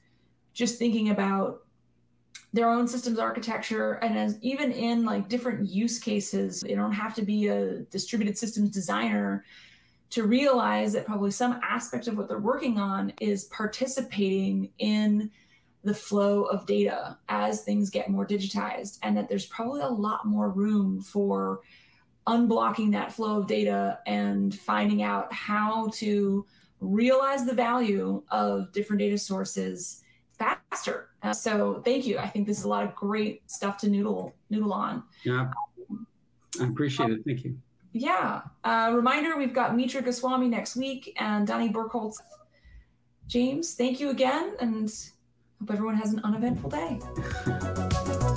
just 0.52 0.78
thinking 0.78 1.10
about 1.10 1.64
their 2.52 2.68
own 2.68 2.88
systems 2.88 3.18
architecture 3.18 3.94
and 4.02 4.18
as 4.18 4.38
even 4.42 4.72
in 4.72 5.04
like 5.04 5.28
different 5.28 5.68
use 5.68 5.98
cases 5.98 6.64
you 6.66 6.74
don't 6.74 6.92
have 6.92 7.14
to 7.14 7.22
be 7.22 7.46
a 7.46 7.80
distributed 7.90 8.36
systems 8.36 8.70
designer 8.70 9.44
to 10.10 10.24
realize 10.24 10.92
that 10.92 11.06
probably 11.06 11.30
some 11.30 11.60
aspect 11.62 12.08
of 12.08 12.16
what 12.16 12.26
they're 12.26 12.40
working 12.40 12.78
on 12.78 13.12
is 13.20 13.44
participating 13.44 14.68
in 14.78 15.30
the 15.84 15.94
flow 15.94 16.42
of 16.44 16.66
data 16.66 17.16
as 17.28 17.62
things 17.62 17.88
get 17.88 18.10
more 18.10 18.26
digitized 18.26 18.98
and 19.02 19.16
that 19.16 19.28
there's 19.28 19.46
probably 19.46 19.80
a 19.80 19.88
lot 19.88 20.26
more 20.26 20.50
room 20.50 21.00
for 21.00 21.60
unblocking 22.26 22.92
that 22.92 23.12
flow 23.12 23.38
of 23.38 23.46
data 23.46 23.98
and 24.06 24.54
finding 24.54 25.02
out 25.02 25.32
how 25.32 25.88
to 25.94 26.46
realize 26.80 27.44
the 27.44 27.54
value 27.54 28.22
of 28.30 28.72
different 28.72 29.00
data 29.00 29.18
sources 29.18 30.02
faster. 30.38 31.08
Uh, 31.22 31.32
so 31.32 31.82
thank 31.84 32.06
you. 32.06 32.18
I 32.18 32.26
think 32.26 32.46
this 32.46 32.58
is 32.58 32.64
a 32.64 32.68
lot 32.68 32.84
of 32.84 32.94
great 32.94 33.48
stuff 33.50 33.76
to 33.78 33.88
noodle 33.88 34.34
noodle 34.48 34.72
on. 34.72 35.02
Yeah, 35.24 35.50
I 36.60 36.64
appreciate 36.64 37.10
it. 37.10 37.20
Thank 37.26 37.44
you. 37.44 37.58
Yeah. 37.92 38.42
Uh, 38.64 38.92
reminder: 38.94 39.36
we've 39.36 39.54
got 39.54 39.76
Mitra 39.76 40.02
Goswami 40.02 40.48
next 40.48 40.76
week 40.76 41.14
and 41.18 41.46
Donnie 41.46 41.68
Berkholz. 41.68 42.16
James, 43.26 43.74
thank 43.74 44.00
you 44.00 44.10
again, 44.10 44.54
and 44.60 44.92
hope 45.60 45.70
everyone 45.70 45.94
has 45.94 46.12
an 46.12 46.20
uneventful 46.24 46.70
day. 46.70 46.98